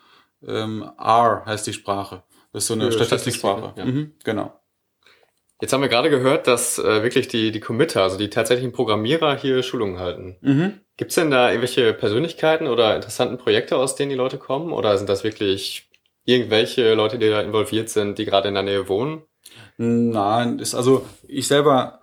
Ähm, 0.47 0.83
R 0.99 1.43
heißt 1.47 1.67
die 1.67 1.73
Sprache. 1.73 2.23
Das 2.53 2.65
ist 2.65 2.69
so 2.69 2.75
eine 2.75 2.87
für 2.87 2.93
Statistiksprache. 2.93 3.75
Ja. 3.77 3.85
Mhm, 3.85 4.15
genau. 4.25 4.59
Jetzt 5.61 5.73
haben 5.73 5.81
wir 5.81 5.89
gerade 5.89 6.11
gehört, 6.11 6.49
dass 6.49 6.79
äh, 6.79 7.05
wirklich 7.05 7.29
die, 7.29 7.53
die 7.53 7.61
Committer, 7.61 8.03
also 8.03 8.19
die 8.19 8.31
tatsächlichen 8.31 8.73
Programmierer 8.73 9.37
hier 9.37 9.63
Schulungen 9.63 10.01
halten. 10.01 10.37
Mhm. 10.41 10.81
Gibt 10.97 11.11
es 11.11 11.15
denn 11.15 11.31
da 11.31 11.51
irgendwelche 11.51 11.93
Persönlichkeiten 11.93 12.67
oder 12.67 12.97
interessanten 12.97 13.39
Projekte, 13.39 13.77
aus 13.77 13.95
denen 13.95 14.11
die 14.11 14.17
Leute 14.17 14.39
kommen? 14.39 14.73
Oder 14.73 14.99
sind 14.99 15.09
das 15.09 15.23
wirklich 15.23 15.89
irgendwelche 16.25 16.95
Leute, 16.95 17.19
die 17.19 17.31
da 17.31 17.41
involviert 17.41 17.91
sind, 17.91 18.19
die 18.19 18.25
gerade 18.25 18.49
in 18.49 18.55
der 18.55 18.65
Nähe 18.65 18.89
wohnen? 18.89 19.23
Nein, 19.77 20.59
ist 20.59 20.75
also 20.75 21.07
ich 21.29 21.47
selber 21.47 22.02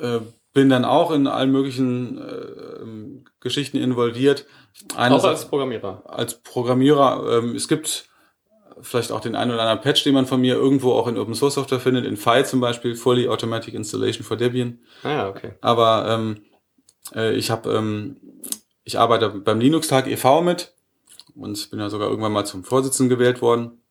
äh, 0.00 0.20
bin 0.52 0.70
dann 0.70 0.84
auch 0.84 1.10
in 1.10 1.26
allen 1.26 1.52
möglichen 1.52 2.18
äh, 2.18 3.30
Geschichten 3.40 3.76
involviert. 3.76 4.46
Eines 4.96 5.22
auch 5.22 5.28
als 5.28 5.46
Programmierer. 5.46 6.02
Als 6.06 6.34
Programmierer. 6.34 7.38
Ähm, 7.38 7.54
es 7.54 7.68
gibt 7.68 8.08
vielleicht 8.80 9.12
auch 9.12 9.20
den 9.20 9.36
einen 9.36 9.50
oder 9.50 9.62
anderen 9.62 9.80
Patch, 9.80 10.04
den 10.04 10.14
man 10.14 10.26
von 10.26 10.40
mir 10.40 10.54
irgendwo 10.54 10.92
auch 10.92 11.06
in 11.08 11.18
Open 11.18 11.34
Source 11.34 11.54
Software 11.54 11.80
findet, 11.80 12.04
in 12.04 12.16
File 12.16 12.44
zum 12.44 12.60
Beispiel, 12.60 12.94
Fully 12.94 13.28
Automatic 13.28 13.74
Installation 13.74 14.24
for 14.24 14.36
Debian. 14.36 14.78
Ah, 15.02 15.10
ja, 15.10 15.28
okay. 15.28 15.52
Aber 15.60 16.06
ähm, 16.08 16.42
äh, 17.14 17.34
ich 17.34 17.50
habe, 17.50 17.70
ähm, 17.72 18.16
ich 18.84 18.98
arbeite 18.98 19.30
beim 19.30 19.60
Linux-Tag 19.60 20.06
e.V. 20.06 20.42
mit 20.42 20.74
und 21.34 21.70
bin 21.70 21.80
ja 21.80 21.90
sogar 21.90 22.08
irgendwann 22.08 22.32
mal 22.32 22.44
zum 22.44 22.64
Vorsitzenden 22.64 23.16
gewählt 23.16 23.42
worden. 23.42 23.82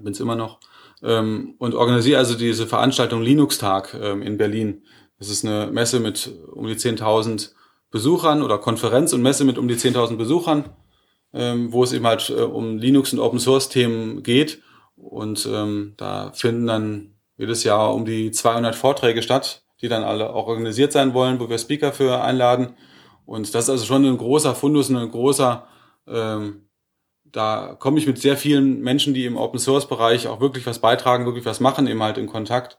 Bin 0.00 0.12
es 0.12 0.20
immer 0.20 0.36
noch 0.36 0.58
ähm, 1.02 1.54
und 1.58 1.74
organisiere 1.74 2.18
also 2.18 2.34
diese 2.34 2.66
Veranstaltung 2.66 3.22
Linux-Tag 3.22 3.94
ähm, 4.00 4.22
in 4.22 4.36
Berlin. 4.36 4.82
Das 5.18 5.28
ist 5.28 5.44
eine 5.44 5.66
Messe 5.68 6.00
mit 6.00 6.30
um 6.52 6.66
die 6.66 6.74
10.000 6.74 7.52
Besuchern 7.90 8.42
oder 8.42 8.58
Konferenz 8.58 9.12
und 9.12 9.22
Messe 9.22 9.44
mit 9.44 9.58
um 9.58 9.68
die 9.68 9.76
10.000 9.76 10.16
Besuchern, 10.16 10.70
ähm, 11.32 11.72
wo 11.72 11.84
es 11.84 11.92
eben 11.92 12.06
halt 12.06 12.30
äh, 12.30 12.42
um 12.42 12.78
Linux 12.78 13.12
und 13.12 13.20
Open 13.20 13.38
Source 13.38 13.68
Themen 13.68 14.22
geht. 14.22 14.62
Und 14.96 15.48
ähm, 15.50 15.94
da 15.96 16.32
finden 16.32 16.66
dann 16.66 17.14
jedes 17.36 17.64
Jahr 17.64 17.94
um 17.94 18.04
die 18.04 18.30
200 18.30 18.74
Vorträge 18.74 19.22
statt, 19.22 19.64
die 19.80 19.88
dann 19.88 20.04
alle 20.04 20.30
auch 20.30 20.46
organisiert 20.46 20.92
sein 20.92 21.14
wollen, 21.14 21.38
wo 21.40 21.48
wir 21.48 21.58
Speaker 21.58 21.92
für 21.92 22.22
einladen. 22.22 22.74
Und 23.24 23.54
das 23.54 23.64
ist 23.64 23.70
also 23.70 23.84
schon 23.84 24.04
ein 24.04 24.18
großer 24.18 24.54
Fundus, 24.54 24.88
ein 24.90 25.10
großer 25.10 25.66
ähm, 26.06 26.66
da 27.32 27.76
komme 27.78 27.98
ich 27.98 28.06
mit 28.06 28.18
sehr 28.18 28.36
vielen 28.36 28.80
Menschen, 28.80 29.12
die 29.12 29.26
im 29.26 29.36
Open 29.36 29.58
Source 29.58 29.86
Bereich 29.86 30.26
auch 30.26 30.40
wirklich 30.40 30.66
was 30.66 30.78
beitragen, 30.78 31.26
wirklich 31.26 31.44
was 31.44 31.60
machen, 31.60 31.86
eben 31.86 32.02
halt 32.02 32.18
in 32.18 32.26
Kontakt. 32.26 32.78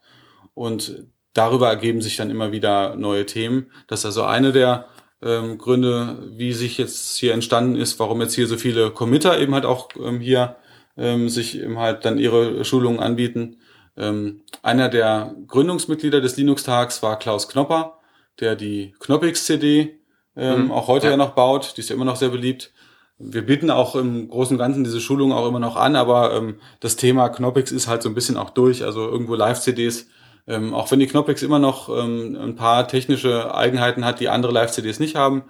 Und 0.54 1.06
darüber 1.38 1.69
ergeben 1.69 2.02
sich 2.02 2.17
dann 2.17 2.30
immer 2.30 2.52
wieder 2.52 2.95
neue 2.95 3.26
Themen. 3.26 3.71
Das 3.88 4.00
ist 4.00 4.06
also 4.06 4.23
eine 4.23 4.52
der 4.52 4.88
ähm, 5.21 5.58
Gründe, 5.58 6.17
wie 6.32 6.54
sich 6.54 6.78
jetzt 6.78 7.17
hier 7.17 7.34
entstanden 7.34 7.76
ist, 7.76 8.00
warum 8.00 8.21
jetzt 8.21 8.36
hier 8.36 8.47
so 8.47 8.58
viele 8.58 8.91
Committer 8.91 9.39
eben 9.39 9.54
halt 9.54 9.65
auch 9.65 9.89
ähm, 10.00 10.19
hier 10.19 10.56
ähm, 10.97 11.30
sich 11.30 11.60
eben 11.60 11.78
halt 11.78 12.06
dann 12.06 12.17
ihre 12.17 12.65
Schulungen 12.65 13.00
anbieten. 13.00 13.58
Ähm, 13.95 14.41
einer 14.62 14.89
der 14.89 15.36
Gründungsmitglieder 15.47 16.21
des 16.21 16.38
Linux-Tags 16.38 17.02
war 17.04 17.19
Klaus 17.19 17.47
Knopper, 17.50 18.00
der 18.39 18.56
die 18.56 18.93
Knoppix-CD 19.00 20.00
ähm, 20.36 20.65
mhm. 20.65 20.71
auch 20.71 20.88
heute 20.88 21.08
ja. 21.08 21.12
ja 21.12 21.17
noch 21.17 21.32
baut. 21.32 21.73
Die 21.78 21.82
ist 21.82 21.89
ja 21.89 21.95
immer 21.95 22.06
noch 22.06 22.15
sehr 22.15 22.30
beliebt 22.30 22.71
wir 23.19 23.45
bieten 23.45 23.71
auch 23.71 23.95
im 23.95 24.30
Großen 24.30 24.56
und 24.56 24.60
Ganzen 24.60 24.84
diese 24.84 25.02
Schulung 25.02 25.32
auch 25.32 25.47
immer 25.47 25.60
noch 25.60 25.76
an, 25.76 25.95
aber 25.95 26.34
ähm, 26.36 26.60
das 26.80 26.95
Thema 26.95 27.30
Knoppix 27.30 27.71
ist 27.71 27.88
halt 27.88 28.04
so 28.04 28.10
ein 28.10 28.15
bisschen 28.15 28.38
auch 28.38 28.52
durch. 28.52 28.84
Also 28.84 29.08
irgendwo 29.08 29.36
Live-CDs, 29.36 30.08
ähm, 30.47 30.73
auch 30.73 30.89
wenn 30.91 30.99
die 30.99 31.07
Knoppix 31.07 31.43
immer 31.43 31.60
noch 31.60 31.89
ähm, 31.89 32.38
ein 32.39 32.55
paar 32.55 32.88
technische 32.88 33.53
Eigenheiten 33.53 34.05
hat, 34.05 34.19
die 34.19 34.29
andere 34.29 34.51
Live-CDs 34.51 34.99
nicht 34.99 35.15
haben, 35.15 35.43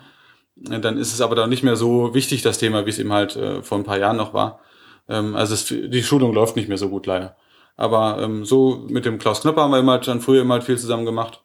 äh, 0.69 0.79
dann 0.79 0.97
ist 0.97 1.13
es 1.13 1.21
aber 1.21 1.35
dann 1.35 1.49
nicht 1.49 1.63
mehr 1.63 1.75
so 1.75 2.13
wichtig, 2.13 2.41
das 2.41 2.57
Thema, 2.57 2.85
wie 2.85 2.89
es 2.89 2.99
eben 2.99 3.13
halt 3.13 3.35
äh, 3.35 3.61
vor 3.61 3.77
ein 3.77 3.83
paar 3.83 3.99
Jahren 3.99 4.17
noch 4.17 4.33
war. 4.33 4.59
Ähm, 5.07 5.35
also 5.35 5.53
es, 5.53 5.65
die 5.65 6.03
Schulung 6.03 6.33
läuft 6.33 6.55
nicht 6.55 6.67
mehr 6.69 6.77
so 6.77 6.89
gut 6.89 7.05
leider. 7.05 7.37
Aber 7.75 8.19
ähm, 8.21 8.43
so 8.43 8.85
mit 8.89 9.05
dem 9.05 9.19
Klaus 9.19 9.41
Knopper 9.41 9.61
haben 9.61 9.71
wir 9.71 9.79
immer 9.79 9.99
dann 9.99 10.21
früher 10.21 10.41
immer 10.41 10.55
halt 10.55 10.63
viel 10.63 10.77
zusammen 10.77 11.05
gemacht. 11.05 11.43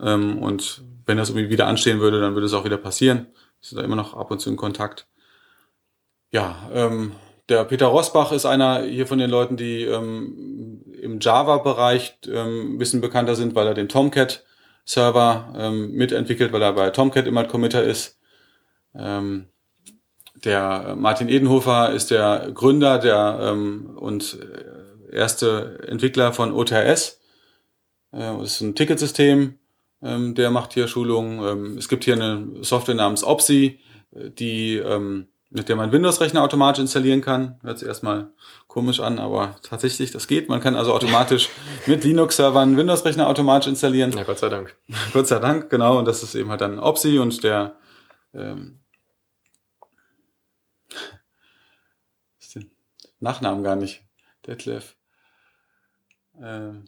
Ähm, 0.00 0.38
und 0.42 0.82
wenn 1.04 1.18
das 1.18 1.30
irgendwie 1.30 1.50
wieder 1.50 1.66
anstehen 1.66 2.00
würde, 2.00 2.20
dann 2.20 2.34
würde 2.34 2.46
es 2.46 2.54
auch 2.54 2.64
wieder 2.64 2.78
passieren 2.78 3.28
sind 3.60 3.78
da 3.78 3.84
immer 3.84 3.96
noch 3.96 4.14
ab 4.14 4.30
und 4.30 4.40
zu 4.40 4.50
in 4.50 4.56
Kontakt. 4.56 5.06
Ja, 6.30 6.68
ähm, 6.72 7.12
der 7.48 7.64
Peter 7.64 7.86
Rosbach 7.86 8.32
ist 8.32 8.44
einer 8.44 8.82
hier 8.82 9.06
von 9.06 9.18
den 9.18 9.30
Leuten, 9.30 9.56
die 9.56 9.82
ähm, 9.82 10.82
im 11.00 11.18
Java-Bereich 11.20 12.18
ähm, 12.26 12.74
ein 12.74 12.78
bisschen 12.78 13.00
bekannter 13.00 13.36
sind, 13.36 13.54
weil 13.54 13.66
er 13.66 13.74
den 13.74 13.88
Tomcat-Server 13.88 15.54
ähm, 15.56 15.92
mitentwickelt, 15.92 16.52
weil 16.52 16.62
er 16.62 16.72
bei 16.72 16.90
Tomcat 16.90 17.26
immer 17.26 17.44
Committer 17.44 17.82
ist. 17.82 18.18
Ähm, 18.94 19.46
der 20.44 20.94
Martin 20.96 21.28
Edenhofer 21.28 21.92
ist 21.92 22.10
der 22.10 22.50
Gründer 22.52 22.98
der 22.98 23.38
ähm, 23.42 23.96
und 23.96 24.38
äh, 24.40 25.16
erste 25.16 25.80
Entwickler 25.88 26.32
von 26.32 26.52
OTRS. 26.52 27.20
Äh, 28.12 28.18
das 28.38 28.52
ist 28.52 28.60
ein 28.60 28.74
Ticketsystem, 28.74 29.58
ähm, 30.02 30.34
der 30.34 30.50
macht 30.50 30.74
hier 30.74 30.86
Schulungen. 30.86 31.42
Ähm, 31.42 31.78
es 31.78 31.88
gibt 31.88 32.04
hier 32.04 32.14
eine 32.14 32.62
Software 32.62 32.94
namens 32.94 33.24
OPSI, 33.24 33.80
die 34.12 34.76
ähm, 34.76 35.28
mit 35.50 35.68
der 35.68 35.76
man 35.76 35.92
Windows-Rechner 35.92 36.42
automatisch 36.42 36.80
installieren 36.80 37.20
kann. 37.20 37.58
Hört 37.62 37.78
sich 37.78 37.88
erstmal 37.88 38.30
komisch 38.66 39.00
an, 39.00 39.18
aber 39.18 39.56
tatsächlich, 39.62 40.10
das 40.10 40.26
geht. 40.26 40.48
Man 40.48 40.60
kann 40.60 40.76
also 40.76 40.92
automatisch 40.92 41.48
mit 41.86 42.04
Linux-Servern 42.04 42.76
Windows-Rechner 42.76 43.26
automatisch 43.28 43.68
installieren. 43.68 44.12
Ja, 44.12 44.24
Gott 44.24 44.38
sei 44.38 44.48
Dank. 44.48 44.76
Gott 45.12 45.26
sei 45.26 45.38
Dank, 45.38 45.70
genau. 45.70 45.98
Und 45.98 46.06
das 46.06 46.22
ist 46.22 46.34
eben 46.34 46.50
halt 46.50 46.60
dann 46.60 46.78
OPSI 46.78 47.18
und 47.18 47.42
der 47.42 47.76
ähm, 48.34 48.80
Nachnamen 53.20 53.64
gar 53.64 53.76
nicht. 53.76 54.04
Detlef. 54.46 54.96
Ähm, 56.40 56.84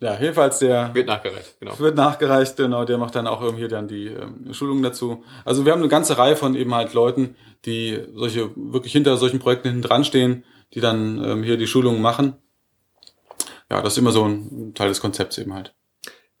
ja, 0.00 0.18
jedenfalls 0.20 0.58
der. 0.58 0.94
Wird 0.94 1.06
nachgereicht, 1.06 1.58
genau. 1.58 1.78
Wird 1.78 1.96
nachgereicht, 1.96 2.56
genau. 2.56 2.84
Der 2.84 2.98
macht 2.98 3.14
dann 3.14 3.26
auch 3.26 3.40
irgendwie 3.40 3.68
dann 3.68 3.88
die 3.88 4.08
ähm, 4.08 4.52
Schulung 4.52 4.82
dazu. 4.82 5.24
Also 5.44 5.64
wir 5.64 5.72
haben 5.72 5.80
eine 5.80 5.88
ganze 5.88 6.18
Reihe 6.18 6.36
von 6.36 6.54
eben 6.54 6.74
halt 6.74 6.92
Leuten, 6.92 7.34
die 7.64 8.02
solche, 8.14 8.50
wirklich 8.56 8.92
hinter 8.92 9.16
solchen 9.16 9.38
Projekten 9.38 9.68
hinten 9.68 9.82
dran 9.82 10.04
stehen, 10.04 10.44
die 10.74 10.80
dann 10.80 11.22
ähm, 11.24 11.42
hier 11.42 11.56
die 11.56 11.66
Schulungen 11.66 12.02
machen. 12.02 12.36
Ja, 13.70 13.80
das 13.80 13.94
ist 13.94 13.98
immer 13.98 14.12
so 14.12 14.24
ein 14.24 14.74
Teil 14.74 14.88
des 14.88 15.00
Konzepts 15.00 15.38
eben 15.38 15.54
halt. 15.54 15.74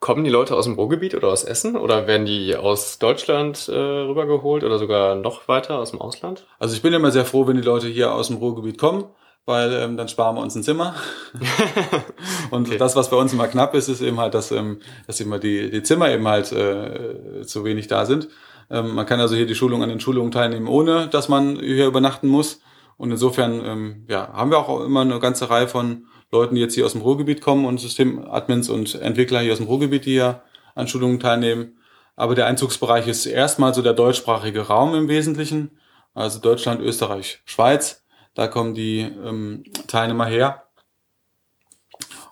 Kommen 0.00 0.24
die 0.24 0.30
Leute 0.30 0.54
aus 0.54 0.66
dem 0.66 0.74
Ruhrgebiet 0.74 1.14
oder 1.14 1.28
aus 1.28 1.42
Essen 1.42 1.76
oder 1.76 2.06
werden 2.06 2.26
die 2.26 2.54
aus 2.54 2.98
Deutschland 2.98 3.68
äh, 3.68 3.74
rübergeholt 3.74 4.62
oder 4.64 4.78
sogar 4.78 5.14
noch 5.14 5.48
weiter 5.48 5.78
aus 5.78 5.92
dem 5.92 6.02
Ausland? 6.02 6.46
Also 6.58 6.76
ich 6.76 6.82
bin 6.82 6.92
immer 6.92 7.10
sehr 7.10 7.24
froh, 7.24 7.46
wenn 7.46 7.56
die 7.56 7.62
Leute 7.62 7.88
hier 7.88 8.12
aus 8.12 8.28
dem 8.28 8.36
Ruhrgebiet 8.36 8.76
kommen 8.76 9.06
weil 9.46 9.72
ähm, 9.72 9.96
dann 9.96 10.08
sparen 10.08 10.36
wir 10.36 10.42
uns 10.42 10.54
ein 10.56 10.64
Zimmer. 10.64 10.94
und 12.50 12.66
okay. 12.66 12.76
das, 12.76 12.96
was 12.96 13.10
bei 13.10 13.16
uns 13.16 13.32
immer 13.32 13.46
knapp 13.46 13.74
ist, 13.74 13.88
ist 13.88 14.02
eben 14.02 14.18
halt, 14.18 14.34
dass, 14.34 14.50
ähm, 14.50 14.80
dass 15.06 15.20
immer 15.20 15.38
die, 15.38 15.70
die 15.70 15.82
Zimmer 15.82 16.10
eben 16.10 16.26
halt 16.26 16.52
äh, 16.52 17.42
zu 17.46 17.64
wenig 17.64 17.86
da 17.86 18.04
sind. 18.04 18.28
Ähm, 18.68 18.94
man 18.94 19.06
kann 19.06 19.20
also 19.20 19.36
hier 19.36 19.46
die 19.46 19.54
Schulung 19.54 19.82
an 19.82 19.88
den 19.88 20.00
Schulungen 20.00 20.32
teilnehmen, 20.32 20.66
ohne 20.66 21.06
dass 21.06 21.28
man 21.28 21.58
hier 21.60 21.86
übernachten 21.86 22.28
muss. 22.28 22.60
Und 22.96 23.12
insofern 23.12 23.64
ähm, 23.64 24.04
ja, 24.08 24.32
haben 24.32 24.50
wir 24.50 24.58
auch 24.58 24.84
immer 24.84 25.02
eine 25.02 25.20
ganze 25.20 25.48
Reihe 25.48 25.68
von 25.68 26.06
Leuten, 26.32 26.56
die 26.56 26.60
jetzt 26.60 26.74
hier 26.74 26.84
aus 26.84 26.92
dem 26.92 27.02
Ruhrgebiet 27.02 27.40
kommen 27.40 27.66
und 27.66 27.78
Systemadmins 27.78 28.68
und 28.68 28.96
Entwickler 28.96 29.40
hier 29.40 29.52
aus 29.52 29.58
dem 29.58 29.68
Ruhrgebiet, 29.68 30.06
die 30.06 30.12
hier 30.12 30.42
an 30.74 30.88
Schulungen 30.88 31.20
teilnehmen. 31.20 31.78
Aber 32.16 32.34
der 32.34 32.46
Einzugsbereich 32.46 33.06
ist 33.06 33.26
erstmal 33.26 33.74
so 33.74 33.82
der 33.82 33.92
deutschsprachige 33.92 34.62
Raum 34.62 34.94
im 34.94 35.08
Wesentlichen. 35.08 35.78
Also 36.14 36.40
Deutschland, 36.40 36.80
Österreich, 36.80 37.42
Schweiz. 37.44 38.05
Da 38.36 38.48
kommen 38.48 38.74
die 38.74 39.00
ähm, 39.00 39.64
Teilnehmer 39.86 40.26
her. 40.26 40.62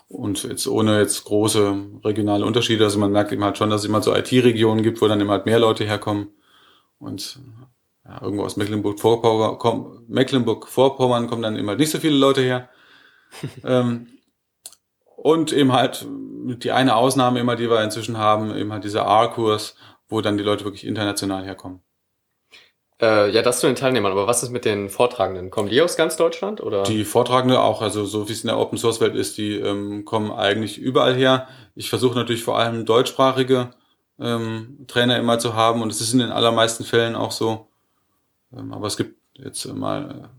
Und 0.07 0.43
jetzt 0.43 0.67
ohne 0.67 0.99
jetzt 0.99 1.25
große 1.25 1.75
regionale 2.05 2.45
Unterschiede, 2.45 2.83
also 2.83 2.99
man 2.99 3.11
merkt 3.11 3.31
eben 3.31 3.43
halt 3.43 3.57
schon, 3.57 3.71
dass 3.71 3.81
es 3.81 3.89
immer 3.89 4.03
so 4.03 4.15
IT-Regionen 4.15 4.83
gibt, 4.83 5.01
wo 5.01 5.07
dann 5.07 5.19
immer 5.19 5.33
halt 5.33 5.47
mehr 5.47 5.57
Leute 5.57 5.83
herkommen. 5.83 6.27
Und 6.99 7.39
ja, 8.05 8.21
irgendwo 8.21 8.43
aus 8.43 8.55
Mecklenburg-Vorpommern 8.55 9.57
kommen, 9.57 10.05
Mecklenburg-Vorpommern 10.07 11.27
kommen 11.27 11.41
dann 11.41 11.55
immer 11.55 11.69
halt 11.69 11.79
nicht 11.79 11.89
so 11.89 11.97
viele 11.97 12.17
Leute 12.17 12.41
her. 12.41 12.69
ähm, 13.63 14.07
und 15.15 15.51
eben 15.53 15.71
halt 15.71 16.05
die 16.07 16.71
eine 16.71 16.95
Ausnahme 16.95 17.39
immer, 17.39 17.55
die 17.55 17.67
wir 17.67 17.83
inzwischen 17.83 18.19
haben, 18.19 18.55
eben 18.55 18.71
halt 18.71 18.83
dieser 18.83 19.01
R-Kurs, 19.01 19.75
wo 20.07 20.21
dann 20.21 20.37
die 20.37 20.43
Leute 20.43 20.65
wirklich 20.65 20.85
international 20.85 21.43
herkommen. 21.43 21.81
Äh, 23.01 23.31
ja, 23.31 23.41
das 23.41 23.59
zu 23.59 23.67
den 23.67 23.75
Teilnehmern, 23.75 24.13
aber 24.13 24.25
was 24.25 24.41
ist 24.41 24.51
mit 24.51 24.63
den 24.63 24.89
Vortragenden? 24.89 25.49
Kommen 25.49 25.69
die 25.69 25.81
aus 25.81 25.97
ganz 25.97 26.15
Deutschland 26.15 26.61
oder? 26.61 26.83
Die 26.83 27.03
Vortragende 27.03 27.59
auch, 27.59 27.81
also 27.81 28.05
so 28.05 28.29
wie 28.29 28.31
es 28.31 28.43
in 28.43 28.47
der 28.47 28.57
Open 28.57 28.77
Source 28.77 29.01
Welt 29.01 29.15
ist, 29.15 29.37
die 29.37 29.55
ähm, 29.55 30.05
kommen 30.05 30.31
eigentlich 30.31 30.77
überall 30.77 31.13
her. 31.13 31.47
Ich 31.75 31.89
versuche 31.89 32.15
natürlich 32.15 32.43
vor 32.43 32.57
allem 32.57 32.85
deutschsprachige 32.85 33.71
ähm, 34.17 34.85
Trainer 34.87 35.19
immer 35.19 35.39
zu 35.39 35.55
haben 35.55 35.81
und 35.81 35.91
es 35.91 35.99
ist 35.99 36.13
in 36.13 36.19
den 36.19 36.31
allermeisten 36.31 36.85
Fällen 36.85 37.15
auch 37.15 37.33
so. 37.33 37.67
Ähm, 38.55 38.71
aber 38.71 38.87
es 38.87 38.95
gibt 38.95 39.17
jetzt 39.33 39.65
mal 39.73 40.29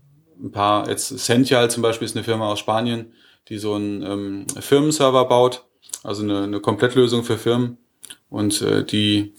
ein 0.41 0.51
paar, 0.51 0.89
jetzt 0.89 1.09
Sential 1.09 1.69
zum 1.69 1.83
Beispiel 1.83 2.07
ist 2.07 2.15
eine 2.15 2.23
Firma 2.23 2.47
aus 2.47 2.59
Spanien, 2.59 3.13
die 3.49 3.59
so 3.59 3.75
einen 3.75 4.01
ähm, 4.01 4.47
Firmenserver 4.59 5.25
baut, 5.25 5.63
also 6.03 6.23
eine, 6.23 6.43
eine 6.43 6.59
Komplettlösung 6.59 7.23
für 7.23 7.37
Firmen 7.37 7.77
und 8.29 8.63
äh, 8.63 8.83
die 8.83 9.33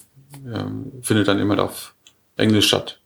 äh, 0.46 0.64
findet 1.02 1.26
dann 1.26 1.40
immer 1.40 1.60
auf 1.62 1.96
Englisch 2.36 2.68
statt. 2.68 3.00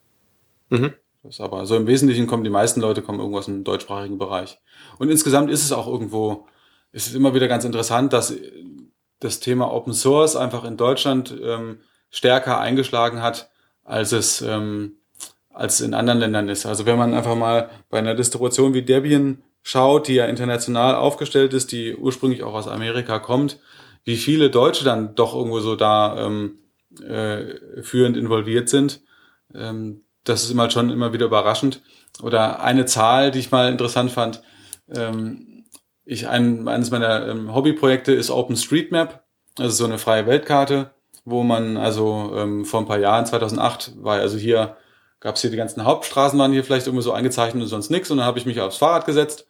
Mhm. 0.73 0.95
Das 1.23 1.41
aber, 1.41 1.59
also 1.59 1.77
im 1.77 1.87
Wesentlichen 1.87 2.27
kommen 2.27 2.43
die 2.43 2.51
meisten 2.51 2.81
Leute 2.81 3.03
kommen 3.03 3.21
irgendwo 3.21 3.39
aus 3.39 3.45
dem 3.45 3.63
deutschsprachigen 3.63 4.19
Bereich. 4.19 4.59
Und 4.99 5.09
insgesamt 5.09 5.51
ist 5.51 5.65
es 5.65 5.71
auch 5.71 5.87
irgendwo, 5.87 6.49
ist 6.91 7.07
es 7.07 7.15
immer 7.15 7.35
wieder 7.35 7.47
ganz 7.47 7.65
interessant, 7.65 8.13
dass 8.13 8.35
das 9.21 9.39
Thema 9.39 9.73
Open 9.73 9.93
Source 9.93 10.35
einfach 10.35 10.65
in 10.65 10.77
Deutschland 10.77 11.33
ähm, 11.41 11.79
stärker 12.11 12.59
eingeschlagen 12.59 13.23
hat, 13.23 13.51
als 13.85 14.11
es 14.13 14.43
ähm, 14.43 14.97
als 15.51 15.81
in 15.81 15.95
anderen 15.95 16.19
Ländern 16.19 16.49
ist. 16.49 16.67
Also 16.67 16.87
wenn 16.87 16.99
man 16.99 17.15
einfach 17.15 17.37
mal 17.37 17.71
bei 17.91 17.99
einer 17.99 18.15
Distribution 18.15 18.75
wie 18.75 18.83
Debian 18.83 19.43
schaut, 19.63 20.09
die 20.09 20.15
ja 20.15 20.25
international 20.25 20.95
aufgestellt 20.95 21.53
ist, 21.53 21.73
die 21.73 21.95
ursprünglich 21.95 22.43
auch 22.43 22.55
aus 22.55 22.69
Amerika 22.69 23.19
kommt, 23.19 23.61
wie 24.05 24.17
viele 24.17 24.51
Deutsche 24.51 24.85
dann 24.85 25.15
doch 25.15 25.35
irgendwo 25.35 25.61
so 25.61 25.77
da 25.77 26.27
ähm, 26.27 26.59
äh, 27.07 27.83
führend 27.83 28.17
involviert 28.17 28.69
sind, 28.69 29.03
ähm, 29.55 30.03
das 30.25 30.45
ist 30.45 30.51
immer 30.51 30.71
schon 30.71 30.91
immer 30.91 31.13
wieder 31.13 31.27
überraschend. 31.27 31.83
Oder 32.23 32.63
eine 32.63 32.87
Zahl, 32.87 33.31
die 33.31 33.39
ich 33.39 33.51
mal 33.51 33.69
interessant 33.71 34.11
fand, 34.11 34.43
ähm, 34.95 35.65
ich 36.05 36.29
ein, 36.29 36.69
eines 36.69 36.91
meiner 36.91 37.29
ähm, 37.29 37.55
Hobbyprojekte 37.55 38.13
ist 38.13 38.31
OpenStreetMap, 38.31 39.25
also 39.59 39.71
so 39.71 39.85
eine 39.85 39.99
freie 39.99 40.27
Weltkarte, 40.27 40.91
wo 41.25 41.43
man 41.43 41.77
also 41.77 42.33
ähm, 42.37 42.65
vor 42.65 42.81
ein 42.81 42.87
paar 42.87 42.99
Jahren, 42.99 43.27
2008, 43.27 44.03
war 44.03 44.19
also 44.19 44.37
hier, 44.37 44.77
gab 45.21 45.37
es 45.37 45.43
hier 45.43 45.51
die 45.51 45.57
ganzen 45.57 45.85
Hauptstraßen, 45.85 46.39
waren 46.39 46.53
hier 46.53 46.65
vielleicht 46.65 46.87
irgendwie 46.87 47.05
so 47.05 47.13
eingezeichnet 47.13 47.63
und 47.63 47.69
sonst 47.69 47.91
nichts. 47.91 48.11
Und 48.11 48.19
dann 48.19 48.27
habe 48.27 48.39
ich 48.39 48.47
mich 48.47 48.61
aufs 48.61 48.79
Fahrrad 48.79 49.07
gesetzt 49.07 49.47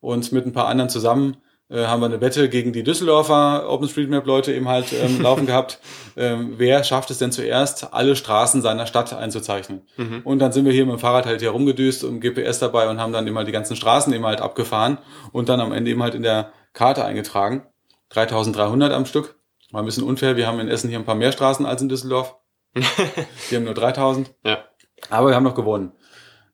und 0.00 0.32
mit 0.32 0.44
ein 0.46 0.52
paar 0.52 0.66
anderen 0.66 0.90
zusammen 0.90 1.36
äh, 1.72 1.86
haben 1.86 2.00
wir 2.00 2.06
eine 2.06 2.20
Wette 2.20 2.48
gegen 2.48 2.72
die 2.72 2.82
Düsseldorfer 2.82 3.68
OpenStreetMap-Leute 3.68 4.52
eben 4.52 4.68
halt 4.68 4.92
ähm, 4.92 5.20
laufen 5.22 5.46
gehabt. 5.46 5.78
Ähm, 6.16 6.54
wer 6.58 6.84
schafft 6.84 7.10
es 7.10 7.18
denn 7.18 7.32
zuerst, 7.32 7.92
alle 7.94 8.14
Straßen 8.14 8.60
seiner 8.60 8.86
Stadt 8.86 9.12
einzuzeichnen? 9.14 9.82
Mhm. 9.96 10.20
Und 10.24 10.38
dann 10.38 10.52
sind 10.52 10.66
wir 10.66 10.72
hier 10.72 10.84
mit 10.84 10.94
dem 10.96 10.98
Fahrrad 10.98 11.26
halt 11.26 11.40
hier 11.40 11.50
rumgedüst 11.50 12.04
und 12.04 12.20
GPS 12.20 12.58
dabei 12.58 12.88
und 12.88 13.00
haben 13.00 13.12
dann 13.12 13.26
immer 13.26 13.44
die 13.44 13.52
ganzen 13.52 13.76
Straßen 13.76 14.12
eben 14.12 14.26
halt 14.26 14.40
abgefahren 14.40 14.98
und 15.32 15.48
dann 15.48 15.60
am 15.60 15.72
Ende 15.72 15.90
eben 15.90 16.02
halt 16.02 16.14
in 16.14 16.22
der 16.22 16.52
Karte 16.74 17.04
eingetragen. 17.04 17.66
3300 18.10 18.92
am 18.92 19.06
Stück. 19.06 19.36
War 19.70 19.82
ein 19.82 19.86
bisschen 19.86 20.04
unfair. 20.04 20.36
Wir 20.36 20.46
haben 20.46 20.60
in 20.60 20.68
Essen 20.68 20.90
hier 20.90 20.98
ein 20.98 21.06
paar 21.06 21.14
mehr 21.14 21.32
Straßen 21.32 21.64
als 21.64 21.80
in 21.80 21.88
Düsseldorf. 21.88 22.36
wir 22.74 23.58
haben 23.58 23.64
nur 23.64 23.74
3000. 23.74 24.34
Ja. 24.44 24.64
Aber 25.08 25.28
wir 25.28 25.34
haben 25.34 25.44
noch 25.44 25.54
gewonnen. 25.54 25.92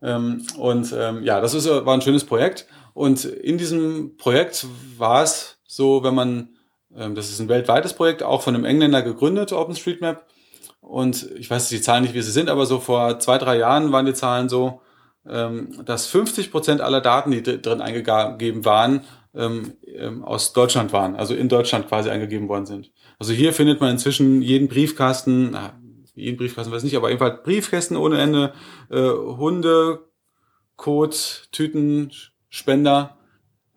Ähm, 0.02 0.46
und 0.56 0.94
ähm, 0.96 1.22
ja, 1.22 1.40
das 1.40 1.54
ist, 1.54 1.68
war 1.68 1.94
ein 1.94 2.02
schönes 2.02 2.24
Projekt. 2.24 2.66
Und 2.94 3.24
in 3.24 3.58
diesem 3.58 4.16
Projekt 4.16 4.66
war 4.96 5.22
es 5.22 5.58
so, 5.66 6.02
wenn 6.02 6.14
man, 6.14 6.50
ähm, 6.94 7.14
das 7.14 7.30
ist 7.30 7.40
ein 7.40 7.48
weltweites 7.48 7.94
Projekt, 7.94 8.22
auch 8.22 8.42
von 8.42 8.54
einem 8.54 8.64
Engländer 8.64 9.02
gegründet, 9.02 9.52
OpenStreetMap. 9.52 10.26
Und 10.80 11.30
ich 11.36 11.50
weiß 11.50 11.68
die 11.68 11.80
Zahlen 11.80 12.02
nicht, 12.02 12.14
wie 12.14 12.22
sie 12.22 12.32
sind, 12.32 12.48
aber 12.48 12.66
so 12.66 12.78
vor 12.78 13.18
zwei, 13.18 13.38
drei 13.38 13.58
Jahren 13.58 13.92
waren 13.92 14.06
die 14.06 14.14
Zahlen 14.14 14.48
so, 14.48 14.80
ähm, 15.28 15.84
dass 15.84 16.06
50 16.06 16.50
Prozent 16.50 16.80
aller 16.80 17.00
Daten, 17.00 17.30
die 17.30 17.42
drin 17.42 17.80
eingegeben 17.80 18.64
waren, 18.64 19.04
ähm, 19.34 20.24
aus 20.24 20.52
Deutschland 20.52 20.92
waren, 20.92 21.14
also 21.14 21.34
in 21.34 21.48
Deutschland 21.48 21.86
quasi 21.88 22.10
eingegeben 22.10 22.48
worden 22.48 22.66
sind. 22.66 22.90
Also 23.18 23.32
hier 23.32 23.52
findet 23.52 23.80
man 23.80 23.90
inzwischen 23.90 24.42
jeden 24.42 24.68
Briefkasten, 24.68 25.56
jeden 26.18 26.36
Briefkasten 26.36 26.72
weiß 26.72 26.82
nicht, 26.82 26.96
aber 26.96 27.08
jedenfalls 27.08 27.42
Briefkästen 27.42 27.96
ohne 27.96 28.20
Ende, 28.20 28.52
äh, 28.90 29.08
Hunde, 29.08 30.00
Kot, 30.76 31.48
Tüten, 31.52 32.10
Spender, 32.48 33.16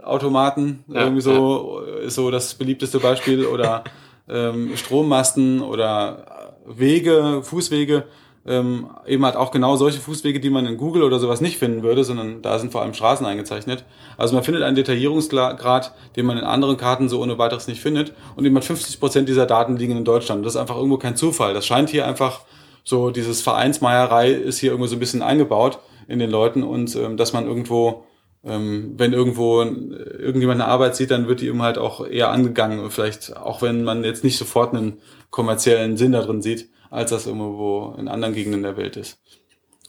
Automaten, 0.01 0.83
ja, 0.87 1.01
irgendwie 1.01 1.21
so, 1.21 1.83
ja. 1.85 1.99
ist 1.99 2.15
so 2.15 2.31
das 2.31 2.55
beliebteste 2.55 2.99
Beispiel 2.99 3.45
oder 3.45 3.83
ähm, 4.29 4.75
Strommasten 4.75 5.61
oder 5.61 6.57
Wege, 6.65 7.41
Fußwege, 7.43 8.05
ähm, 8.45 8.89
eben 9.05 9.23
halt 9.23 9.35
auch 9.35 9.51
genau 9.51 9.75
solche 9.75 9.99
Fußwege, 9.99 10.39
die 10.39 10.49
man 10.49 10.65
in 10.65 10.77
Google 10.77 11.03
oder 11.03 11.19
sowas 11.19 11.41
nicht 11.41 11.57
finden 11.57 11.83
würde, 11.83 12.03
sondern 12.03 12.41
da 12.41 12.57
sind 12.57 12.71
vor 12.71 12.81
allem 12.81 12.93
Straßen 12.93 13.25
eingezeichnet. 13.25 13.85
Also 14.17 14.33
man 14.33 14.43
findet 14.43 14.63
einen 14.63 14.75
Detaillierungsgrad, 14.75 15.93
den 16.15 16.25
man 16.25 16.37
in 16.37 16.43
anderen 16.43 16.77
Karten 16.77 17.07
so 17.07 17.21
ohne 17.21 17.37
weiteres 17.37 17.67
nicht 17.67 17.81
findet. 17.81 18.13
Und 18.35 18.45
eben 18.45 18.55
halt 18.55 18.65
50 18.65 18.99
Prozent 18.99 19.29
dieser 19.29 19.45
Daten 19.45 19.77
liegen 19.77 19.95
in 19.95 20.05
Deutschland. 20.05 20.45
Das 20.45 20.55
ist 20.55 20.61
einfach 20.61 20.77
irgendwo 20.77 20.97
kein 20.97 21.15
Zufall. 21.15 21.53
Das 21.53 21.65
scheint 21.67 21.89
hier 21.89 22.07
einfach 22.07 22.41
so, 22.83 23.11
dieses 23.11 23.41
Vereinsmeierei 23.41 24.31
ist 24.31 24.57
hier 24.57 24.71
irgendwo 24.71 24.87
so 24.87 24.95
ein 24.95 24.99
bisschen 24.99 25.21
eingebaut 25.21 25.79
in 26.07 26.17
den 26.17 26.31
Leuten 26.31 26.63
und 26.63 26.95
ähm, 26.95 27.17
dass 27.17 27.33
man 27.33 27.45
irgendwo 27.45 28.05
ähm, 28.43 28.95
wenn 28.97 29.13
irgendwo 29.13 29.61
irgendjemand 29.61 30.61
eine 30.61 30.69
Arbeit 30.69 30.95
sieht, 30.95 31.11
dann 31.11 31.27
wird 31.27 31.41
die 31.41 31.47
eben 31.47 31.61
halt 31.61 31.77
auch 31.77 32.05
eher 32.05 32.31
angegangen, 32.31 32.89
vielleicht 32.89 33.37
auch 33.37 33.61
wenn 33.61 33.83
man 33.83 34.03
jetzt 34.03 34.23
nicht 34.23 34.37
sofort 34.37 34.73
einen 34.73 34.97
kommerziellen 35.29 35.95
Sinn 35.95 36.13
darin 36.13 36.41
sieht, 36.41 36.69
als 36.91 37.09
das 37.09 37.25
irgendwo 37.25 37.95
in 37.97 38.07
anderen 38.07 38.35
Gegenden 38.35 38.61
der 38.61 38.77
Welt 38.77 38.97
ist. 38.97 39.19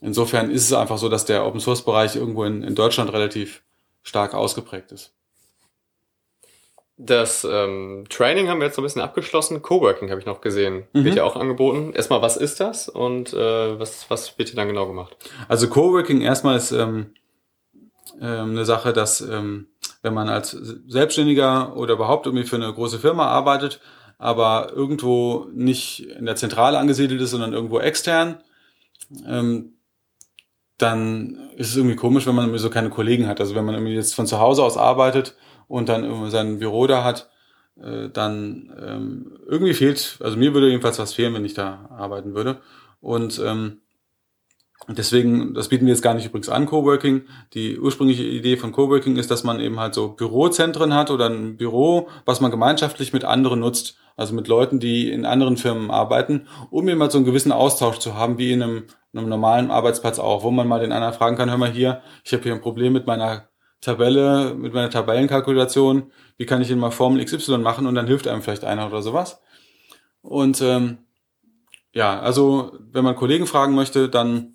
insofern 0.01 0.51
ist 0.51 0.65
es 0.65 0.73
einfach 0.73 0.99
so, 0.99 1.09
dass 1.09 1.27
der 1.27 1.47
Open 1.47 1.61
Source 1.61 1.85
Bereich 1.85 2.17
irgendwo 2.17 2.45
in, 2.45 2.63
in 2.63 2.75
Deutschland 2.75 3.13
relativ 3.13 3.63
stark 4.03 4.35
ausgeprägt 4.35 4.91
ist. 4.93 5.13
Das 6.97 7.45
ähm, 7.45 8.05
Training 8.09 8.49
haben 8.49 8.61
wir 8.61 8.67
jetzt 8.67 8.77
so 8.77 8.83
ein 8.83 8.85
bisschen 8.85 9.03
abgeschlossen. 9.03 9.63
Coworking 9.63 10.11
habe 10.11 10.21
ich 10.21 10.27
noch 10.27 10.41
gesehen. 10.41 10.85
Mhm. 10.93 11.05
Wird 11.05 11.17
ja 11.17 11.25
auch 11.25 11.37
angeboten. 11.37 11.93
Erstmal, 11.95 12.23
was 12.23 12.37
ist 12.37 12.61
das 12.61 12.89
und 12.89 13.33
äh, 13.33 13.79
was, 13.79 14.09
was 14.09 14.39
wird 14.39 14.51
hier 14.51 14.57
dann 14.57 14.69
genau 14.69 14.87
gemacht? 14.87 15.17
Also 15.49 15.69
Coworking 15.69 16.21
erstmal 16.21 16.57
ist 16.57 16.71
ähm, 16.71 17.15
ähm, 18.21 18.51
eine 18.51 18.65
Sache, 18.65 18.93
dass 18.93 19.21
ähm, 19.21 19.69
wenn 20.03 20.15
man 20.15 20.29
als 20.29 20.51
Selbstständiger 20.51 21.77
oder 21.77 21.95
überhaupt 21.95 22.27
irgendwie 22.27 22.47
für 22.47 22.57
eine 22.57 22.73
große 22.73 22.99
Firma 22.99 23.27
arbeitet, 23.27 23.81
aber 24.23 24.73
irgendwo 24.73 25.49
nicht 25.53 26.07
in 26.07 26.27
der 26.27 26.37
Zentrale 26.37 26.79
angesiedelt 26.79 27.21
ist, 27.21 27.33
sondern 27.33 27.53
irgendwo 27.53 27.81
extern, 27.81 28.37
ähm, 29.27 29.75
dann 30.79 31.51
ist 31.57 31.71
es 31.71 31.77
irgendwie 31.77 31.97
komisch, 31.97 32.27
wenn 32.27 32.37
man 32.37 32.57
so 32.57 32.71
keine 32.71 32.89
Kollegen 32.89 33.27
hat. 33.27 33.41
Also 33.41 33.57
wenn 33.57 33.65
man 33.65 33.75
irgendwie 33.75 33.95
jetzt 33.95 34.15
von 34.15 34.29
zu 34.29 34.39
Hause 34.39 34.63
aus 34.63 34.77
arbeitet 34.77 35.37
und 35.67 35.89
dann 35.89 36.05
irgendwie 36.05 36.31
sein 36.31 36.61
Büro 36.61 36.87
da 36.87 37.03
hat, 37.03 37.31
äh, 37.81 38.11
dann 38.11 38.73
ähm, 38.81 39.39
irgendwie 39.47 39.75
fehlt, 39.75 40.19
also 40.21 40.37
mir 40.37 40.55
würde 40.55 40.69
jedenfalls 40.69 41.01
was 41.01 41.15
fehlen, 41.15 41.35
wenn 41.35 41.45
ich 41.45 41.55
da 41.55 41.91
arbeiten 41.91 42.35
würde. 42.35 42.61
Und 43.01 43.41
ähm, 43.45 43.82
deswegen, 44.89 45.55
das 45.55 45.69
bieten 45.69 45.87
wir 45.87 45.93
jetzt 45.93 46.03
gar 46.03 46.15
nicht 46.15 46.27
übrigens 46.27 46.49
an, 46.49 46.67
Coworking. 46.67 47.23
Die 47.55 47.79
ursprüngliche 47.79 48.25
Idee 48.25 48.57
von 48.57 48.73
Coworking 48.73 49.17
ist, 49.17 49.31
dass 49.31 49.45
man 49.45 49.61
eben 49.61 49.79
halt 49.79 49.95
so 49.95 50.09
Bürozentren 50.09 50.95
hat 50.95 51.11
oder 51.11 51.29
ein 51.29 51.57
Büro, 51.57 52.09
was 52.25 52.41
man 52.41 52.51
gemeinschaftlich 52.51 53.13
mit 53.13 53.25
anderen 53.25 53.61
nutzt 53.61 53.97
also 54.17 54.35
mit 54.35 54.49
Leuten, 54.49 54.81
die 54.81 55.11
in 55.11 55.25
anderen 55.25 55.57
Firmen 55.57 55.91
arbeiten, 55.91 56.47
um 56.71 56.89
immer 56.89 57.11
so 57.11 57.19
einen 57.19 57.25
gewissen 57.25 57.53
Austausch 57.53 57.99
zu 57.99 58.15
haben, 58.15 58.39
wie 58.39 58.53
in 58.53 58.63
einem, 58.63 58.85
einem 59.15 59.29
normalen 59.29 59.71
Arbeitsplatz 59.71 60.19
auch, 60.19 60.43
wo 60.43 60.51
man 60.51 60.69
mal 60.69 60.81
den 60.81 60.93
anderen 60.93 61.15
fragen 61.15 61.37
kann, 61.37 61.51
hör 61.51 61.59
mal 61.59 61.71
hier, 61.71 62.03
ich 62.25 62.33
habe 62.33 62.43
hier 62.43 62.53
ein 62.53 62.61
Problem 62.61 62.93
mit 62.93 63.07
meiner 63.07 63.49
Tabelle, 63.81 64.55
mit 64.55 64.75
meiner 64.75 64.91
Tabellenkalkulation, 64.91 66.13
wie 66.37 66.47
kann 66.47 66.63
ich 66.63 66.69
denn 66.69 66.79
mal 66.79 66.91
Formel 66.91 67.25
XY 67.25 67.59
machen 67.59 67.87
und 67.87 67.95
dann 67.95 68.07
hilft 68.07 68.29
einem 68.29 68.43
vielleicht 68.43 68.65
einer 68.65 68.87
oder 68.87 69.03
sowas. 69.03 69.41
Und 70.21 70.61
ähm, 70.61 70.99
ja, 71.93 72.21
also 72.21 72.79
wenn 72.93 73.05
man 73.05 73.17
Kollegen 73.17 73.47
fragen 73.47 73.75
möchte, 73.75 74.09
dann 74.09 74.55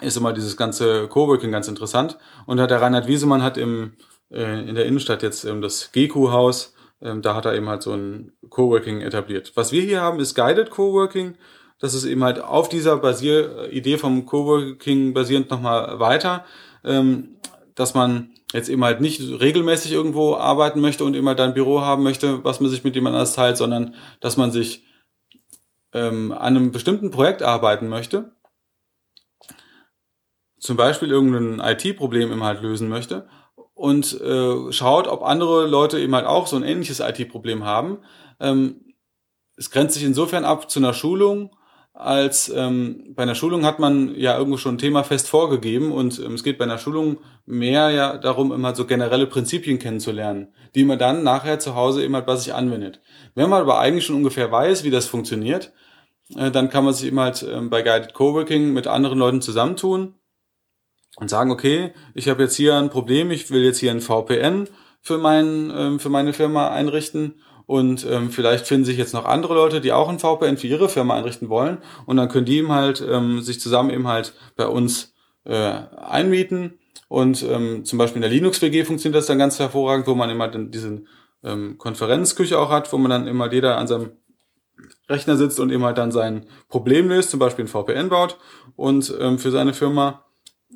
ist 0.00 0.16
immer 0.16 0.32
dieses 0.32 0.56
ganze 0.56 1.08
Coworking 1.08 1.52
ganz 1.52 1.68
interessant. 1.68 2.18
Und 2.46 2.58
der 2.58 2.80
Reinhard 2.80 3.06
Wiesemann 3.06 3.42
hat 3.42 3.56
im, 3.56 3.94
äh, 4.30 4.68
in 4.68 4.74
der 4.74 4.86
Innenstadt 4.86 5.22
jetzt 5.22 5.44
ähm, 5.44 5.62
das 5.62 5.90
GQ-Haus, 5.92 6.74
ähm, 7.00 7.22
da 7.22 7.34
hat 7.34 7.44
er 7.44 7.54
eben 7.54 7.68
halt 7.68 7.82
so 7.82 7.92
ein 7.92 8.32
Coworking 8.48 9.00
etabliert. 9.00 9.52
Was 9.54 9.72
wir 9.72 9.82
hier 9.82 10.00
haben, 10.00 10.20
ist 10.20 10.34
Guided 10.34 10.70
Coworking. 10.70 11.36
Das 11.78 11.94
ist 11.94 12.04
eben 12.04 12.24
halt 12.24 12.40
auf 12.40 12.68
dieser 12.68 12.96
Basier 12.96 13.70
Idee 13.70 13.98
vom 13.98 14.24
Coworking 14.24 15.12
basierend 15.12 15.50
nochmal 15.50 16.00
weiter, 16.00 16.44
ähm, 16.84 17.36
dass 17.74 17.94
man 17.94 18.30
jetzt 18.52 18.70
eben 18.70 18.84
halt 18.84 19.00
nicht 19.00 19.20
regelmäßig 19.20 19.92
irgendwo 19.92 20.34
arbeiten 20.34 20.80
möchte 20.80 21.04
und 21.04 21.14
immer 21.14 21.30
halt 21.30 21.40
ein 21.40 21.54
Büro 21.54 21.82
haben 21.82 22.02
möchte, 22.02 22.42
was 22.44 22.60
man 22.60 22.70
sich 22.70 22.84
mit 22.84 22.94
jemand 22.94 23.14
anders 23.14 23.34
teilt, 23.34 23.58
sondern 23.58 23.94
dass 24.20 24.38
man 24.38 24.50
sich 24.50 24.84
ähm, 25.92 26.32
an 26.32 26.56
einem 26.56 26.72
bestimmten 26.72 27.10
Projekt 27.10 27.42
arbeiten 27.42 27.88
möchte, 27.88 28.32
zum 30.66 30.76
Beispiel 30.76 31.10
irgendein 31.10 31.60
IT-Problem 31.60 32.30
eben 32.32 32.44
halt 32.44 32.62
lösen 32.62 32.88
möchte 32.88 33.28
und 33.74 34.20
äh, 34.20 34.72
schaut, 34.72 35.06
ob 35.06 35.22
andere 35.22 35.66
Leute 35.66 36.00
eben 36.00 36.14
halt 36.14 36.26
auch 36.26 36.46
so 36.46 36.56
ein 36.56 36.64
ähnliches 36.64 37.00
IT-Problem 37.00 37.64
haben. 37.64 37.98
Ähm, 38.40 38.94
es 39.56 39.70
grenzt 39.70 39.94
sich 39.94 40.04
insofern 40.04 40.44
ab 40.44 40.70
zu 40.70 40.80
einer 40.80 40.94
Schulung, 40.94 41.54
als 41.96 42.50
ähm, 42.54 43.14
bei 43.14 43.22
einer 43.22 43.34
Schulung 43.34 43.64
hat 43.64 43.78
man 43.78 44.14
ja 44.14 44.36
irgendwo 44.36 44.58
schon 44.58 44.74
ein 44.74 44.78
Thema 44.78 45.02
fest 45.02 45.28
vorgegeben 45.28 45.92
und 45.92 46.18
ähm, 46.18 46.34
es 46.34 46.44
geht 46.44 46.58
bei 46.58 46.64
einer 46.64 46.76
Schulung 46.76 47.18
mehr 47.46 47.90
ja 47.90 48.18
darum, 48.18 48.52
immer 48.52 48.74
so 48.74 48.84
generelle 48.84 49.26
Prinzipien 49.26 49.78
kennenzulernen, 49.78 50.48
die 50.74 50.84
man 50.84 50.98
dann 50.98 51.22
nachher 51.22 51.58
zu 51.58 51.74
Hause 51.74 52.04
eben 52.04 52.14
halt 52.14 52.26
bei 52.26 52.36
sich 52.36 52.52
anwendet. 52.52 53.00
Wenn 53.34 53.48
man 53.48 53.62
aber 53.62 53.78
eigentlich 53.78 54.04
schon 54.04 54.16
ungefähr 54.16 54.52
weiß, 54.52 54.84
wie 54.84 54.90
das 54.90 55.06
funktioniert, 55.06 55.72
äh, 56.36 56.50
dann 56.50 56.68
kann 56.68 56.84
man 56.84 56.92
sich 56.92 57.06
eben 57.06 57.20
halt 57.20 57.42
äh, 57.42 57.60
bei 57.62 57.80
Guided 57.80 58.12
Coworking 58.12 58.74
mit 58.74 58.86
anderen 58.86 59.18
Leuten 59.18 59.40
zusammentun 59.40 60.14
und 61.16 61.30
sagen, 61.30 61.50
okay, 61.50 61.92
ich 62.14 62.28
habe 62.28 62.42
jetzt 62.42 62.54
hier 62.54 62.76
ein 62.76 62.90
Problem, 62.90 63.30
ich 63.30 63.50
will 63.50 63.64
jetzt 63.64 63.78
hier 63.78 63.90
ein 63.90 64.00
VPN 64.00 64.68
für, 65.00 65.18
mein, 65.18 65.72
ähm, 65.74 66.00
für 66.00 66.10
meine 66.10 66.32
Firma 66.32 66.68
einrichten 66.68 67.40
und 67.66 68.06
ähm, 68.08 68.30
vielleicht 68.30 68.66
finden 68.66 68.84
sich 68.84 68.96
jetzt 68.96 69.14
noch 69.14 69.24
andere 69.24 69.54
Leute, 69.54 69.80
die 69.80 69.92
auch 69.92 70.08
ein 70.08 70.18
VPN 70.18 70.56
für 70.56 70.66
ihre 70.68 70.88
Firma 70.88 71.16
einrichten 71.16 71.48
wollen 71.48 71.78
und 72.06 72.16
dann 72.16 72.28
können 72.28 72.46
die 72.46 72.58
eben 72.58 72.72
halt 72.72 73.04
ähm, 73.06 73.40
sich 73.40 73.60
zusammen 73.60 73.90
eben 73.90 74.06
halt 74.06 74.34
bei 74.56 74.66
uns 74.66 75.14
äh, 75.44 75.54
einmieten 75.96 76.78
und 77.08 77.42
ähm, 77.42 77.84
zum 77.84 77.98
Beispiel 77.98 78.16
in 78.16 78.22
der 78.22 78.30
Linux-WG 78.30 78.84
funktioniert 78.84 79.18
das 79.18 79.26
dann 79.26 79.38
ganz 79.38 79.58
hervorragend, 79.58 80.06
wo 80.06 80.14
man 80.14 80.30
immer 80.30 80.44
halt 80.44 80.74
diese 80.74 81.02
ähm, 81.42 81.78
Konferenzküche 81.78 82.58
auch 82.58 82.70
hat, 82.70 82.92
wo 82.92 82.98
man 82.98 83.10
dann 83.10 83.26
immer 83.26 83.52
jeder 83.52 83.78
an 83.78 83.86
seinem 83.86 84.12
Rechner 85.08 85.36
sitzt 85.36 85.60
und 85.60 85.70
eben 85.70 85.84
halt 85.84 85.98
dann 85.98 86.12
sein 86.12 86.46
Problem 86.68 87.08
löst, 87.08 87.30
zum 87.30 87.40
Beispiel 87.40 87.64
ein 87.64 87.68
VPN 87.68 88.08
baut 88.08 88.38
und 88.74 89.14
ähm, 89.20 89.38
für 89.38 89.50
seine 89.50 89.72
Firma 89.72 90.25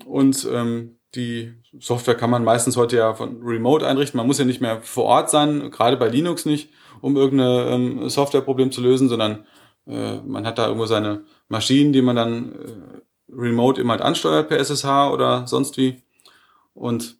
und 0.06 0.46
ähm, 0.52 0.96
die 1.14 1.54
Software 1.78 2.14
kann 2.14 2.30
man 2.30 2.44
meistens 2.44 2.76
heute 2.76 2.96
ja 2.96 3.14
von 3.14 3.42
Remote 3.42 3.86
einrichten. 3.86 4.18
Man 4.18 4.26
muss 4.26 4.38
ja 4.38 4.44
nicht 4.44 4.60
mehr 4.60 4.80
vor 4.80 5.04
Ort 5.04 5.30
sein, 5.30 5.70
gerade 5.70 5.96
bei 5.96 6.08
Linux 6.08 6.46
nicht, 6.46 6.70
um 7.00 7.16
irgendein 7.16 7.72
ähm, 7.72 8.08
Softwareproblem 8.08 8.70
zu 8.70 8.80
lösen, 8.80 9.08
sondern 9.08 9.44
äh, 9.86 10.16
man 10.18 10.46
hat 10.46 10.58
da 10.58 10.66
irgendwo 10.66 10.86
seine 10.86 11.24
Maschinen, 11.48 11.92
die 11.92 12.02
man 12.02 12.16
dann 12.16 12.52
äh, 12.52 13.32
remote 13.32 13.80
immer 13.80 13.94
halt 13.94 14.02
ansteuert 14.02 14.48
per 14.48 14.58
SSH 14.58 15.10
oder 15.12 15.46
sonst 15.46 15.76
wie. 15.76 16.02
Und 16.74 17.16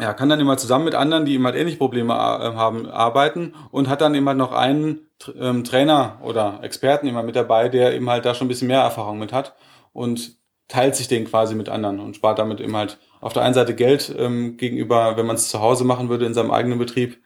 ja, 0.00 0.14
kann 0.14 0.28
dann 0.28 0.40
immer 0.40 0.56
zusammen 0.56 0.86
mit 0.86 0.94
anderen, 0.94 1.24
die 1.24 1.34
eben 1.34 1.44
halt 1.44 1.54
ähnliche 1.54 1.78
Probleme 1.78 2.14
äh, 2.14 2.16
haben, 2.16 2.88
arbeiten 2.88 3.54
und 3.70 3.88
hat 3.88 4.00
dann 4.00 4.14
eben 4.14 4.26
halt 4.26 4.38
noch 4.38 4.52
einen 4.52 5.08
ähm, 5.38 5.64
Trainer 5.64 6.18
oder 6.22 6.60
Experten 6.62 7.06
immer 7.06 7.22
mit 7.22 7.36
dabei, 7.36 7.68
der 7.68 7.94
eben 7.94 8.08
halt 8.08 8.24
da 8.24 8.34
schon 8.34 8.46
ein 8.46 8.48
bisschen 8.48 8.68
mehr 8.68 8.80
Erfahrung 8.80 9.18
mit 9.18 9.32
hat. 9.32 9.54
Und 9.92 10.41
teilt 10.68 10.96
sich 10.96 11.08
den 11.08 11.24
quasi 11.24 11.54
mit 11.54 11.68
anderen 11.68 12.00
und 12.00 12.16
spart 12.16 12.38
damit 12.38 12.60
eben 12.60 12.76
halt 12.76 12.98
auf 13.20 13.32
der 13.32 13.42
einen 13.42 13.54
Seite 13.54 13.74
Geld 13.74 14.14
ähm, 14.18 14.56
gegenüber, 14.56 15.16
wenn 15.16 15.26
man 15.26 15.36
es 15.36 15.48
zu 15.48 15.60
Hause 15.60 15.84
machen 15.84 16.08
würde 16.08 16.26
in 16.26 16.34
seinem 16.34 16.50
eigenen 16.50 16.78
Betrieb, 16.78 17.18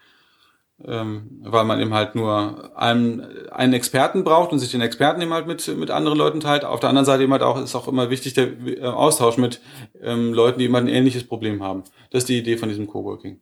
ähm, 0.85 1.41
weil 1.43 1.65
man 1.65 1.81
eben 1.81 1.95
halt 1.95 2.15
nur 2.15 2.77
einen, 2.77 3.49
einen 3.51 3.73
Experten 3.73 4.25
braucht 4.25 4.53
und 4.53 4.59
sich 4.59 4.71
den 4.71 4.81
Experten 4.81 5.23
eben 5.23 5.33
halt 5.33 5.47
mit, 5.47 5.67
mit 5.77 5.91
anderen 5.91 6.19
Leuten 6.19 6.41
teilt. 6.41 6.65
Auf 6.65 6.81
der 6.81 6.89
anderen 6.89 7.07
Seite 7.07 7.23
eben 7.23 7.33
halt 7.33 7.43
auch, 7.43 7.63
ist 7.63 7.75
auch 7.75 7.89
immer 7.89 8.11
wichtig 8.11 8.35
der 8.35 8.49
äh, 8.67 8.83
Austausch 8.83 9.39
mit 9.39 9.61
ähm, 10.03 10.35
Leuten, 10.35 10.59
die 10.59 10.67
eben 10.67 10.75
halt 10.75 10.85
ein 10.85 10.95
ähnliches 10.95 11.25
Problem 11.25 11.63
haben. 11.63 11.85
Das 12.11 12.25
ist 12.25 12.29
die 12.29 12.39
Idee 12.39 12.57
von 12.57 12.69
diesem 12.69 12.87
Coworking. 12.87 13.41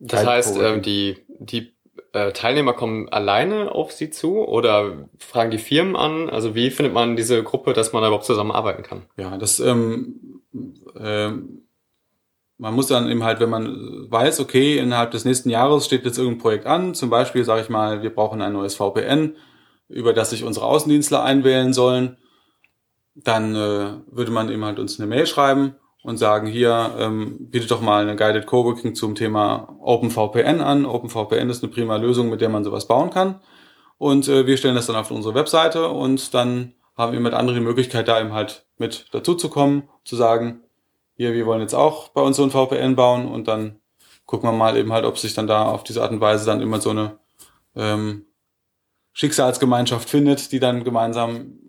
Das 0.00 0.26
heißt, 0.26 0.58
ähm, 0.58 0.82
die, 0.82 1.16
die 1.38 1.73
äh, 2.12 2.32
Teilnehmer 2.32 2.72
kommen 2.72 3.08
alleine 3.08 3.72
auf 3.72 3.92
sie 3.92 4.10
zu 4.10 4.38
oder 4.38 5.08
fragen 5.18 5.50
die 5.50 5.58
Firmen 5.58 5.96
an? 5.96 6.30
Also 6.30 6.54
wie 6.54 6.70
findet 6.70 6.94
man 6.94 7.16
diese 7.16 7.42
Gruppe, 7.42 7.72
dass 7.72 7.92
man 7.92 8.02
da 8.02 8.08
überhaupt 8.08 8.24
zusammenarbeiten 8.24 8.82
kann? 8.82 9.02
Ja, 9.16 9.36
das 9.36 9.60
ähm, 9.60 10.42
äh, 10.98 11.30
man 12.56 12.74
muss 12.74 12.86
dann 12.86 13.10
eben 13.10 13.24
halt, 13.24 13.40
wenn 13.40 13.50
man 13.50 14.10
weiß, 14.10 14.40
okay, 14.40 14.78
innerhalb 14.78 15.10
des 15.10 15.24
nächsten 15.24 15.50
Jahres 15.50 15.86
steht 15.86 16.04
jetzt 16.04 16.18
irgendein 16.18 16.40
Projekt 16.40 16.66
an, 16.66 16.94
zum 16.94 17.10
Beispiel 17.10 17.44
sage 17.44 17.62
ich 17.62 17.68
mal, 17.68 18.02
wir 18.02 18.14
brauchen 18.14 18.40
ein 18.40 18.52
neues 18.52 18.76
VPN, 18.76 19.36
über 19.88 20.12
das 20.12 20.30
sich 20.30 20.44
unsere 20.44 20.66
Außendienstler 20.66 21.22
einwählen 21.22 21.72
sollen, 21.72 22.16
dann 23.14 23.54
äh, 23.54 23.94
würde 24.10 24.30
man 24.30 24.50
eben 24.50 24.64
halt 24.64 24.78
uns 24.78 24.98
eine 24.98 25.08
Mail 25.08 25.26
schreiben 25.26 25.76
und 26.04 26.18
sagen, 26.18 26.46
hier, 26.46 26.94
ähm, 26.98 27.50
bietet 27.50 27.70
doch 27.70 27.80
mal 27.80 28.02
eine 28.02 28.14
Guided 28.14 28.44
Coworking 28.44 28.94
zum 28.94 29.14
Thema 29.14 29.74
OpenVPN 29.80 30.60
an. 30.60 30.84
OpenVPN 30.84 31.48
ist 31.48 31.64
eine 31.64 31.72
prima 31.72 31.96
Lösung, 31.96 32.28
mit 32.28 32.42
der 32.42 32.50
man 32.50 32.62
sowas 32.62 32.86
bauen 32.86 33.08
kann. 33.08 33.40
Und 33.96 34.28
äh, 34.28 34.46
wir 34.46 34.58
stellen 34.58 34.74
das 34.74 34.86
dann 34.86 34.96
auf 34.96 35.10
unsere 35.10 35.34
Webseite 35.34 35.88
und 35.88 36.34
dann 36.34 36.74
haben 36.94 37.14
wir 37.14 37.20
mit 37.20 37.32
anderen 37.32 37.58
die 37.58 37.64
Möglichkeit, 37.64 38.06
da 38.06 38.20
eben 38.20 38.34
halt 38.34 38.66
mit 38.76 39.06
dazu 39.12 39.34
zu 39.34 39.48
kommen, 39.48 39.88
zu 40.04 40.14
sagen, 40.14 40.60
hier, 41.16 41.32
wir 41.32 41.46
wollen 41.46 41.62
jetzt 41.62 41.74
auch 41.74 42.08
bei 42.08 42.20
uns 42.20 42.36
so 42.36 42.42
ein 42.42 42.50
VPN 42.50 42.96
bauen 42.96 43.26
und 43.26 43.48
dann 43.48 43.80
gucken 44.26 44.46
wir 44.48 44.52
mal 44.52 44.76
eben 44.76 44.92
halt, 44.92 45.06
ob 45.06 45.18
sich 45.18 45.32
dann 45.32 45.46
da 45.46 45.70
auf 45.70 45.84
diese 45.84 46.02
Art 46.02 46.12
und 46.12 46.20
Weise 46.20 46.44
dann 46.44 46.60
immer 46.60 46.82
so 46.82 46.90
eine 46.90 47.18
ähm, 47.76 48.26
Schicksalsgemeinschaft 49.14 50.10
findet, 50.10 50.52
die 50.52 50.60
dann 50.60 50.84
gemeinsam 50.84 51.60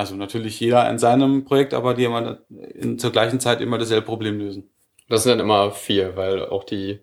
also 0.00 0.16
natürlich 0.16 0.58
jeder 0.58 0.88
in 0.88 0.98
seinem 0.98 1.44
Projekt, 1.44 1.74
aber 1.74 1.92
die 1.92 2.04
immer 2.04 2.38
in, 2.48 2.98
zur 2.98 3.12
gleichen 3.12 3.38
Zeit 3.38 3.60
immer 3.60 3.76
dasselbe 3.76 4.06
Problem 4.06 4.38
lösen. 4.38 4.70
Das 5.10 5.24
sind 5.24 5.30
dann 5.30 5.40
immer 5.40 5.72
vier, 5.72 6.16
weil 6.16 6.46
auch 6.46 6.64
die, 6.64 7.00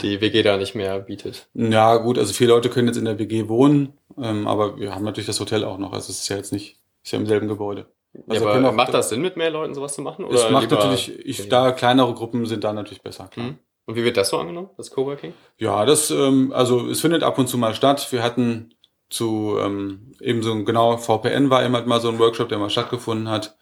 die 0.00 0.22
WG 0.22 0.42
da 0.42 0.56
nicht 0.56 0.74
mehr 0.74 1.00
bietet. 1.00 1.48
Ja, 1.52 1.96
gut, 1.98 2.16
also 2.16 2.32
vier 2.32 2.48
Leute 2.48 2.70
können 2.70 2.88
jetzt 2.88 2.96
in 2.96 3.04
der 3.04 3.18
WG 3.18 3.46
wohnen, 3.50 3.92
ähm, 4.16 4.46
aber 4.46 4.78
wir 4.78 4.94
haben 4.94 5.04
natürlich 5.04 5.26
das 5.26 5.38
Hotel 5.38 5.64
auch 5.64 5.76
noch. 5.76 5.92
Also 5.92 6.12
es 6.12 6.20
ist 6.20 6.28
ja 6.30 6.36
jetzt 6.36 6.50
nicht, 6.50 6.78
ist 7.02 7.12
ja 7.12 7.18
im 7.18 7.26
selben 7.26 7.46
Gebäude. 7.46 7.84
Also 8.26 8.48
ja, 8.48 8.52
aber 8.52 8.72
macht 8.72 8.94
das 8.94 9.10
Sinn, 9.10 9.20
mit 9.20 9.36
mehr 9.36 9.50
Leuten 9.50 9.74
sowas 9.74 9.92
zu 9.92 10.00
machen? 10.00 10.24
Oder 10.24 10.46
es 10.46 10.50
macht 10.50 10.70
natürlich, 10.70 11.12
ich, 11.26 11.50
da 11.50 11.72
kleinere 11.72 12.14
Gruppen 12.14 12.46
sind 12.46 12.64
da 12.64 12.72
natürlich 12.72 13.02
besser, 13.02 13.28
klar. 13.28 13.48
Mhm. 13.48 13.58
Und 13.84 13.96
wie 13.96 14.04
wird 14.04 14.16
das 14.16 14.30
so 14.30 14.38
angenommen, 14.38 14.70
das 14.78 14.90
Coworking? 14.90 15.34
Ja, 15.58 15.84
das, 15.84 16.10
ähm, 16.10 16.54
also 16.54 16.88
es 16.88 17.02
findet 17.02 17.22
ab 17.22 17.36
und 17.36 17.48
zu 17.48 17.58
mal 17.58 17.74
statt. 17.74 18.10
Wir 18.12 18.22
hatten 18.22 18.70
zu 19.14 19.56
ähm, 19.60 20.14
eben 20.20 20.42
so 20.42 20.64
genau 20.64 20.96
VPN 20.98 21.50
war 21.50 21.64
eben 21.64 21.74
halt 21.74 21.86
mal 21.86 22.00
so 22.00 22.08
ein 22.08 22.18
Workshop, 22.18 22.48
der 22.48 22.58
mal 22.58 22.70
stattgefunden 22.70 23.28
hat. 23.28 23.56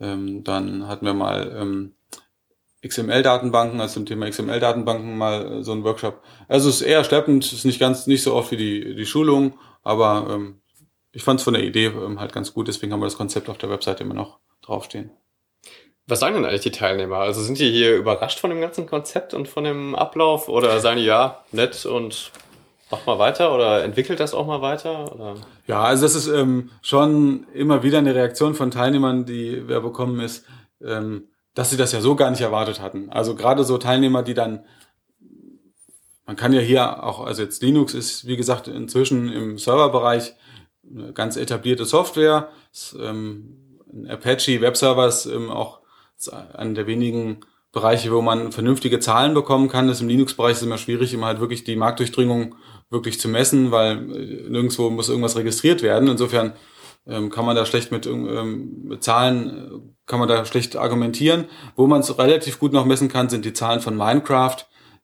Ähm, 0.00 0.42
dann 0.44 0.88
hatten 0.88 1.06
wir 1.06 1.14
mal 1.14 1.54
ähm, 1.56 1.94
XML-Datenbanken, 2.86 3.80
also 3.80 3.94
zum 3.94 4.06
Thema 4.06 4.28
XML-Datenbanken 4.28 5.16
mal 5.16 5.60
äh, 5.60 5.62
so 5.62 5.72
ein 5.72 5.84
Workshop. 5.84 6.22
Also 6.48 6.68
es 6.68 6.76
ist 6.76 6.82
eher 6.82 7.04
schleppend, 7.04 7.52
ist 7.52 7.64
nicht 7.64 7.78
ganz 7.78 8.06
nicht 8.06 8.22
so 8.22 8.34
oft 8.34 8.50
wie 8.50 8.56
die, 8.56 8.94
die 8.94 9.06
Schulung, 9.06 9.54
aber 9.82 10.26
ähm, 10.30 10.60
ich 11.12 11.22
fand 11.22 11.40
es 11.40 11.44
von 11.44 11.54
der 11.54 11.62
Idee 11.62 11.86
ähm, 11.86 12.18
halt 12.18 12.32
ganz 12.32 12.52
gut, 12.52 12.68
deswegen 12.68 12.92
haben 12.92 13.00
wir 13.00 13.06
das 13.06 13.16
Konzept 13.16 13.48
auf 13.48 13.58
der 13.58 13.70
Webseite 13.70 14.02
immer 14.02 14.14
noch 14.14 14.38
draufstehen. 14.62 15.10
Was 16.06 16.20
sagen 16.20 16.34
denn 16.34 16.44
eigentlich 16.44 16.60
die 16.60 16.70
Teilnehmer? 16.70 17.18
Also 17.18 17.40
sind 17.40 17.58
die 17.58 17.70
hier 17.70 17.96
überrascht 17.96 18.38
von 18.38 18.50
dem 18.50 18.60
ganzen 18.60 18.86
Konzept 18.86 19.32
und 19.32 19.48
von 19.48 19.64
dem 19.64 19.94
Ablauf 19.94 20.50
oder 20.50 20.78
sagen 20.80 20.98
die 20.98 21.06
ja, 21.06 21.44
nett 21.50 21.86
und 21.86 22.30
mach 22.94 23.06
mal 23.06 23.18
weiter 23.18 23.54
oder 23.54 23.82
entwickelt 23.84 24.20
das 24.20 24.34
auch 24.34 24.46
mal 24.46 24.62
weiter? 24.62 25.14
Oder? 25.14 25.34
Ja, 25.66 25.82
also 25.82 26.02
das 26.02 26.14
ist 26.14 26.28
ähm, 26.28 26.70
schon 26.82 27.46
immer 27.52 27.82
wieder 27.82 27.98
eine 27.98 28.14
Reaktion 28.14 28.54
von 28.54 28.70
Teilnehmern, 28.70 29.24
die 29.24 29.68
wir 29.68 29.80
bekommen, 29.80 30.20
ist, 30.20 30.44
ähm, 30.82 31.28
dass 31.54 31.70
sie 31.70 31.76
das 31.76 31.92
ja 31.92 32.00
so 32.00 32.14
gar 32.16 32.30
nicht 32.30 32.40
erwartet 32.40 32.80
hatten. 32.80 33.10
Also 33.10 33.34
gerade 33.34 33.64
so 33.64 33.78
Teilnehmer, 33.78 34.22
die 34.22 34.34
dann, 34.34 34.64
man 36.26 36.36
kann 36.36 36.52
ja 36.52 36.60
hier 36.60 37.04
auch, 37.04 37.24
also 37.24 37.42
jetzt 37.42 37.62
Linux 37.62 37.94
ist, 37.94 38.26
wie 38.26 38.36
gesagt, 38.36 38.68
inzwischen 38.68 39.30
im 39.32 39.58
Serverbereich 39.58 40.34
eine 40.88 41.12
ganz 41.12 41.36
etablierte 41.36 41.84
Software. 41.84 42.48
Ist, 42.72 42.96
ähm, 43.00 43.78
Apache 44.08 44.60
Webserver 44.60 45.06
ist 45.06 45.26
ähm, 45.26 45.50
auch 45.50 45.80
einer 46.54 46.74
der 46.74 46.86
wenigen 46.86 47.40
Bereiche, 47.74 48.12
wo 48.12 48.22
man 48.22 48.52
vernünftige 48.52 49.00
Zahlen 49.00 49.34
bekommen 49.34 49.68
kann. 49.68 49.88
Das 49.88 50.00
im 50.00 50.08
Linux-Bereich 50.08 50.52
ist 50.52 50.62
immer 50.62 50.78
schwierig, 50.78 51.12
immer 51.12 51.26
halt 51.26 51.40
wirklich 51.40 51.64
die 51.64 51.76
Marktdurchdringung 51.76 52.54
wirklich 52.90 53.20
zu 53.20 53.28
messen, 53.28 53.70
weil 53.70 53.96
äh, 53.96 54.48
nirgendwo 54.48 54.90
muss 54.90 55.08
irgendwas 55.08 55.36
registriert 55.36 55.82
werden. 55.82 56.08
Insofern 56.08 56.52
ähm, 57.06 57.30
kann 57.30 57.44
man 57.44 57.56
da 57.56 57.66
schlecht 57.66 57.92
mit, 57.92 58.06
ähm, 58.06 58.84
mit 58.84 59.04
Zahlen, 59.04 59.48
äh, 59.48 59.70
kann 60.06 60.18
man 60.18 60.28
da 60.28 60.44
schlecht 60.44 60.76
argumentieren. 60.76 61.46
Wo 61.76 61.86
man 61.86 62.00
es 62.00 62.18
relativ 62.18 62.58
gut 62.58 62.72
noch 62.72 62.84
messen 62.84 63.08
kann, 63.08 63.28
sind 63.28 63.44
die 63.44 63.52
Zahlen 63.52 63.80
von 63.80 63.96
Minecraft, 63.96 64.56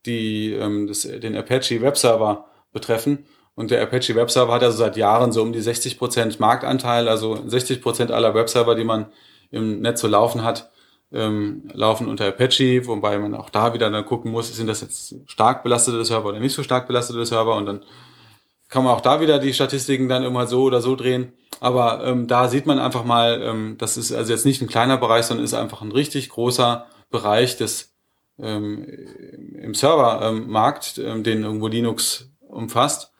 die 0.07 0.53
ähm, 0.53 0.87
das, 0.87 1.03
den 1.03 1.37
Apache 1.37 1.81
Webserver 1.83 2.47
betreffen. 2.72 3.26
Und 3.55 3.70
der 3.70 3.83
Apache 3.83 4.14
Webserver 4.14 4.55
hat 4.55 4.62
also 4.62 4.78
seit 4.78 4.97
Jahren 4.97 5.33
so 5.33 5.43
um 5.43 5.53
die 5.53 5.61
60 5.61 5.99
Prozent 5.99 6.41
Marktanteil, 6.41 7.09
also 7.09 7.39
60 7.47 7.83
Prozent 7.83 8.11
aller 8.11 8.35
Webserver, 8.35 8.74
die 8.74 8.85
man 8.85 9.12
im 9.51 9.81
Netz 9.81 10.01
so 10.01 10.09
laufen 10.09 10.45
hat, 10.45 10.70
ähm, 11.12 11.68
laufen 11.72 12.08
unter 12.08 12.26
Apache, 12.26 12.86
wobei 12.86 13.18
man 13.18 13.34
auch 13.34 13.50
da 13.50 13.74
wieder 13.74 13.90
dann 13.90 14.06
gucken 14.06 14.30
muss, 14.30 14.54
sind 14.54 14.66
das 14.66 14.80
jetzt 14.80 15.16
stark 15.26 15.62
belastete 15.62 16.04
Server 16.04 16.28
oder 16.28 16.40
nicht 16.40 16.54
so 16.54 16.62
stark 16.62 16.86
belastete 16.86 17.24
Server 17.26 17.56
und 17.56 17.66
dann 17.66 17.84
kann 18.68 18.84
man 18.84 18.94
auch 18.94 19.00
da 19.00 19.20
wieder 19.20 19.40
die 19.40 19.52
Statistiken 19.52 20.08
dann 20.08 20.22
immer 20.22 20.46
so 20.46 20.62
oder 20.62 20.80
so 20.80 20.94
drehen. 20.94 21.32
Aber 21.58 22.04
ähm, 22.06 22.28
da 22.28 22.48
sieht 22.48 22.66
man 22.66 22.78
einfach 22.78 23.04
mal, 23.04 23.42
ähm, 23.42 23.74
das 23.78 23.96
ist 23.96 24.12
also 24.12 24.32
jetzt 24.32 24.46
nicht 24.46 24.62
ein 24.62 24.68
kleiner 24.68 24.96
Bereich, 24.96 25.26
sondern 25.26 25.44
ist 25.44 25.54
einfach 25.54 25.82
ein 25.82 25.90
richtig 25.90 26.28
großer 26.30 26.86
Bereich 27.11 27.56
des 27.56 27.92
ähm, 28.38 28.86
im 29.61 29.74
Servermarkt, 29.74 30.98
ähm, 30.98 31.24
den 31.24 31.42
irgendwo 31.42 31.66
Linux 31.66 32.30
umfasst. 32.48 33.12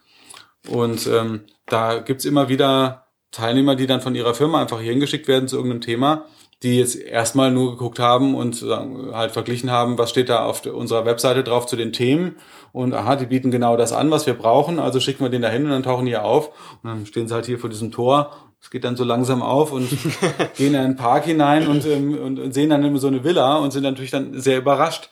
Und 0.69 1.07
ähm, 1.09 1.41
da 1.67 1.99
gibt's 1.99 2.25
immer 2.25 2.49
wieder 2.49 3.07
Teilnehmer, 3.33 3.75
die 3.75 3.89
dann 3.89 4.01
von 4.01 4.15
ihrer 4.15 4.35
Firma 4.35 4.61
einfach 4.61 4.81
hier 4.81 4.93
hingeschickt 4.93 5.27
werden 5.27 5.49
zu 5.49 5.57
irgendeinem 5.57 5.83
Thema 5.83 6.27
die 6.63 6.79
jetzt 6.79 6.97
erstmal 6.97 7.51
nur 7.51 7.71
geguckt 7.73 7.99
haben 7.99 8.35
und 8.35 8.63
halt 8.63 9.33
verglichen 9.33 9.71
haben, 9.71 9.97
was 9.97 10.11
steht 10.11 10.29
da 10.29 10.45
auf 10.45 10.67
unserer 10.67 11.07
Webseite 11.07 11.43
drauf 11.43 11.67
zu 11.67 11.77
den 11.77 11.93
Themen 11.93 12.37
und 12.73 12.93
aha, 12.93 13.17
die 13.17 13.27
bieten 13.27 13.51
genau 13.51 13.77
das 13.77 13.93
an, 13.93 14.11
was 14.11 14.27
wir 14.27 14.35
brauchen, 14.35 14.79
also 14.79 15.01
schicken 15.01 15.25
wir 15.25 15.31
den 15.31 15.43
dahin 15.43 15.65
und 15.65 15.71
dann 15.71 15.83
tauchen 15.83 16.07
die 16.07 16.17
auf 16.17 16.49
und 16.83 16.91
dann 16.91 17.07
stehen 17.07 17.29
sie 17.29 17.35
halt 17.35 17.47
hier 17.47 17.59
vor 17.59 17.71
diesem 17.71 17.91
Tor, 17.91 18.31
es 18.61 18.71
geht 18.71 18.85
dann 18.85 18.97
so 18.97 19.05
langsam 19.05 19.43
auf 19.43 19.73
und 19.73 19.89
gehen 20.57 20.75
in 20.75 20.81
einen 20.81 20.97
Park 20.97 21.25
hinein 21.25 21.67
und, 21.67 21.87
ähm, 21.87 22.19
und 22.19 22.53
sehen 22.53 22.71
dann 22.71 22.85
immer 22.85 22.99
so 22.99 23.07
eine 23.07 23.25
Villa 23.25 23.57
und 23.57 23.71
sind 23.71 23.83
natürlich 23.83 24.11
dann 24.11 24.39
sehr 24.39 24.59
überrascht, 24.59 25.09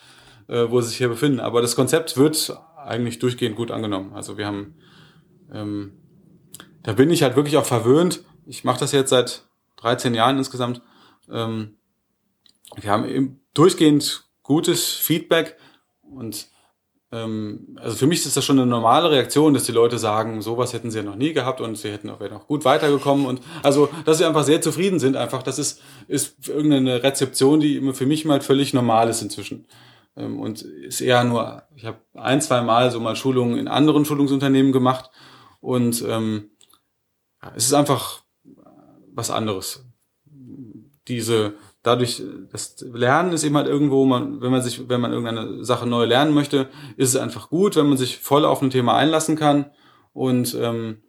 äh, 0.48 0.66
wo 0.68 0.80
sie 0.80 0.88
sich 0.88 0.98
hier 0.98 1.08
befinden. 1.08 1.40
Aber 1.40 1.62
das 1.62 1.74
Konzept 1.74 2.16
wird 2.18 2.56
eigentlich 2.76 3.18
durchgehend 3.18 3.56
gut 3.56 3.70
angenommen. 3.70 4.12
Also 4.14 4.36
wir 4.36 4.46
haben, 4.46 4.74
ähm, 5.52 5.92
da 6.82 6.92
bin 6.92 7.10
ich 7.10 7.22
halt 7.22 7.36
wirklich 7.36 7.56
auch 7.56 7.64
verwöhnt. 7.64 8.22
Ich 8.46 8.64
mache 8.64 8.80
das 8.80 8.92
jetzt 8.92 9.10
seit 9.10 9.44
13 9.76 10.14
Jahren 10.14 10.36
insgesamt 10.36 10.82
ähm, 11.30 11.76
wir 12.76 12.90
haben 12.90 13.08
eben 13.08 13.40
durchgehend 13.54 14.28
gutes 14.42 14.92
Feedback 14.92 15.56
und 16.02 16.48
ähm, 17.10 17.78
also 17.80 17.96
für 17.96 18.06
mich 18.06 18.24
ist 18.24 18.36
das 18.36 18.44
schon 18.44 18.58
eine 18.58 18.68
normale 18.68 19.10
Reaktion, 19.10 19.54
dass 19.54 19.64
die 19.64 19.72
Leute 19.72 19.98
sagen, 19.98 20.42
sowas 20.42 20.72
hätten 20.72 20.90
sie 20.90 20.98
ja 20.98 21.04
noch 21.04 21.16
nie 21.16 21.32
gehabt 21.32 21.60
und 21.60 21.76
sie 21.76 21.90
hätten 21.90 22.10
auch, 22.10 22.20
wären 22.20 22.36
auch 22.36 22.46
gut 22.46 22.64
weitergekommen 22.64 23.26
und 23.26 23.40
also, 23.62 23.88
dass 24.04 24.18
sie 24.18 24.26
einfach 24.26 24.44
sehr 24.44 24.60
zufrieden 24.60 24.98
sind, 24.98 25.16
einfach, 25.16 25.42
das 25.42 25.58
ist, 25.58 25.80
ist 26.06 26.48
irgendeine 26.48 27.02
Rezeption, 27.02 27.60
die 27.60 27.92
für 27.94 28.06
mich 28.06 28.24
mal 28.24 28.40
völlig 28.42 28.74
normal 28.74 29.08
ist 29.08 29.22
inzwischen. 29.22 29.66
Ähm, 30.16 30.38
und 30.38 30.62
ist 30.62 31.00
eher 31.00 31.24
nur, 31.24 31.62
ich 31.76 31.86
habe 31.86 31.98
ein, 32.14 32.42
zwei 32.42 32.60
Mal 32.60 32.90
so 32.90 33.00
mal 33.00 33.16
Schulungen 33.16 33.58
in 33.58 33.68
anderen 33.68 34.04
Schulungsunternehmen 34.04 34.72
gemacht 34.72 35.10
und 35.60 36.04
ähm, 36.06 36.50
es 37.54 37.64
ist 37.64 37.74
einfach 37.74 38.22
was 39.14 39.30
anderes 39.30 39.87
diese 41.08 41.54
dadurch 41.82 42.22
das 42.52 42.76
Lernen 42.92 43.32
ist 43.32 43.44
eben 43.44 43.56
halt 43.56 43.66
irgendwo 43.66 44.04
man 44.04 44.40
wenn 44.40 44.50
man 44.50 44.62
sich 44.62 44.88
wenn 44.88 45.00
man 45.00 45.12
irgendeine 45.12 45.64
Sache 45.64 45.86
neu 45.86 46.04
lernen 46.04 46.34
möchte 46.34 46.68
ist 46.96 47.10
es 47.10 47.16
einfach 47.16 47.48
gut 47.48 47.76
wenn 47.76 47.88
man 47.88 47.98
sich 47.98 48.18
voll 48.18 48.44
auf 48.44 48.62
ein 48.62 48.70
Thema 48.70 48.96
einlassen 48.96 49.36
kann. 49.36 49.70
Und 50.12 50.56
ähm, 50.60 51.02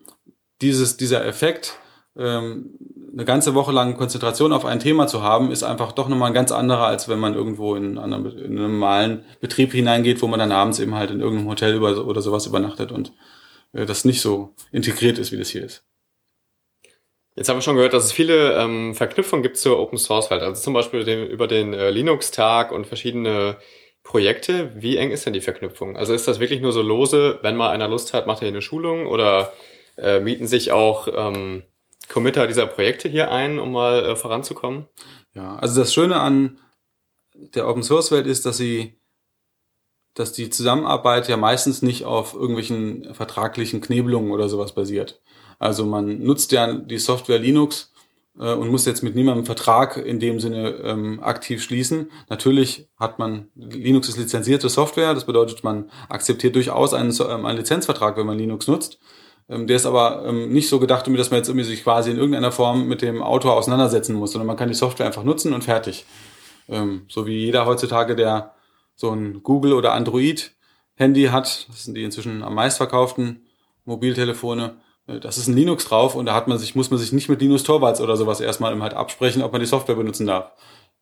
dieses 0.62 0.98
dieser 0.98 1.26
Effekt 1.26 1.80
ähm, 2.16 2.78
eine 3.12 3.26
ganze 3.26 3.56
Woche 3.56 3.72
lang 3.72 3.98
Konzentration 3.98 4.54
auf 4.54 4.66
ein 4.66 4.80
Thema 4.80 5.08
zu 5.08 5.24
haben 5.24 5.52
ist 5.52 5.64
einfach 5.64 5.94
doch 5.94 6.10
nochmal 6.10 6.30
ein 6.30 6.36
ganz 6.36 6.52
anderer 6.52 6.86
als 6.86 7.10
wenn 7.10 7.20
man 7.20 7.34
irgendwo 7.34 7.76
in, 7.76 7.98
in 7.98 8.00
einen 8.00 8.54
normalen 8.54 9.24
Betrieb 9.42 9.72
hineingeht 9.72 10.22
wo 10.22 10.28
man 10.28 10.40
dann 10.40 10.52
abends 10.52 10.80
eben 10.80 10.96
halt 10.96 11.12
in 11.12 11.22
irgendeinem 11.22 11.50
Hotel 11.50 11.76
über, 11.76 12.06
oder 12.06 12.22
sowas 12.22 12.46
übernachtet 12.46 12.92
und 12.92 13.14
äh, 13.74 13.86
das 13.86 14.06
nicht 14.06 14.22
so 14.22 14.54
integriert 14.72 15.18
ist 15.18 15.32
wie 15.32 15.38
das 15.38 15.50
hier 15.50 15.66
ist 15.66 15.89
Jetzt 17.40 17.48
haben 17.48 17.56
wir 17.56 17.62
schon 17.62 17.78
gehört, 17.78 17.94
dass 17.94 18.04
es 18.04 18.12
viele 18.12 18.58
ähm, 18.58 18.94
Verknüpfungen 18.94 19.44
gibt 19.44 19.56
zur 19.56 19.80
Open 19.80 19.98
Source 19.98 20.30
Welt. 20.30 20.42
Also 20.42 20.62
zum 20.62 20.74
Beispiel 20.74 21.06
den, 21.06 21.26
über 21.26 21.48
den 21.48 21.74
äh, 21.74 21.90
Linux-Tag 21.90 22.74
und 22.74 22.86
verschiedene 22.86 23.56
Projekte. 24.04 24.74
Wie 24.76 24.98
eng 24.98 25.12
ist 25.12 25.26
denn 25.26 25.32
die 25.32 25.40
Verknüpfung? 25.40 25.96
Also 25.96 26.14
ist 26.14 26.28
das 26.28 26.42
wirklich 26.42 26.60
nur 26.60 26.74
so 26.74 26.82
lose, 26.82 27.40
wenn 27.42 27.56
mal 27.56 27.70
einer 27.70 27.88
Lust 27.88 28.14
hat, 28.14 28.28
macht 28.28 28.42
er 28.42 28.48
hier 28.48 28.56
eine 28.56 28.62
Schulung 28.62 29.08
oder 29.08 29.54
äh, 29.98 30.20
mieten 30.20 30.48
sich 30.48 30.74
auch 30.74 31.08
ähm, 31.16 31.64
Committer 32.10 32.46
dieser 32.46 32.66
Projekte 32.66 33.08
hier 33.08 33.32
ein, 33.32 33.58
um 33.58 33.72
mal 33.72 34.04
äh, 34.04 34.16
voranzukommen? 34.18 34.90
Ja, 35.34 35.56
also 35.60 35.80
das 35.80 35.94
Schöne 35.94 36.20
an 36.20 36.60
der 37.34 37.70
Open 37.70 37.84
Source 37.84 38.12
Welt 38.12 38.28
ist, 38.28 38.46
dass 38.46 38.58
sie 38.58 39.00
dass 40.14 40.34
die 40.34 40.50
Zusammenarbeit 40.50 41.30
ja 41.30 41.38
meistens 41.38 41.82
nicht 41.84 42.04
auf 42.04 42.34
irgendwelchen 42.34 43.14
vertraglichen 43.14 43.80
Knebelungen 43.80 44.32
oder 44.32 44.50
sowas 44.50 44.76
basiert. 44.76 45.22
Also 45.60 45.86
man 45.86 46.24
nutzt 46.24 46.52
ja 46.52 46.74
die 46.74 46.98
Software 46.98 47.40
Linux 47.40 47.92
äh, 48.40 48.54
und 48.54 48.70
muss 48.70 48.86
jetzt 48.86 49.04
mit 49.04 49.16
niemandem 49.16 49.46
Vertrag 49.46 49.98
in 49.98 50.20
dem 50.20 50.40
Sinne 50.40 50.70
ähm, 50.84 51.22
aktiv 51.22 51.62
schließen. 51.62 52.10
Natürlich 52.30 52.88
hat 52.98 53.20
man, 53.20 53.50
Linux 53.56 54.10
ist 54.10 54.18
lizenzierte 54.18 54.70
Software, 54.70 55.14
das 55.14 55.26
bedeutet, 55.26 55.64
man 55.64 55.92
akzeptiert 56.08 56.56
durchaus 56.56 56.94
einen, 56.94 57.14
ähm, 57.30 57.46
einen 57.46 57.58
Lizenzvertrag, 57.58 58.18
wenn 58.18 58.26
man 58.26 58.40
Linux 58.40 58.68
nutzt. 58.68 59.00
Ähm, 59.50 59.68
der 59.68 59.76
ist 59.76 59.86
aber 59.86 60.26
ähm, 60.26 60.52
nicht 60.54 60.70
so 60.70 60.80
gedacht, 60.80 61.08
dass 61.08 61.32
man 61.32 61.38
jetzt 61.38 61.50
irgendwie 61.50 61.66
sich 61.66 61.84
quasi 61.84 62.12
in 62.12 62.18
irgendeiner 62.18 62.52
Form 62.52 62.88
mit 62.88 63.02
dem 63.02 63.22
Autor 63.22 63.56
auseinandersetzen 63.56 64.16
muss, 64.16 64.32
sondern 64.32 64.48
man 64.48 64.58
kann 64.58 64.70
die 64.70 64.76
Software 64.76 65.08
einfach 65.08 65.24
nutzen 65.24 65.54
und 65.54 65.64
fertig. 65.64 66.06
Ähm, 66.70 67.04
so 67.10 67.26
wie 67.28 67.38
jeder 67.46 67.66
heutzutage, 67.66 68.16
der 68.16 68.54
so 68.96 69.12
ein 69.12 69.44
Google 69.44 69.74
oder 69.74 69.94
Android 69.94 70.54
Handy 70.96 71.26
hat, 71.26 71.68
das 71.70 71.86
sind 71.86 71.96
die 71.96 72.04
inzwischen 72.04 72.44
am 72.44 72.54
meistverkauften 72.54 73.48
Mobiltelefone, 73.86 74.78
das 75.20 75.38
ist 75.38 75.48
ein 75.48 75.56
Linux 75.56 75.86
drauf 75.86 76.16
und 76.16 76.26
da 76.26 76.34
hat 76.34 76.48
man 76.48 76.58
sich, 76.58 76.76
muss 76.76 76.92
man 76.92 77.00
sich 77.00 77.12
nicht 77.12 77.30
mit 77.30 77.42
Linus 77.42 77.64
Torvalds 77.64 78.02
oder 78.02 78.18
sowas 78.18 78.42
erstmal 78.42 78.80
halt 78.82 78.94
absprechen, 78.94 79.42
ob 79.42 79.52
man 79.52 79.62
die 79.62 79.68
Software 79.68 79.96
benutzen 79.96 80.28
darf. 80.28 80.52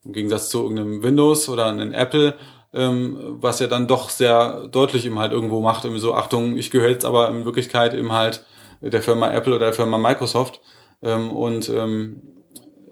Im 0.06 0.14
Gegensatz 0.14 0.50
zu 0.50 0.62
irgendeinem 0.62 1.04
Windows 1.04 1.50
oder 1.50 1.66
einem 1.66 1.94
Apple, 1.94 2.36
ähm, 2.74 3.18
was 3.42 3.60
ja 3.60 3.68
dann 3.68 3.88
doch 3.88 4.10
sehr 4.10 4.68
deutlich 4.68 5.06
eben 5.06 5.20
halt 5.20 5.32
irgendwo 5.32 5.62
macht, 5.62 5.84
irgendwie 5.84 6.02
so, 6.02 6.14
Achtung, 6.14 6.58
ich 6.58 6.72
gehöre 6.72 6.92
jetzt 6.92 7.06
aber 7.06 7.30
in 7.30 7.46
Wirklichkeit 7.46 7.94
eben 7.94 8.12
halt 8.12 8.46
der 8.82 9.02
Firma 9.02 9.32
Apple 9.32 9.56
oder 9.56 9.66
der 9.66 9.74
Firma 9.74 9.98
Microsoft 9.98 10.62
ähm, 11.02 11.32
und 11.32 11.68
ähm, 11.70 12.22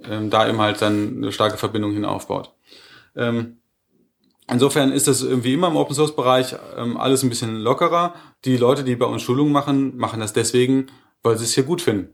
ähm, 0.09 0.29
da 0.29 0.47
eben 0.47 0.59
halt 0.59 0.81
dann 0.81 1.17
eine 1.17 1.31
starke 1.31 1.57
Verbindung 1.57 1.93
hin 1.93 2.05
aufbaut. 2.05 2.53
Ähm, 3.15 3.57
Insofern 4.47 4.91
ist 4.91 5.07
das 5.07 5.23
irgendwie 5.23 5.53
immer 5.53 5.69
im 5.69 5.75
Open 5.75 5.95
Source 5.95 6.15
Bereich 6.15 6.55
ähm, 6.77 6.97
alles 6.97 7.23
ein 7.23 7.29
bisschen 7.29 7.55
lockerer. 7.55 8.13
Die 8.45 8.57
Leute, 8.57 8.83
die 8.83 8.95
bei 8.95 9.07
uns 9.07 9.23
Schulungen 9.23 9.51
machen, 9.51 9.97
machen 9.97 10.19
das 10.19 10.33
deswegen, 10.33 10.87
weil 11.25 11.37
sie 11.37 11.45
es 11.45 11.53
hier 11.53 11.63
gut 11.63 11.81
finden. 11.81 12.13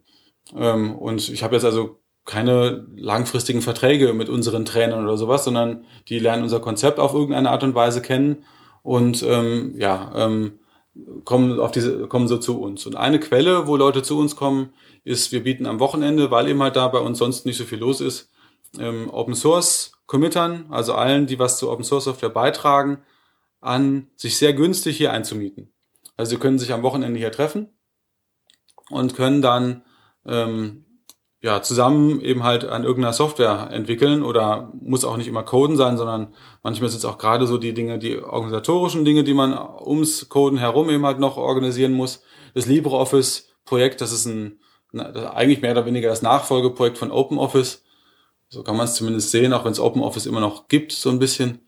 Ähm, 0.55 0.95
und 0.95 1.29
ich 1.29 1.43
habe 1.43 1.55
jetzt 1.55 1.65
also 1.65 1.99
keine 2.25 2.87
langfristigen 2.95 3.61
Verträge 3.61 4.13
mit 4.13 4.29
unseren 4.29 4.65
Trainern 4.65 5.03
oder 5.03 5.17
sowas, 5.17 5.43
sondern 5.43 5.85
die 6.07 6.19
lernen 6.19 6.43
unser 6.43 6.59
Konzept 6.59 6.99
auf 6.99 7.13
irgendeine 7.13 7.49
Art 7.49 7.63
und 7.63 7.75
Weise 7.75 8.01
kennen 8.01 8.45
und 8.83 9.23
ähm, 9.23 9.75
ja, 9.77 10.11
ähm, 10.15 10.59
kommen 11.25 11.59
auf 11.59 11.71
diese, 11.71 12.07
kommen 12.07 12.27
so 12.27 12.37
zu 12.37 12.61
uns. 12.61 12.85
Und 12.85 12.95
eine 12.95 13.19
Quelle, 13.19 13.67
wo 13.67 13.75
Leute 13.75 14.03
zu 14.03 14.19
uns 14.19 14.35
kommen, 14.35 14.73
ist, 15.03 15.31
wir 15.31 15.43
bieten 15.43 15.65
am 15.65 15.79
Wochenende, 15.79 16.31
weil 16.31 16.47
eben 16.47 16.61
halt 16.61 16.75
da 16.75 16.87
bei 16.87 16.99
uns 16.99 17.17
sonst 17.17 17.45
nicht 17.45 17.57
so 17.57 17.63
viel 17.63 17.79
los 17.79 18.01
ist, 18.01 18.29
ähm, 18.79 19.09
Open 19.11 19.35
Source 19.35 19.93
Committern, 20.05 20.65
also 20.69 20.93
allen, 20.93 21.27
die 21.27 21.39
was 21.39 21.57
zu 21.57 21.71
Open 21.71 21.83
Source 21.83 22.05
Software 22.05 22.29
beitragen, 22.29 22.99
an, 23.61 24.07
sich 24.15 24.37
sehr 24.37 24.53
günstig 24.53 24.97
hier 24.97 25.11
einzumieten. 25.11 25.71
Also 26.17 26.31
sie 26.31 26.37
können 26.37 26.59
sich 26.59 26.73
am 26.73 26.83
Wochenende 26.83 27.19
hier 27.19 27.31
treffen 27.31 27.69
und 28.91 29.15
können 29.15 29.41
dann 29.41 29.83
ähm, 30.25 30.85
ja, 31.43 31.61
zusammen 31.63 32.21
eben 32.21 32.43
halt 32.43 32.65
an 32.65 32.83
irgendeiner 32.83 33.13
Software 33.13 33.69
entwickeln 33.71 34.21
oder 34.21 34.71
muss 34.79 35.03
auch 35.03 35.17
nicht 35.17 35.27
immer 35.27 35.41
Coden 35.41 35.75
sein, 35.75 35.97
sondern 35.97 36.35
manchmal 36.61 36.89
sind 36.89 36.99
es 36.99 37.05
auch 37.05 37.17
gerade 37.17 37.47
so 37.47 37.57
die 37.57 37.73
Dinge, 37.73 37.97
die 37.97 38.19
organisatorischen 38.19 39.05
Dinge, 39.05 39.23
die 39.23 39.33
man 39.33 39.57
ums 39.83 40.29
Coden 40.29 40.59
herum 40.59 40.89
eben 40.91 41.05
halt 41.05 41.19
noch 41.19 41.37
organisieren 41.37 41.93
muss. 41.93 42.21
Das 42.53 42.67
LibreOffice-Projekt, 42.67 44.01
das 44.01 44.11
ist 44.11 44.27
ein, 44.27 44.59
eigentlich 44.93 45.61
mehr 45.63 45.71
oder 45.71 45.87
weniger 45.87 46.09
das 46.09 46.21
Nachfolgeprojekt 46.21 46.99
von 46.99 47.09
OpenOffice. 47.09 47.83
So 48.49 48.61
kann 48.61 48.77
man 48.77 48.85
es 48.85 48.93
zumindest 48.93 49.31
sehen, 49.31 49.53
auch 49.53 49.65
wenn 49.65 49.71
es 49.71 49.79
OpenOffice 49.79 50.27
immer 50.27 50.41
noch 50.41 50.67
gibt, 50.67 50.91
so 50.91 51.09
ein 51.09 51.19
bisschen. 51.19 51.59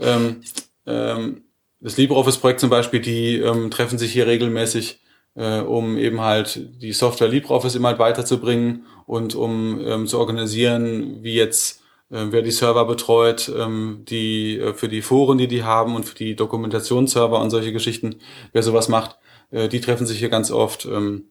Ähm, 0.00 0.40
ähm, 0.86 1.44
das 1.80 1.96
LibreOffice-Projekt 1.96 2.58
zum 2.58 2.70
Beispiel, 2.70 3.00
die 3.00 3.36
ähm, 3.36 3.70
treffen 3.70 3.98
sich 3.98 4.12
hier 4.12 4.26
regelmäßig 4.26 4.99
äh, 5.34 5.60
um 5.60 5.96
eben 5.96 6.20
halt 6.20 6.82
die 6.82 6.92
Software 6.92 7.28
LibreOffice 7.28 7.74
immer 7.74 7.88
halt 7.88 7.98
weiterzubringen 7.98 8.86
und 9.06 9.34
um 9.34 9.80
ähm, 9.84 10.06
zu 10.06 10.18
organisieren, 10.18 11.22
wie 11.22 11.34
jetzt 11.34 11.80
äh, 12.10 12.26
wer 12.30 12.42
die 12.42 12.50
Server 12.50 12.84
betreut, 12.84 13.50
ähm, 13.56 14.04
die 14.08 14.58
äh, 14.58 14.74
für 14.74 14.88
die 14.88 15.02
Foren, 15.02 15.38
die 15.38 15.48
die 15.48 15.64
haben 15.64 15.94
und 15.94 16.04
für 16.04 16.16
die 16.16 16.36
Dokumentationsserver 16.36 17.40
und 17.40 17.50
solche 17.50 17.72
Geschichten, 17.72 18.16
wer 18.52 18.62
sowas 18.62 18.88
macht, 18.88 19.18
äh, 19.50 19.68
die 19.68 19.80
treffen 19.80 20.06
sich 20.06 20.18
hier 20.18 20.28
ganz 20.28 20.50
oft. 20.50 20.84
Ähm, 20.86 21.26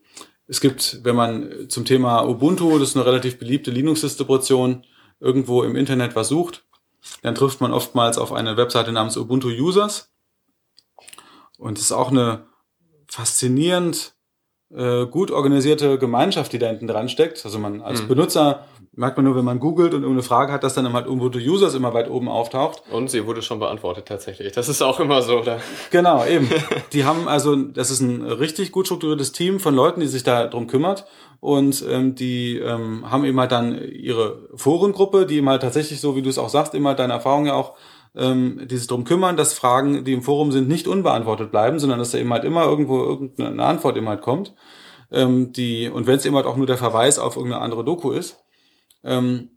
es 0.47 0.62
gibt, 0.62 1.02
wenn 1.04 1.16
man 1.16 1.70
zum 1.70 1.86
Thema 1.86 2.24
Ubuntu, 2.28 2.80
das 2.80 2.89
ist 2.89 2.95
eine 2.95 3.06
relativ 3.06 3.38
beliebte 3.38 3.72
Linux-Distribution, 3.72 4.84
irgendwo 5.20 5.64
im 5.64 5.76
Internet 5.76 6.16
was 6.16 6.30
sucht, 6.30 6.64
dann 7.22 7.36
trifft 7.36 7.62
man 7.62 7.74
oftmals 7.74 8.18
auf 8.18 8.34
eine 8.34 8.58
Webseite 8.58 8.91
namens 8.91 9.18
Ubuntu 9.18 9.50
Users. 9.50 10.12
Und 11.58 11.78
es 11.78 11.86
ist 11.86 11.91
auch 11.91 12.10
eine 12.10 12.49
faszinierend 13.10 14.14
äh, 14.74 15.05
gut 15.07 15.32
organisierte 15.32 15.97
Gemeinschaft, 15.97 16.53
die 16.53 16.60
da 16.60 16.68
hinten 16.68 16.88
dran 16.88 17.10
steckt. 17.10 17.43
Also 17.43 17.60
man 17.60 17.82
als 17.82 18.03
mhm. 18.03 18.07
Benutzer 18.07 18.66
merkt 18.91 19.18
man 19.18 19.26
nur, 19.26 19.36
wenn 19.36 19.45
man 19.45 19.60
googelt 19.60 19.93
und 19.93 20.01
irgendeine 20.01 20.24
Frage 20.24 20.51
hat, 20.51 20.64
dass 20.64 20.74
dann 20.74 20.91
halt 20.93 21.07
Ubuntu 21.07 21.39
Users 21.39 21.74
immer 21.74 21.93
weit 21.93 22.10
oben 22.10 22.28
auftaucht. 22.28 22.84
Und 22.91 23.10
sie 23.10 23.26
wurde 23.26 23.41
schon 23.41 23.60
beantwortet 23.60 24.07
tatsächlich. 24.07 24.51
Das 24.51 24.68
ist 24.68 24.82
auch 24.82 24.99
immer 24.99 25.22
so, 25.22 25.39
oder? 25.39 25.60
Genau, 25.89 26.26
eben. 26.26 26.49
Die 26.93 27.05
haben 27.05 27.28
also, 27.28 27.55
das 27.55 27.91
ist 27.91 28.01
ein 28.01 28.24
richtig 28.24 28.72
gut 28.72 28.88
strukturiertes 28.88 29.32
Team 29.32 29.60
von 29.60 29.74
Leuten, 29.74 30.01
die 30.01 30.07
sich 30.07 30.24
da 30.24 30.47
drum 30.47 30.68
kümmert. 30.68 31.05
Und 31.39 31.86
ähm, 31.89 32.16
die 32.16 32.57
ähm, 32.57 33.10
haben 33.10 33.24
eben 33.24 33.39
halt 33.39 33.53
dann 33.53 33.82
ihre 33.82 34.49
Forengruppe, 34.55 35.26
die 35.26 35.38
eben 35.38 35.47
halt 35.47 35.62
tatsächlich 35.62 36.01
so, 36.01 36.18
wie 36.18 36.22
du 36.22 36.30
es 36.30 36.38
auch 36.38 36.49
sagst, 36.49 36.76
immer 36.76 36.89
halt 36.89 36.99
deine 36.99 37.14
Erfahrung 37.14 37.45
ja 37.45 37.53
auch 37.53 37.76
ähm, 38.16 38.68
dieses 38.70 38.88
drum 38.88 39.03
kümmern, 39.03 39.38
dass 39.38 39.53
Fragen, 39.53 40.03
die 40.03 40.14
im 40.14 40.24
Forum 40.24 40.51
sind, 40.51 40.68
nicht 40.68 40.88
unbeantwortet 40.88 41.51
bleiben, 41.51 41.80
sondern 41.80 41.99
dass 41.99 42.12
da 42.12 42.18
eben 42.18 42.34
halt 42.34 42.43
immer 42.43 42.64
irgendwo 42.66 43.03
irgendeine 43.03 43.64
Antwort 43.64 43.97
eben 43.97 44.10
halt 44.10 44.22
kommt. 44.22 44.53
Ähm, 45.12 45.53
die, 45.53 45.89
und 45.89 46.07
wenn 46.07 46.16
es 46.16 46.26
eben 46.26 46.36
halt 46.36 46.45
auch 46.45 46.57
nur 46.57 46.68
der 46.68 46.78
Verweis 46.78 47.20
auf 47.20 47.36
irgendeine 47.36 47.64
andere 47.64 47.84
Doku 47.84 48.12
ist. 48.12 48.43
Ähm, 49.03 49.51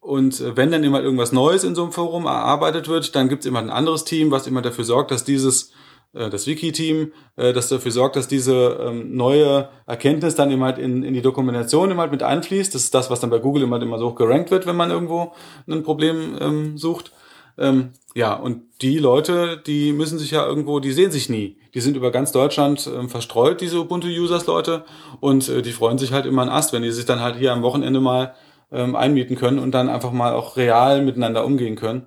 und 0.00 0.42
wenn 0.56 0.70
dann 0.70 0.82
immer 0.82 0.96
halt 0.96 1.04
irgendwas 1.04 1.32
Neues 1.32 1.62
in 1.62 1.74
so 1.74 1.82
einem 1.82 1.92
Forum 1.92 2.24
erarbeitet 2.24 2.88
wird, 2.88 3.14
dann 3.14 3.28
gibt 3.28 3.42
es 3.42 3.46
immer 3.46 3.58
ein 3.58 3.70
anderes 3.70 4.04
Team, 4.04 4.30
was 4.30 4.46
immer 4.46 4.62
dafür 4.62 4.84
sorgt, 4.84 5.10
dass 5.10 5.24
dieses, 5.24 5.72
äh, 6.14 6.30
das 6.30 6.46
Wiki-Team, 6.46 7.12
äh, 7.36 7.52
das 7.52 7.68
dafür 7.68 7.92
sorgt, 7.92 8.16
dass 8.16 8.26
diese 8.26 8.78
ähm, 8.80 9.14
neue 9.14 9.68
Erkenntnis 9.86 10.34
dann 10.34 10.50
immer 10.50 10.66
halt 10.66 10.78
in, 10.78 11.02
in 11.02 11.12
die 11.12 11.22
Dokumentation 11.22 11.90
immer 11.90 12.02
halt 12.02 12.12
mit 12.12 12.22
einfließt. 12.22 12.74
Das 12.74 12.84
ist 12.84 12.94
das, 12.94 13.10
was 13.10 13.20
dann 13.20 13.30
bei 13.30 13.38
Google 13.38 13.62
immer, 13.62 13.74
halt 13.74 13.82
immer 13.82 13.98
so 13.98 14.10
hoch 14.10 14.14
gerankt 14.14 14.50
wird, 14.50 14.66
wenn 14.66 14.76
man 14.76 14.90
irgendwo 14.90 15.32
ein 15.68 15.82
Problem 15.82 16.36
ähm, 16.40 16.78
sucht. 16.78 17.12
Ähm, 17.60 17.92
ja, 18.14 18.34
und 18.34 18.62
die 18.80 18.98
Leute, 18.98 19.58
die 19.64 19.92
müssen 19.92 20.18
sich 20.18 20.32
ja 20.32 20.44
irgendwo, 20.44 20.80
die 20.80 20.92
sehen 20.92 21.12
sich 21.12 21.28
nie. 21.28 21.58
Die 21.74 21.80
sind 21.80 21.96
über 21.96 22.10
ganz 22.10 22.32
Deutschland 22.32 22.90
ähm, 22.92 23.08
verstreut, 23.08 23.60
diese 23.60 23.78
Ubuntu-Users-Leute, 23.78 24.84
und 25.20 25.48
äh, 25.48 25.62
die 25.62 25.72
freuen 25.72 25.98
sich 25.98 26.12
halt 26.12 26.26
immer 26.26 26.42
ein 26.42 26.48
Ast, 26.48 26.72
wenn 26.72 26.82
die 26.82 26.90
sich 26.90 27.04
dann 27.04 27.20
halt 27.20 27.36
hier 27.36 27.52
am 27.52 27.62
Wochenende 27.62 28.00
mal 28.00 28.34
ähm, 28.72 28.96
einmieten 28.96 29.36
können 29.36 29.58
und 29.58 29.72
dann 29.72 29.88
einfach 29.88 30.10
mal 30.10 30.32
auch 30.32 30.56
real 30.56 31.02
miteinander 31.02 31.44
umgehen 31.44 31.76
können. 31.76 32.06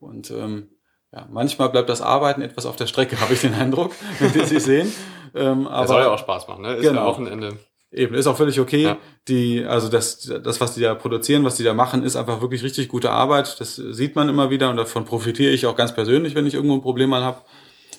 Und 0.00 0.30
ähm, 0.30 0.70
ja, 1.12 1.26
manchmal 1.30 1.68
bleibt 1.68 1.90
das 1.90 2.00
Arbeiten 2.00 2.40
etwas 2.40 2.66
auf 2.66 2.76
der 2.76 2.86
Strecke, 2.86 3.20
habe 3.20 3.34
ich 3.34 3.42
den 3.42 3.54
Eindruck, 3.54 3.92
wenn 4.18 4.32
die 4.32 4.44
sich 4.46 4.62
sehen. 4.62 4.92
Ähm, 5.34 5.66
aber, 5.68 5.82
das 5.82 5.90
soll 5.90 6.02
ja 6.02 6.10
auch 6.10 6.18
Spaß 6.18 6.48
machen, 6.48 6.62
ne? 6.62 6.74
Ist 6.74 6.82
genau. 6.82 7.02
ja 7.02 7.06
auch 7.06 7.18
ein 7.18 7.26
Ende. 7.26 7.58
Eben, 7.96 8.14
ist 8.14 8.26
auch 8.26 8.36
völlig 8.36 8.60
okay. 8.60 8.82
Ja. 8.82 8.98
Die, 9.26 9.64
also 9.64 9.88
das, 9.88 10.20
das, 10.20 10.60
was 10.60 10.74
die 10.74 10.82
da 10.82 10.94
produzieren, 10.94 11.44
was 11.44 11.56
die 11.56 11.64
da 11.64 11.72
machen, 11.72 12.02
ist 12.02 12.14
einfach 12.14 12.42
wirklich 12.42 12.62
richtig 12.62 12.88
gute 12.88 13.10
Arbeit. 13.10 13.58
Das 13.58 13.76
sieht 13.76 14.14
man 14.14 14.28
immer 14.28 14.50
wieder 14.50 14.68
und 14.68 14.76
davon 14.76 15.06
profitiere 15.06 15.50
ich 15.52 15.64
auch 15.64 15.76
ganz 15.76 15.94
persönlich, 15.94 16.34
wenn 16.34 16.46
ich 16.46 16.52
irgendwo 16.52 16.74
ein 16.74 16.82
Problem 16.82 17.08
mal 17.08 17.24
habe. 17.24 17.40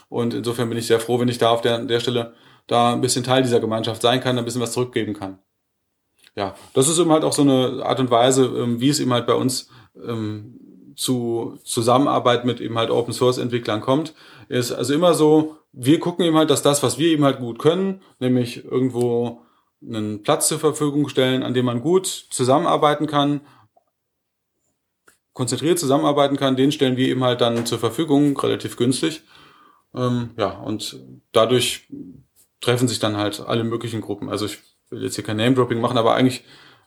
Und 0.07 0.35
insofern 0.35 0.69
bin 0.69 0.77
ich 0.77 0.85
sehr 0.85 0.99
froh, 0.99 1.19
wenn 1.19 1.29
ich 1.29 1.39
da 1.39 1.49
auf 1.49 1.61
der, 1.61 1.79
der 1.79 1.99
Stelle 1.99 2.35
da 2.67 2.93
ein 2.93 3.01
bisschen 3.01 3.23
Teil 3.23 3.41
dieser 3.41 3.59
Gemeinschaft 3.59 4.03
sein 4.03 4.21
kann, 4.21 4.37
ein 4.37 4.45
bisschen 4.45 4.61
was 4.61 4.73
zurückgeben 4.73 5.15
kann. 5.15 5.39
Ja, 6.35 6.53
das 6.75 6.87
ist 6.87 6.99
eben 6.99 7.11
halt 7.11 7.23
auch 7.23 7.33
so 7.33 7.41
eine 7.41 7.83
Art 7.83 7.99
und 7.99 8.11
Weise, 8.11 8.45
ähm, 8.45 8.79
wie 8.79 8.89
es 8.89 8.99
eben 8.99 9.11
halt 9.11 9.25
bei 9.25 9.33
uns 9.33 9.67
ähm, 9.95 10.93
zu 10.95 11.57
Zusammenarbeit 11.63 12.45
mit 12.45 12.61
eben 12.61 12.77
halt 12.77 12.91
Open 12.91 13.15
Source 13.15 13.39
Entwicklern 13.39 13.81
kommt. 13.81 14.13
Ist 14.47 14.71
also 14.71 14.93
immer 14.93 15.15
so, 15.15 15.55
wir 15.71 15.99
gucken 15.99 16.23
eben 16.23 16.37
halt, 16.37 16.51
dass 16.51 16.61
das, 16.61 16.83
was 16.83 16.99
wir 16.99 17.07
eben 17.07 17.23
halt 17.23 17.39
gut 17.39 17.57
können, 17.57 18.01
nämlich 18.19 18.63
irgendwo 18.63 19.41
einen 19.81 20.23
Platz 20.23 20.47
zur 20.47 20.59
Verfügung 20.59 21.09
stellen, 21.09 21.43
an 21.43 21.53
dem 21.53 21.65
man 21.65 21.81
gut 21.81 22.05
zusammenarbeiten 22.07 23.07
kann, 23.07 23.41
konzentriert 25.33 25.77
zusammenarbeiten 25.77 26.35
kann, 26.35 26.55
den 26.55 26.71
stellen 26.71 26.97
wir 26.97 27.07
eben 27.07 27.23
halt 27.23 27.41
dann 27.41 27.65
zur 27.65 27.77
Verfügung, 27.77 28.37
relativ 28.37 28.75
günstig. 28.75 29.21
Ähm, 29.93 30.31
ja, 30.37 30.49
und 30.49 30.99
dadurch 31.31 31.87
treffen 32.59 32.87
sich 32.87 32.99
dann 32.99 33.17
halt 33.17 33.39
alle 33.39 33.63
möglichen 33.63 34.01
Gruppen. 34.01 34.29
Also 34.29 34.45
ich 34.45 34.59
will 34.89 35.03
jetzt 35.03 35.15
hier 35.15 35.23
kein 35.23 35.37
Name-Dropping 35.37 35.79
machen, 35.79 35.97
aber 35.97 36.15
eigentlich 36.15 36.43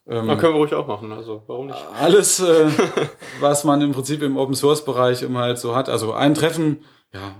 ähm, 0.06 0.26
Man 0.26 0.38
können 0.38 0.54
wir 0.54 0.58
ruhig 0.58 0.74
auch 0.74 0.86
machen, 0.86 1.12
also 1.12 1.44
warum 1.46 1.68
nicht? 1.68 1.78
Alles, 2.00 2.40
äh, 2.40 2.68
was 3.40 3.64
man 3.64 3.80
im 3.80 3.92
Prinzip 3.92 4.22
im 4.22 4.36
Open 4.36 4.54
Source 4.54 4.84
Bereich 4.84 5.22
immer 5.22 5.40
halt 5.40 5.58
so 5.58 5.76
hat. 5.76 5.88
Also 5.88 6.12
ein 6.12 6.34
Treffen, 6.34 6.84
ja, 7.12 7.36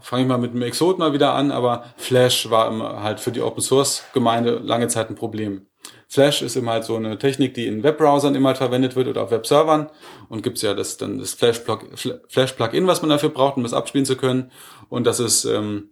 fange 0.00 0.22
ich 0.22 0.28
mal 0.28 0.38
mit 0.38 0.54
dem 0.54 0.62
Exot 0.62 0.98
mal 0.98 1.12
wieder 1.12 1.34
an, 1.34 1.50
aber 1.50 1.84
Flash 1.96 2.50
war 2.50 2.68
immer 2.68 3.02
halt 3.02 3.20
für 3.20 3.32
die 3.32 3.40
Open 3.40 3.62
Source 3.62 4.04
Gemeinde 4.12 4.58
lange 4.58 4.88
Zeit 4.88 5.10
ein 5.10 5.14
Problem. 5.14 5.66
Flash 6.08 6.42
ist 6.42 6.56
immer 6.56 6.72
halt 6.72 6.84
so 6.84 6.96
eine 6.96 7.18
Technik, 7.18 7.54
die 7.54 7.66
in 7.66 7.82
Webbrowsern 7.82 8.34
immer 8.34 8.48
halt 8.48 8.58
verwendet 8.58 8.96
wird 8.96 9.08
oder 9.08 9.22
auf 9.22 9.30
Webservern 9.30 9.90
und 10.28 10.42
gibt's 10.42 10.62
ja 10.62 10.74
das 10.74 10.96
dann 10.96 11.18
das 11.18 11.34
Flash 11.34 11.60
Plugin, 11.60 12.86
was 12.86 13.02
man 13.02 13.10
dafür 13.10 13.30
braucht, 13.30 13.56
um 13.56 13.62
das 13.62 13.72
abspielen 13.72 14.06
zu 14.06 14.16
können 14.16 14.50
und 14.88 15.06
das 15.06 15.20
ist 15.20 15.44
ähm, 15.44 15.90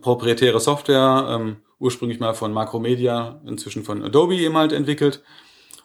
proprietäre 0.00 0.60
Software, 0.60 1.28
ähm, 1.30 1.58
ursprünglich 1.78 2.18
mal 2.18 2.34
von 2.34 2.52
Macromedia, 2.52 3.40
inzwischen 3.46 3.84
von 3.84 4.02
Adobe 4.02 4.36
eben 4.36 4.56
halt 4.56 4.72
entwickelt 4.72 5.22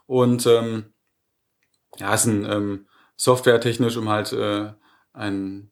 und 0.08 0.46
ähm, 0.48 0.94
ja, 1.98 2.14
ist 2.14 2.26
ein 2.26 2.46
ähm, 2.50 2.88
softwaretechnisch 3.16 3.98
um 3.98 4.10
halt 4.10 4.34
äh, 4.34 4.72
ein 5.14 5.72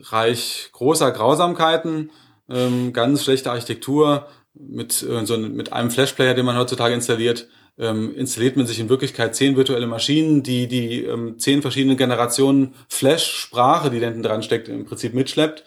Reich 0.00 0.70
großer 0.72 1.10
Grausamkeiten, 1.10 2.10
ähm, 2.48 2.92
ganz 2.92 3.24
schlechte 3.24 3.50
Architektur 3.50 4.26
mit, 4.54 5.02
äh, 5.02 5.26
so 5.26 5.36
mit 5.36 5.72
einem 5.72 5.90
Flashplayer, 5.90 6.34
den 6.34 6.46
man 6.46 6.56
heutzutage 6.56 6.94
installiert, 6.94 7.48
ähm, 7.78 8.14
installiert 8.14 8.56
man 8.56 8.66
sich 8.66 8.80
in 8.80 8.88
Wirklichkeit 8.88 9.34
zehn 9.36 9.56
virtuelle 9.56 9.86
Maschinen, 9.86 10.42
die 10.42 10.66
die 10.66 11.04
ähm, 11.04 11.38
zehn 11.38 11.60
verschiedene 11.60 11.96
Generationen 11.96 12.74
Flash-Sprache, 12.88 13.90
die 13.90 14.00
da 14.00 14.06
hinten 14.06 14.22
dran 14.22 14.42
steckt, 14.42 14.68
im 14.68 14.86
Prinzip 14.86 15.12
mitschleppt. 15.14 15.64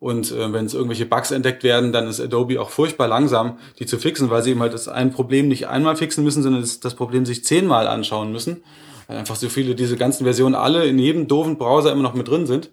Und 0.00 0.32
äh, 0.32 0.52
wenn 0.52 0.66
es 0.66 0.74
irgendwelche 0.74 1.06
Bugs 1.06 1.30
entdeckt 1.30 1.62
werden, 1.62 1.92
dann 1.92 2.08
ist 2.08 2.20
Adobe 2.20 2.60
auch 2.60 2.70
furchtbar 2.70 3.06
langsam, 3.06 3.58
die 3.78 3.86
zu 3.86 3.98
fixen, 3.98 4.30
weil 4.30 4.42
sie 4.42 4.50
eben 4.50 4.60
halt 4.60 4.74
das 4.74 4.88
ein 4.88 5.12
Problem 5.12 5.46
nicht 5.46 5.68
einmal 5.68 5.94
fixen 5.94 6.24
müssen, 6.24 6.42
sondern 6.42 6.62
das, 6.62 6.80
das 6.80 6.94
Problem 6.96 7.24
sich 7.24 7.44
zehnmal 7.44 7.86
anschauen 7.86 8.32
müssen. 8.32 8.64
Weil 9.06 9.18
einfach 9.18 9.36
so 9.36 9.48
viele, 9.48 9.76
diese 9.76 9.96
ganzen 9.96 10.24
Versionen 10.24 10.56
alle 10.56 10.86
in 10.86 10.98
jedem 10.98 11.28
doofen 11.28 11.56
Browser 11.56 11.92
immer 11.92 12.02
noch 12.02 12.14
mit 12.14 12.26
drin 12.26 12.48
sind. 12.48 12.70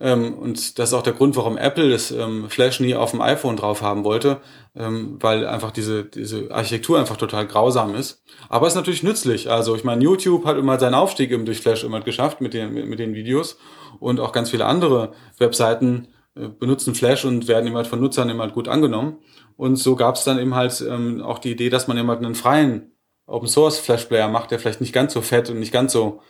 Ähm, 0.00 0.34
und 0.34 0.78
das 0.78 0.90
ist 0.90 0.94
auch 0.94 1.02
der 1.02 1.12
Grund, 1.12 1.36
warum 1.36 1.56
Apple 1.56 1.90
das 1.90 2.10
ähm, 2.10 2.50
Flash 2.50 2.80
nie 2.80 2.94
auf 2.94 3.12
dem 3.12 3.20
iPhone 3.20 3.56
drauf 3.56 3.80
haben 3.80 4.04
wollte, 4.04 4.40
ähm, 4.74 5.18
weil 5.20 5.46
einfach 5.46 5.70
diese, 5.70 6.04
diese 6.04 6.50
Architektur 6.50 6.98
einfach 6.98 7.16
total 7.16 7.46
grausam 7.46 7.94
ist. 7.94 8.24
Aber 8.48 8.66
es 8.66 8.72
ist 8.72 8.76
natürlich 8.76 9.04
nützlich. 9.04 9.50
Also 9.50 9.76
ich 9.76 9.84
meine, 9.84 10.02
YouTube 10.02 10.44
hat 10.46 10.58
immer 10.58 10.78
seinen 10.80 10.94
Aufstieg 10.94 11.30
eben 11.30 11.46
durch 11.46 11.60
Flash 11.60 11.84
immer 11.84 12.00
geschafft 12.00 12.40
mit 12.40 12.54
den, 12.54 12.74
mit, 12.74 12.86
mit 12.86 12.98
den 12.98 13.14
Videos 13.14 13.56
und 14.00 14.18
auch 14.18 14.32
ganz 14.32 14.50
viele 14.50 14.66
andere 14.66 15.12
Webseiten 15.38 16.08
äh, 16.34 16.48
benutzen 16.48 16.96
Flash 16.96 17.24
und 17.24 17.46
werden 17.46 17.66
immer 17.66 17.78
halt 17.78 17.86
von 17.86 18.00
Nutzern 18.00 18.28
immer 18.28 18.42
halt 18.42 18.54
gut 18.54 18.66
angenommen. 18.66 19.18
Und 19.56 19.76
so 19.76 19.94
gab 19.94 20.16
es 20.16 20.24
dann 20.24 20.40
eben 20.40 20.54
halt 20.56 20.84
ähm, 20.88 21.22
auch 21.22 21.38
die 21.38 21.52
Idee, 21.52 21.70
dass 21.70 21.86
man 21.86 21.96
eben 21.96 22.08
halt 22.08 22.18
einen 22.18 22.34
freien 22.34 22.90
Open 23.26 23.48
Source 23.48 23.78
Flash 23.78 24.06
Player 24.06 24.28
macht, 24.28 24.50
der 24.50 24.58
vielleicht 24.58 24.80
nicht 24.80 24.92
ganz 24.92 25.12
so 25.14 25.22
fett 25.22 25.48
und 25.50 25.60
nicht 25.60 25.72
ganz 25.72 25.92
so 25.92 26.20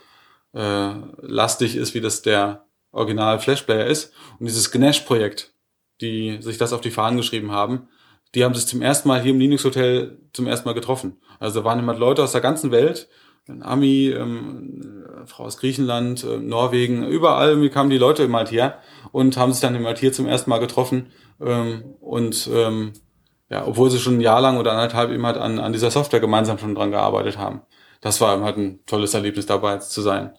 äh, 0.53 0.93
lastig 1.23 1.77
ist, 1.77 1.95
wie 1.95 2.01
das 2.01 2.23
der 2.23 2.67
Original 2.95 3.39
Flash 3.39 3.63
Player 3.63 3.87
ist. 3.87 4.13
Und 4.39 4.47
dieses 4.47 4.71
Gnash-Projekt, 4.71 5.53
die 6.01 6.39
sich 6.41 6.59
das 6.59 6.73
auf 6.73 6.81
die 6.81 6.91
Fahnen 6.91 7.17
geschrieben 7.17 7.53
haben, 7.53 7.89
die 8.35 8.45
haben 8.45 8.55
sich 8.55 8.67
zum 8.67 8.83
ersten 8.83 9.09
Mal 9.09 9.21
hier 9.21 9.33
im 9.33 9.39
Linux 9.39 9.65
Hotel 9.65 10.19
zum 10.33 10.47
ersten 10.47 10.69
Mal 10.69 10.75
getroffen. 10.75 11.19
Also 11.39 11.61
da 11.61 11.65
waren 11.65 11.79
immer 11.79 11.95
Leute 11.95 12.23
aus 12.23 12.33
der 12.33 12.41
ganzen 12.41 12.71
Welt, 12.71 13.09
ein 13.47 13.63
Ami, 13.63 14.09
ähm, 14.09 14.81
eine 15.17 15.27
Frau 15.27 15.45
aus 15.45 15.59
Griechenland, 15.59 16.25
äh, 16.25 16.39
Norwegen, 16.39 17.07
überall 17.07 17.69
kamen 17.69 17.91
die 17.91 17.99
Leute 17.99 18.23
immer 18.25 18.39
halt 18.39 18.51
her 18.51 18.79
und 19.13 19.37
haben 19.37 19.53
sich 19.53 19.61
dann 19.61 19.75
immer 19.75 19.89
halt 19.89 19.99
hier 19.99 20.13
zum 20.13 20.27
ersten 20.27 20.51
Mal 20.51 20.59
getroffen 20.59 21.13
ähm, 21.41 21.85
und 22.01 22.49
ähm, 22.53 22.93
ja, 23.51 23.67
obwohl 23.67 23.91
sie 23.91 23.99
schon 23.99 24.17
ein 24.17 24.21
Jahr 24.23 24.41
lang 24.41 24.59
oder 24.59 24.73
anderthalb 24.73 25.11
eben 25.11 25.27
halt 25.27 25.37
an, 25.37 25.59
an 25.59 25.73
dieser 25.73 25.91
Software 25.91 26.21
gemeinsam 26.21 26.59
schon 26.59 26.75
dran 26.75 26.91
gearbeitet 26.91 27.39
haben. 27.39 27.61
Das 28.01 28.21
war 28.21 28.41
halt 28.41 28.57
ein 28.57 28.81
tolles 28.87 29.15
Erlebnis 29.15 29.47
dabei 29.47 29.79
zu 29.79 30.01
sein. 30.01 30.33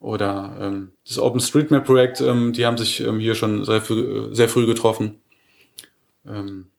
Oder 0.00 0.56
ähm, 0.58 0.92
das 1.06 1.18
OpenStreetMap-Projekt, 1.18 2.22
ähm, 2.22 2.54
die 2.54 2.64
haben 2.64 2.78
sich 2.78 3.00
ähm, 3.00 3.20
hier 3.20 3.34
schon 3.34 3.64
sehr 3.66 3.82
früh, 3.82 4.34
sehr 4.34 4.48
früh 4.48 4.66
getroffen. 4.66 5.20
Ähm, 6.26 6.70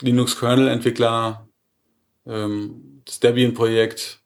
Linux-Kernel-Entwickler, 0.00 1.46
ähm, 2.26 3.02
das 3.04 3.20
Debian-Projekt, 3.20 4.22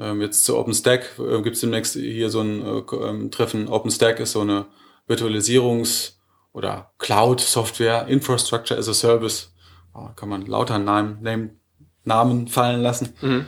ähm, 0.00 0.20
jetzt 0.20 0.44
zu 0.44 0.58
OpenStack 0.58 1.18
äh, 1.18 1.42
gibt 1.42 1.54
es 1.54 1.60
demnächst 1.60 1.94
hier 1.94 2.30
so 2.30 2.40
ein 2.40 2.62
äh, 2.66 2.96
ähm, 2.96 3.30
Treffen. 3.30 3.68
OpenStack 3.68 4.18
ist 4.18 4.32
so 4.32 4.40
eine 4.40 4.66
Virtualisierungs- 5.08 6.14
oder 6.52 6.92
Cloud-Software, 6.98 8.08
Infrastructure 8.08 8.78
as 8.78 8.88
a 8.88 8.94
Service. 8.94 9.54
Oh, 9.94 10.08
kann 10.16 10.28
man 10.28 10.46
lauter 10.46 10.78
Namen, 10.78 11.22
Name, 11.22 11.50
Namen 12.04 12.48
fallen 12.48 12.80
lassen. 12.80 13.14
Mhm. 13.20 13.46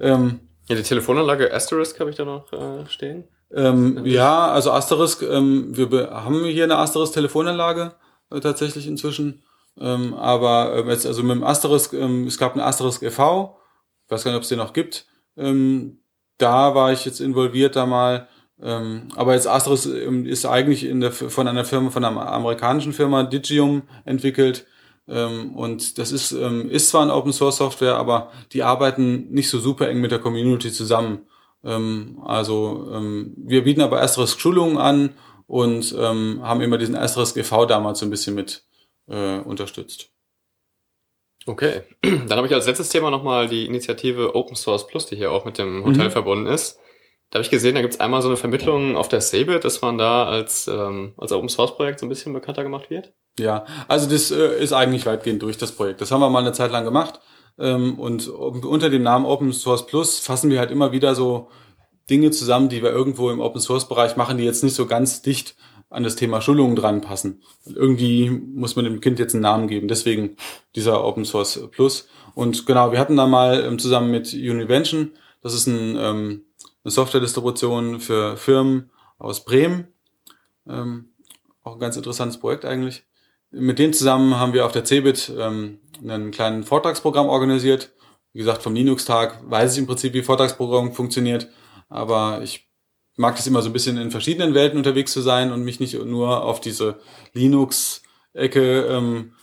Ähm, 0.00 0.40
ja, 0.72 0.78
die 0.78 0.88
Telefonanlage 0.88 1.52
Asterisk 1.52 2.00
habe 2.00 2.10
ich 2.10 2.16
da 2.16 2.24
noch 2.24 2.52
äh, 2.52 2.86
stehen. 2.88 3.24
Ähm, 3.54 4.04
ja, 4.06 4.50
also 4.50 4.72
Asterisk, 4.72 5.22
ähm, 5.22 5.76
wir 5.76 6.10
haben 6.10 6.44
hier 6.44 6.64
eine 6.64 6.78
Asterisk-Telefonanlage 6.78 7.92
äh, 8.30 8.40
tatsächlich 8.40 8.86
inzwischen. 8.86 9.42
Ähm, 9.78 10.14
aber 10.14 10.74
ähm, 10.76 10.88
jetzt, 10.88 11.06
also 11.06 11.22
mit 11.22 11.36
dem 11.36 11.44
Asterisk, 11.44 11.92
ähm, 11.92 12.26
es 12.26 12.38
gab 12.38 12.52
einen 12.52 12.62
Asterisk 12.62 13.02
e.V., 13.02 13.58
ich 14.06 14.10
weiß 14.10 14.24
gar 14.24 14.30
nicht, 14.30 14.38
ob 14.38 14.42
es 14.42 14.48
den 14.48 14.58
noch 14.58 14.72
gibt. 14.72 15.06
Ähm, 15.36 16.00
da 16.38 16.74
war 16.74 16.92
ich 16.92 17.04
jetzt 17.04 17.20
involviert 17.20 17.76
da 17.76 17.86
mal. 17.86 18.28
Aber 18.58 19.34
jetzt 19.34 19.48
Asterisk 19.48 19.86
ist 19.86 20.46
eigentlich 20.46 20.84
in 20.84 21.00
der, 21.00 21.10
von 21.10 21.48
einer 21.48 21.64
Firma, 21.64 21.90
von 21.90 22.04
einer 22.04 22.32
amerikanischen 22.32 22.92
Firma, 22.92 23.24
Digium, 23.24 23.82
entwickelt. 24.04 24.66
Ähm, 25.08 25.54
und 25.56 25.98
das 25.98 26.12
ist, 26.12 26.32
ähm, 26.32 26.70
ist 26.70 26.88
zwar 26.88 27.02
eine 27.02 27.14
Open 27.14 27.32
Source 27.32 27.56
Software, 27.56 27.96
aber 27.96 28.32
die 28.52 28.62
arbeiten 28.62 29.28
nicht 29.30 29.50
so 29.50 29.58
super 29.58 29.88
eng 29.88 30.00
mit 30.00 30.12
der 30.12 30.20
Community 30.20 30.70
zusammen. 30.70 31.26
Ähm, 31.64 32.20
also 32.24 32.88
wir 33.36 33.64
bieten 33.64 33.82
aber 33.82 34.02
Asterisk 34.02 34.40
Schulungen 34.40 34.78
an 34.78 35.10
und 35.46 35.94
haben 35.94 36.60
immer 36.60 36.78
diesen 36.78 36.96
Asterisk 36.96 37.36
e.V. 37.36 37.66
damals 37.66 37.98
so 38.00 38.06
ein 38.06 38.10
bisschen 38.10 38.34
mit 38.34 38.64
äh, 39.08 39.38
unterstützt. 39.38 40.10
Okay, 41.46 41.82
dann 42.02 42.36
habe 42.36 42.46
ich 42.46 42.54
als 42.54 42.66
letztes 42.66 42.88
Thema 42.88 43.10
nochmal 43.10 43.48
die 43.48 43.66
Initiative 43.66 44.34
Open 44.34 44.56
Source 44.56 44.86
Plus, 44.86 45.06
die 45.06 45.16
hier 45.16 45.32
auch 45.32 45.44
mit 45.44 45.58
dem 45.58 45.84
Hotel 45.84 46.06
mhm. 46.06 46.12
verbunden 46.12 46.46
ist. 46.46 46.78
Da 47.32 47.38
habe 47.38 47.44
ich 47.44 47.50
gesehen, 47.50 47.74
da 47.74 47.80
gibt 47.80 47.94
es 47.94 48.00
einmal 48.00 48.20
so 48.20 48.28
eine 48.28 48.36
Vermittlung 48.36 48.94
auf 48.94 49.08
der 49.08 49.22
Sabit, 49.22 49.64
dass 49.64 49.80
man 49.80 49.96
da 49.96 50.26
als, 50.26 50.68
ähm, 50.68 51.14
als 51.16 51.32
Open 51.32 51.48
Source 51.48 51.74
Projekt 51.74 51.98
so 51.98 52.04
ein 52.04 52.10
bisschen 52.10 52.34
bekannter 52.34 52.62
gemacht 52.62 52.90
wird. 52.90 53.14
Ja, 53.38 53.64
also 53.88 54.06
das 54.06 54.30
äh, 54.30 54.62
ist 54.62 54.74
eigentlich 54.74 55.06
weitgehend 55.06 55.40
durch 55.40 55.56
das 55.56 55.72
Projekt. 55.72 56.02
Das 56.02 56.10
haben 56.10 56.20
wir 56.20 56.28
mal 56.28 56.40
eine 56.40 56.52
Zeit 56.52 56.70
lang 56.70 56.84
gemacht. 56.84 57.20
Ähm, 57.58 57.98
und 57.98 58.28
unter 58.28 58.90
dem 58.90 59.02
Namen 59.02 59.24
Open 59.24 59.54
Source 59.54 59.86
Plus 59.86 60.18
fassen 60.18 60.50
wir 60.50 60.58
halt 60.58 60.70
immer 60.70 60.92
wieder 60.92 61.14
so 61.14 61.48
Dinge 62.10 62.32
zusammen, 62.32 62.68
die 62.68 62.82
wir 62.82 62.90
irgendwo 62.90 63.30
im 63.30 63.40
Open 63.40 63.62
Source 63.62 63.88
Bereich 63.88 64.14
machen, 64.16 64.36
die 64.36 64.44
jetzt 64.44 64.62
nicht 64.62 64.74
so 64.74 64.84
ganz 64.84 65.22
dicht 65.22 65.56
an 65.88 66.02
das 66.02 66.16
Thema 66.16 66.42
Schulungen 66.42 66.76
dran 66.76 67.00
passen. 67.00 67.40
Irgendwie 67.64 68.28
muss 68.28 68.76
man 68.76 68.84
dem 68.84 69.00
Kind 69.00 69.18
jetzt 69.18 69.34
einen 69.34 69.42
Namen 69.42 69.68
geben, 69.68 69.88
deswegen 69.88 70.36
dieser 70.76 71.02
Open 71.02 71.24
Source 71.24 71.66
Plus. 71.70 72.08
Und 72.34 72.66
genau, 72.66 72.92
wir 72.92 72.98
hatten 72.98 73.16
da 73.16 73.26
mal 73.26 73.64
ähm, 73.64 73.78
zusammen 73.78 74.10
mit 74.10 74.34
Univention, 74.34 75.12
das 75.42 75.54
ist 75.54 75.66
ein, 75.66 75.96
ähm, 75.98 76.44
eine 76.84 76.90
Software-Distribution 76.90 78.00
für 78.00 78.36
Firmen 78.36 78.90
aus 79.18 79.44
Bremen, 79.44 79.88
ähm, 80.68 81.12
auch 81.62 81.74
ein 81.74 81.80
ganz 81.80 81.96
interessantes 81.96 82.38
Projekt 82.38 82.64
eigentlich. 82.64 83.04
Mit 83.50 83.78
denen 83.78 83.92
zusammen 83.92 84.36
haben 84.36 84.52
wir 84.52 84.66
auf 84.66 84.72
der 84.72 84.84
CeBIT 84.84 85.32
ähm, 85.38 85.78
einen 86.02 86.30
kleinen 86.30 86.64
Vortragsprogramm 86.64 87.28
organisiert. 87.28 87.92
Wie 88.32 88.38
gesagt, 88.38 88.62
vom 88.62 88.74
Linux-Tag 88.74 89.42
weiß 89.48 89.74
ich 89.74 89.78
im 89.78 89.86
Prinzip, 89.86 90.14
wie 90.14 90.22
Vortragsprogramm 90.22 90.92
funktioniert, 90.92 91.48
aber 91.88 92.40
ich 92.42 92.70
mag 93.16 93.36
das 93.36 93.46
immer 93.46 93.60
so 93.60 93.68
ein 93.68 93.74
bisschen 93.74 93.98
in 93.98 94.10
verschiedenen 94.10 94.54
Welten 94.54 94.78
unterwegs 94.78 95.12
zu 95.12 95.20
sein 95.20 95.52
und 95.52 95.62
mich 95.62 95.80
nicht 95.80 96.02
nur 96.02 96.42
auf 96.42 96.60
diese 96.60 96.98
Linux-Ecke 97.34 98.86
ähm, 98.86 99.34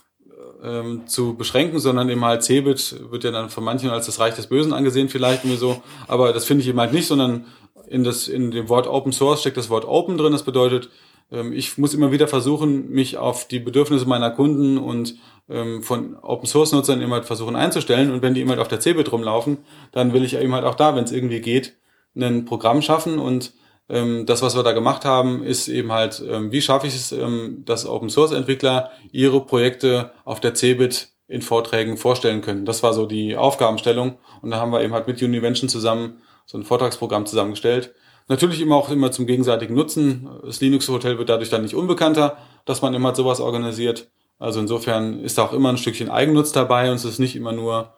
ähm, 0.64 1.08
zu 1.08 1.36
beschränken, 1.36 1.80
sondern 1.80 2.10
eben 2.10 2.24
halt 2.24 2.44
Cebit 2.44 3.12
wird 3.12 3.24
ja 3.24 3.32
dann 3.32 3.50
von 3.50 3.64
manchen 3.64 3.90
als 3.90 4.06
das 4.06 4.20
Reich 4.20 4.36
des 4.36 4.48
Bösen 4.48 4.74
angesehen, 4.74 5.10
vielleicht 5.10 5.46
mir 5.46 5.58
so, 5.58 5.82
aber 6.08 6.34
das 6.34 6.46
finde 6.46 6.64
ich 6.64 6.70
eben 6.70 6.80
halt 6.80 6.94
nicht, 6.94 7.08
sondern 7.08 7.46
in, 7.88 8.04
das, 8.04 8.28
in 8.28 8.52
dem 8.52 8.70
Wort 8.70 8.88
Open 8.88 9.12
Source 9.12 9.42
steckt 9.42 9.58
das 9.58 9.70
Wort 9.70 9.86
Open 9.86 10.18
drin, 10.18 10.34
das 10.34 10.44
bedeutet, 10.44 10.90
ähm, 11.32 11.54
ich 11.54 11.78
muss 11.78 11.94
immer 11.94 12.12
wieder 12.12 12.28
versuchen, 12.28 12.90
mich 12.90 13.18
auf 13.18 13.48
die 13.48 13.60
Bedürfnisse 13.60 14.06
meiner 14.06 14.32
Kunden 14.32 14.78
und 14.78 15.16
ähm, 15.50 15.84
von 15.84 16.16
Open 16.22 16.48
Source 16.48 16.72
Nutzern 16.72 17.02
immer 17.02 17.16
halt 17.16 17.26
versuchen 17.26 17.56
einzustellen. 17.56 18.12
Und 18.12 18.22
wenn 18.22 18.34
die 18.34 18.42
immer 18.42 18.52
halt 18.52 18.62
auf 18.62 18.68
der 18.68 18.80
Cebit 18.80 19.12
rumlaufen, 19.12 19.58
dann 19.92 20.14
will 20.14 20.24
ich 20.24 20.36
eben 20.36 20.54
halt 20.54 20.66
auch 20.66 20.76
da, 20.76 20.96
wenn 20.96 21.04
es 21.04 21.12
irgendwie 21.12 21.42
geht, 21.42 21.76
ein 22.16 22.46
Programm 22.46 22.82
schaffen. 22.82 23.20
Und 23.20 23.54
das, 23.90 24.44
was 24.44 24.56
wir 24.56 24.62
da 24.62 24.72
gemacht 24.72 25.04
haben, 25.04 25.44
ist 25.44 25.68
eben 25.68 25.92
halt, 25.92 26.24
ähm, 26.30 26.52
wie 26.52 26.62
schaffe 26.62 26.86
ich 26.86 26.96
es, 26.96 27.12
ähm, 27.12 27.64
dass 27.66 27.88
Open 27.88 28.10
Source 28.10 28.32
Entwickler 28.32 28.92
ihre 29.12 29.44
Projekte 29.44 30.12
auf 30.26 30.40
der 30.40 30.54
CeBIT 30.54 31.10
in 31.28 31.42
Vorträgen 31.42 31.98
vorstellen 31.98 32.42
können. 32.42 32.66
Das 32.66 32.84
war 32.84 32.94
so 32.94 33.08
die 33.08 33.36
Aufgabenstellung 33.36 34.20
und 34.42 34.52
da 34.52 34.58
haben 34.58 34.72
wir 34.72 34.82
eben 34.84 34.94
halt 34.94 35.08
mit 35.08 35.22
Univention 35.24 35.70
zusammen 35.70 36.22
so 36.46 36.58
ein 36.58 36.64
Vortragsprogramm 36.64 37.26
zusammengestellt. 37.26 37.94
Natürlich 38.28 38.62
immer 38.62 38.76
auch 38.76 38.92
immer 38.92 39.12
zum 39.12 39.26
gegenseitigen 39.26 39.74
Nutzen. 39.74 40.30
Das 40.46 40.62
Linux 40.62 40.88
Hotel 40.88 41.18
wird 41.18 41.30
dadurch 41.30 41.50
dann 41.50 41.64
nicht 41.64 41.74
unbekannter, 41.74 42.38
dass 42.66 42.84
man 42.84 42.94
immer 42.94 43.16
sowas 43.16 43.40
organisiert. 43.40 44.12
Also 44.38 44.60
insofern 44.60 45.20
ist 45.20 45.40
da 45.40 45.44
auch 45.44 45.54
immer 45.54 45.70
ein 45.70 45.78
Stückchen 45.78 46.10
Eigennutz 46.10 46.52
dabei 46.52 46.92
und 46.92 46.98
es 46.98 47.06
ist 47.06 47.20
nicht 47.20 47.36
immer 47.36 47.54
nur, 47.54 47.94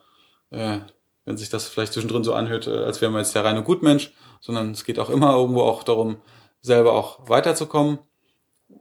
äh, 0.51 0.79
wenn 1.25 1.37
sich 1.37 1.49
das 1.49 1.67
vielleicht 1.67 1.93
zwischendrin 1.93 2.23
so 2.23 2.33
anhört, 2.33 2.67
äh, 2.67 2.77
als 2.77 3.01
wäre 3.01 3.11
man 3.11 3.21
jetzt 3.21 3.35
der 3.35 3.43
reine 3.43 3.61
Gutmensch, 3.61 4.13
sondern 4.41 4.71
es 4.71 4.83
geht 4.83 4.99
auch 4.99 5.09
immer 5.09 5.33
irgendwo 5.35 5.61
auch 5.61 5.83
darum, 5.83 6.17
selber 6.61 6.93
auch 6.93 7.29
weiterzukommen. 7.29 7.99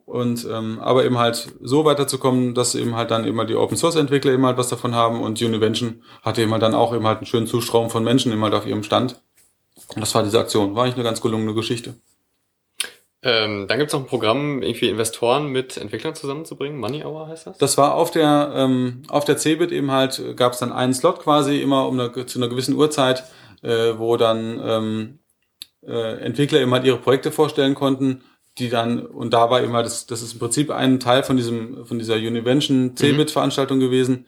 Und 0.06 0.44
ähm, 0.50 0.80
aber 0.80 1.04
eben 1.04 1.18
halt 1.18 1.52
so 1.60 1.84
weiterzukommen, 1.84 2.54
dass 2.54 2.74
eben 2.74 2.96
halt 2.96 3.12
dann 3.12 3.24
immer 3.24 3.44
die 3.44 3.54
Open 3.54 3.76
Source 3.76 3.96
Entwickler 3.96 4.32
eben 4.32 4.44
halt 4.44 4.56
was 4.56 4.68
davon 4.68 4.94
haben 4.94 5.20
und 5.20 5.40
Univention 5.40 6.02
hatte 6.22 6.42
eben 6.42 6.52
halt 6.52 6.62
dann 6.62 6.74
auch 6.74 6.94
eben 6.94 7.06
halt 7.06 7.18
einen 7.18 7.26
schönen 7.26 7.46
Zustrom 7.46 7.90
von 7.90 8.02
Menschen 8.02 8.32
eben 8.32 8.42
halt 8.42 8.54
auf 8.54 8.66
ihrem 8.66 8.82
Stand. 8.82 9.20
Und 9.94 10.00
das 10.00 10.14
war 10.14 10.22
diese 10.22 10.38
Aktion. 10.38 10.74
War 10.74 10.84
eigentlich 10.84 10.96
eine 10.96 11.04
ganz 11.04 11.20
gelungene 11.20 11.54
Geschichte. 11.54 11.94
Ähm, 13.22 13.68
dann 13.68 13.78
gibt 13.78 13.90
es 13.90 13.92
noch 13.92 14.00
ein 14.00 14.06
Programm, 14.06 14.62
irgendwie 14.62 14.88
Investoren 14.88 15.48
mit 15.48 15.76
Entwicklern 15.76 16.14
zusammenzubringen. 16.14 16.78
Money 16.78 17.04
Hour 17.04 17.28
heißt 17.28 17.46
das? 17.46 17.58
Das 17.58 17.76
war 17.76 17.94
auf 17.94 18.10
der 18.10 18.52
ähm, 18.54 19.02
auf 19.08 19.24
der 19.26 19.36
Cebit 19.36 19.72
eben 19.72 19.90
halt 19.90 20.36
gab 20.36 20.54
es 20.54 20.60
dann 20.60 20.72
einen 20.72 20.94
Slot 20.94 21.20
quasi 21.20 21.60
immer 21.60 21.86
um 21.86 22.00
eine, 22.00 22.26
zu 22.26 22.38
einer 22.38 22.48
gewissen 22.48 22.74
Uhrzeit, 22.74 23.24
äh, 23.62 23.98
wo 23.98 24.16
dann 24.16 24.60
ähm, 24.64 25.18
äh, 25.86 26.18
Entwickler 26.18 26.60
eben 26.60 26.72
halt 26.72 26.84
ihre 26.84 26.98
Projekte 26.98 27.32
vorstellen 27.32 27.74
konnten, 27.74 28.22
die 28.58 28.68
dann 28.68 29.04
und 29.04 29.32
da 29.32 29.50
war 29.50 29.62
eben 29.62 29.72
halt 29.72 29.86
das, 29.86 30.06
das 30.06 30.22
ist 30.22 30.34
im 30.34 30.38
Prinzip 30.38 30.70
ein 30.70 31.00
Teil 31.00 31.22
von 31.22 31.36
diesem 31.36 31.86
von 31.86 31.98
dieser 31.98 32.16
Univention 32.16 32.96
Cebit 32.96 33.34
mhm. 33.34 33.80
Gewesen. 33.80 34.26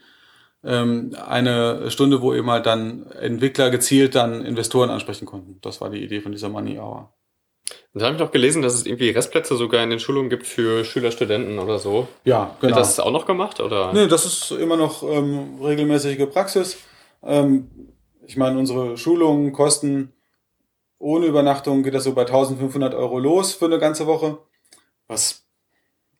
Ähm, 0.64 1.16
eine 1.26 1.90
Stunde, 1.90 2.22
wo 2.22 2.32
eben 2.34 2.48
halt 2.50 2.66
dann 2.66 3.06
Entwickler 3.20 3.70
gezielt 3.70 4.14
dann 4.14 4.44
Investoren 4.44 4.90
ansprechen 4.90 5.26
konnten. 5.26 5.58
Das 5.60 5.80
war 5.80 5.90
die 5.90 6.02
Idee 6.02 6.20
von 6.20 6.30
dieser 6.30 6.48
Money 6.48 6.78
Hour. 6.78 7.12
Da 7.94 8.06
habe 8.06 8.14
ich 8.14 8.20
noch 8.20 8.30
gelesen, 8.30 8.62
dass 8.62 8.74
es 8.74 8.86
irgendwie 8.86 9.10
Restplätze 9.10 9.56
sogar 9.56 9.82
in 9.82 9.90
den 9.90 9.98
Schulungen 9.98 10.30
gibt 10.30 10.46
für 10.46 10.84
Schüler, 10.84 11.10
Studenten 11.10 11.58
oder 11.58 11.78
so. 11.78 12.08
Ja, 12.24 12.56
genau. 12.60 12.76
Wird 12.76 12.80
das 12.80 13.00
auch 13.00 13.10
noch 13.10 13.26
gemacht? 13.26 13.60
Oder? 13.60 13.92
Nee, 13.92 14.06
das 14.06 14.24
ist 14.24 14.50
immer 14.52 14.76
noch 14.76 15.02
ähm, 15.02 15.58
regelmäßige 15.62 16.26
Praxis. 16.30 16.78
Ähm, 17.22 17.70
ich 18.26 18.36
meine, 18.36 18.58
unsere 18.58 18.96
Schulungen 18.96 19.52
kosten 19.52 20.12
ohne 21.02 21.26
Übernachtung 21.26 21.82
geht 21.82 21.94
das 21.94 22.04
so 22.04 22.14
bei 22.14 22.22
1500 22.22 22.94
Euro 22.94 23.18
los 23.18 23.52
für 23.52 23.64
eine 23.64 23.80
ganze 23.80 24.06
Woche. 24.06 24.38
Was 25.08 25.44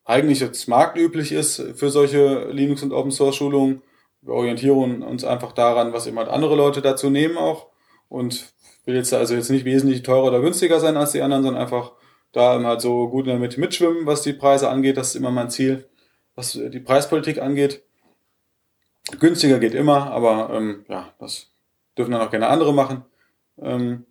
eigentlich 0.04 0.40
jetzt 0.40 0.66
marktüblich 0.66 1.30
ist 1.30 1.62
für 1.76 1.88
solche 1.88 2.50
Linux- 2.50 2.82
und 2.82 2.92
Open-Source-Schulungen. 2.92 3.82
Wir 4.22 4.34
orientieren 4.34 5.02
uns 5.02 5.22
einfach 5.24 5.52
daran, 5.52 5.92
was 5.92 6.06
immer 6.06 6.28
andere 6.28 6.56
Leute 6.56 6.82
dazu 6.82 7.10
nehmen 7.10 7.38
auch. 7.38 7.68
Und 8.08 8.52
will 8.84 8.96
jetzt 8.96 9.14
also 9.14 9.34
jetzt 9.34 9.50
nicht 9.50 9.64
wesentlich 9.64 10.02
teurer 10.02 10.24
oder 10.26 10.40
günstiger 10.40 10.80
sein 10.80 10.96
als 10.96 11.12
die 11.12 11.22
anderen, 11.22 11.44
sondern 11.44 11.62
einfach 11.62 11.92
da 12.32 12.56
immer 12.56 12.80
so 12.80 13.08
gut 13.08 13.26
Mitte 13.26 13.60
mitschwimmen, 13.60 14.04
was 14.04 14.22
die 14.22 14.32
Preise 14.32 14.68
angeht. 14.68 14.96
Das 14.96 15.10
ist 15.10 15.14
immer 15.14 15.30
mein 15.30 15.50
Ziel, 15.50 15.88
was 16.34 16.52
die 16.52 16.80
Preispolitik 16.80 17.40
angeht. 17.40 17.84
Günstiger 19.20 19.60
geht 19.60 19.74
immer, 19.74 20.10
aber 20.10 20.50
ähm, 20.52 20.84
ja, 20.88 21.14
das 21.20 21.52
dürfen 21.96 22.10
dann 22.10 22.22
auch 22.22 22.30
gerne 22.30 22.48
andere 22.48 22.74
machen. 22.74 23.04
Ähm, 23.60 24.06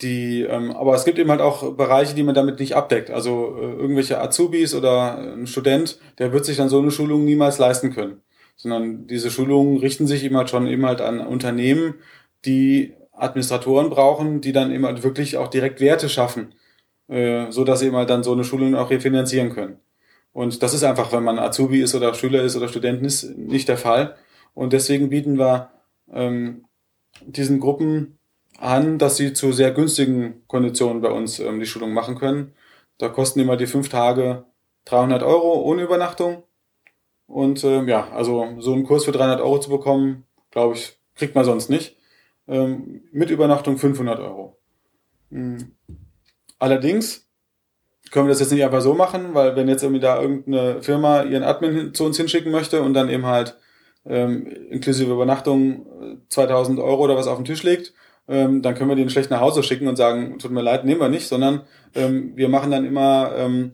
die, 0.00 0.42
ähm, 0.42 0.70
aber 0.70 0.94
es 0.94 1.04
gibt 1.04 1.18
eben 1.18 1.30
halt 1.30 1.40
auch 1.40 1.74
Bereiche, 1.74 2.14
die 2.14 2.22
man 2.22 2.34
damit 2.34 2.60
nicht 2.60 2.76
abdeckt. 2.76 3.10
Also 3.10 3.56
äh, 3.58 3.72
irgendwelche 3.72 4.20
Azubis 4.20 4.74
oder 4.74 5.18
ein 5.18 5.46
Student, 5.46 5.98
der 6.18 6.32
wird 6.32 6.44
sich 6.44 6.56
dann 6.56 6.68
so 6.68 6.78
eine 6.78 6.90
Schulung 6.92 7.24
niemals 7.24 7.58
leisten 7.58 7.92
können. 7.92 8.22
Sondern 8.56 9.06
diese 9.06 9.30
Schulungen 9.30 9.78
richten 9.78 10.06
sich 10.06 10.24
eben 10.24 10.36
halt 10.36 10.50
schon 10.50 10.66
eben 10.66 10.86
halt 10.86 11.00
an 11.00 11.20
Unternehmen, 11.20 11.94
die 12.44 12.94
Administratoren 13.12 13.90
brauchen, 13.90 14.40
die 14.40 14.52
dann 14.52 14.70
immer 14.70 15.02
wirklich 15.02 15.36
auch 15.36 15.48
direkt 15.48 15.80
Werte 15.80 16.08
schaffen, 16.08 16.54
äh, 17.08 17.50
so 17.50 17.64
dass 17.64 17.80
sie 17.80 17.88
immer 17.88 18.06
dann 18.06 18.22
so 18.22 18.32
eine 18.32 18.44
Schulung 18.44 18.76
auch 18.76 18.90
refinanzieren 18.90 19.50
können. 19.50 19.78
Und 20.32 20.62
das 20.62 20.74
ist 20.74 20.84
einfach, 20.84 21.12
wenn 21.12 21.24
man 21.24 21.38
Azubi 21.38 21.80
ist 21.80 21.94
oder 21.96 22.14
Schüler 22.14 22.42
ist 22.42 22.56
oder 22.56 22.68
Studenten 22.68 23.04
ist, 23.04 23.36
nicht 23.36 23.68
der 23.68 23.78
Fall. 23.78 24.16
Und 24.54 24.72
deswegen 24.72 25.08
bieten 25.10 25.38
wir 25.38 25.70
ähm, 26.12 26.64
diesen 27.26 27.58
Gruppen 27.58 28.17
an, 28.58 28.98
dass 28.98 29.16
sie 29.16 29.32
zu 29.32 29.52
sehr 29.52 29.70
günstigen 29.70 30.42
Konditionen 30.48 31.00
bei 31.00 31.10
uns 31.10 31.38
ähm, 31.38 31.60
die 31.60 31.66
Schulung 31.66 31.92
machen 31.92 32.16
können. 32.16 32.52
Da 32.98 33.08
kosten 33.08 33.40
immer 33.40 33.56
die 33.56 33.66
fünf 33.66 33.88
Tage 33.88 34.44
300 34.86 35.22
Euro 35.22 35.62
ohne 35.62 35.82
Übernachtung. 35.82 36.42
Und 37.26 37.62
ähm, 37.64 37.88
ja, 37.88 38.10
also 38.10 38.56
so 38.58 38.72
einen 38.72 38.84
Kurs 38.84 39.04
für 39.04 39.12
300 39.12 39.40
Euro 39.40 39.60
zu 39.60 39.70
bekommen, 39.70 40.24
glaube 40.50 40.74
ich, 40.74 40.98
kriegt 41.14 41.34
man 41.34 41.44
sonst 41.44 41.70
nicht. 41.70 41.96
Ähm, 42.48 43.02
mit 43.12 43.30
Übernachtung 43.30 43.78
500 43.78 44.18
Euro. 44.18 44.58
Mhm. 45.30 45.76
Allerdings 46.58 47.28
können 48.10 48.26
wir 48.26 48.30
das 48.30 48.40
jetzt 48.40 48.50
nicht 48.50 48.64
einfach 48.64 48.80
so 48.80 48.94
machen, 48.94 49.34
weil 49.34 49.54
wenn 49.54 49.68
jetzt 49.68 49.82
irgendwie 49.82 50.00
da 50.00 50.20
irgendeine 50.20 50.82
Firma 50.82 51.22
ihren 51.22 51.44
Admin 51.44 51.94
zu 51.94 52.04
uns 52.04 52.16
hinschicken 52.16 52.50
möchte 52.50 52.82
und 52.82 52.94
dann 52.94 53.10
eben 53.10 53.26
halt 53.26 53.56
ähm, 54.06 54.46
inklusive 54.70 55.12
Übernachtung 55.12 56.22
2000 56.30 56.80
Euro 56.80 57.04
oder 57.04 57.16
was 57.16 57.26
auf 57.26 57.36
den 57.36 57.44
Tisch 57.44 57.62
legt, 57.62 57.92
ähm, 58.28 58.62
dann 58.62 58.74
können 58.74 58.90
wir 58.90 58.96
den 58.96 59.10
schlecht 59.10 59.30
nach 59.30 59.40
Hause 59.40 59.62
schicken 59.62 59.88
und 59.88 59.96
sagen, 59.96 60.38
tut 60.38 60.50
mir 60.50 60.62
leid, 60.62 60.84
nehmen 60.84 61.00
wir 61.00 61.08
nicht, 61.08 61.28
sondern 61.28 61.62
ähm, 61.94 62.32
wir 62.36 62.48
machen 62.48 62.70
dann 62.70 62.84
immer 62.84 63.32
ähm, 63.36 63.72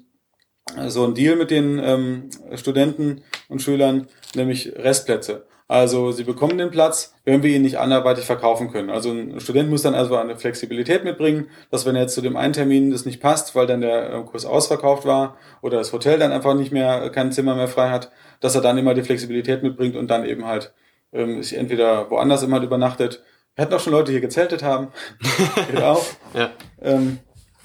so 0.89 1.05
einen 1.05 1.15
Deal 1.15 1.37
mit 1.37 1.51
den 1.51 1.81
ähm, 1.83 2.31
Studenten 2.55 3.23
und 3.49 3.63
Schülern, 3.63 4.09
nämlich 4.35 4.73
Restplätze. 4.77 5.47
Also 5.67 6.13
sie 6.13 6.25
bekommen 6.25 6.59
den 6.59 6.71
Platz, 6.71 7.15
wenn 7.25 7.43
wir 7.43 7.51
ihn 7.51 7.63
nicht 7.63 7.79
anderweitig 7.79 8.27
verkaufen 8.27 8.71
können. 8.71 8.91
Also 8.91 9.11
ein 9.11 9.41
Student 9.41 9.71
muss 9.71 9.81
dann 9.81 9.95
also 9.95 10.15
eine 10.17 10.37
Flexibilität 10.37 11.05
mitbringen, 11.05 11.49
dass 11.71 11.87
wenn 11.87 11.97
er 11.97 12.03
jetzt 12.03 12.15
zu 12.15 12.21
dem 12.21 12.37
einen 12.37 12.53
Termin 12.53 12.91
das 12.91 13.07
nicht 13.07 13.21
passt, 13.21 13.55
weil 13.55 13.67
dann 13.67 13.81
der 13.81 14.13
äh, 14.13 14.23
Kurs 14.25 14.45
ausverkauft 14.45 15.07
war 15.07 15.39
oder 15.63 15.79
das 15.79 15.93
Hotel 15.93 16.19
dann 16.19 16.33
einfach 16.33 16.55
nicht 16.55 16.71
mehr 16.71 17.09
kein 17.11 17.33
Zimmer 17.33 17.55
mehr 17.55 17.69
frei 17.69 17.89
hat, 17.89 18.13
dass 18.41 18.55
er 18.55 18.61
dann 18.61 18.77
immer 18.77 18.93
die 18.93 19.03
Flexibilität 19.03 19.63
mitbringt 19.63 19.97
und 19.97 20.11
dann 20.11 20.27
eben 20.27 20.45
halt 20.45 20.75
ähm, 21.15 21.43
sich 21.43 21.57
entweder 21.57 22.11
woanders 22.11 22.43
immer 22.43 22.57
halt 22.57 22.65
übernachtet. 22.65 23.23
Wir 23.55 23.65
hatten 23.65 23.75
auch 23.75 23.81
schon 23.81 23.93
Leute, 23.93 24.07
die 24.07 24.13
hier 24.13 24.21
gezeltet 24.21 24.63
haben. 24.63 24.89
Geht 25.71 25.83
auch. 25.83 26.05
Ja. 26.35 26.51
Ähm, 26.81 27.19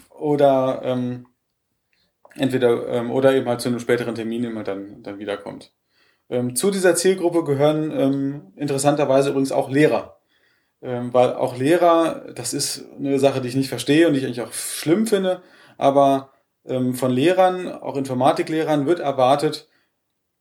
oder 0.10 0.82
ähm, 0.84 1.28
entweder 2.36 2.88
ähm, 2.90 3.12
oder 3.12 3.34
eben 3.34 3.48
halt 3.48 3.62
zu 3.62 3.70
einem 3.70 3.80
späteren 3.80 4.16
Termin 4.16 4.44
immer 4.44 4.64
dann, 4.64 5.02
dann 5.02 5.20
wiederkommt. 5.20 5.72
Ähm, 6.30 6.56
zu 6.56 6.70
dieser 6.70 6.96
Zielgruppe 6.96 7.44
gehören 7.44 7.92
ähm, 7.92 8.54
interessanterweise 8.56 9.30
übrigens 9.30 9.52
auch 9.52 9.70
Lehrer. 9.70 10.20
Ähm, 10.82 11.14
weil 11.14 11.34
auch 11.34 11.58
Lehrer, 11.58 12.32
das 12.36 12.54
ist 12.54 12.86
eine 12.98 13.20
Sache, 13.20 13.42
die 13.42 13.50
ich 13.50 13.56
nicht 13.56 13.70
verstehe 13.70 14.08
und 14.08 14.14
die 14.14 14.20
ich 14.20 14.26
eigentlich 14.26 14.42
auch 14.42 14.54
schlimm 14.54 15.08
finde, 15.08 15.42
aber 15.78 16.32
ähm, 16.66 16.94
von 16.94 17.12
Lehrern, 17.12 17.68
auch 17.68 17.98
Informatiklehrern, 17.98 18.86
wird 18.86 19.00
erwartet, 19.00 19.69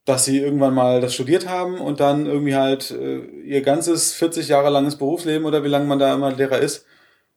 dass 0.09 0.25
sie 0.25 0.39
irgendwann 0.39 0.73
mal 0.73 1.01
das 1.01 1.13
studiert 1.13 1.47
haben 1.47 1.79
und 1.79 1.99
dann 1.99 2.25
irgendwie 2.25 2.55
halt 2.55 2.89
äh, 2.89 3.19
ihr 3.19 3.61
ganzes 3.61 4.13
40 4.13 4.47
Jahre 4.47 4.71
langes 4.71 4.97
Berufsleben 4.97 5.45
oder 5.45 5.63
wie 5.63 5.67
lange 5.67 5.85
man 5.85 5.99
da 5.99 6.15
immer 6.15 6.31
Lehrer 6.31 6.57
ist, 6.57 6.87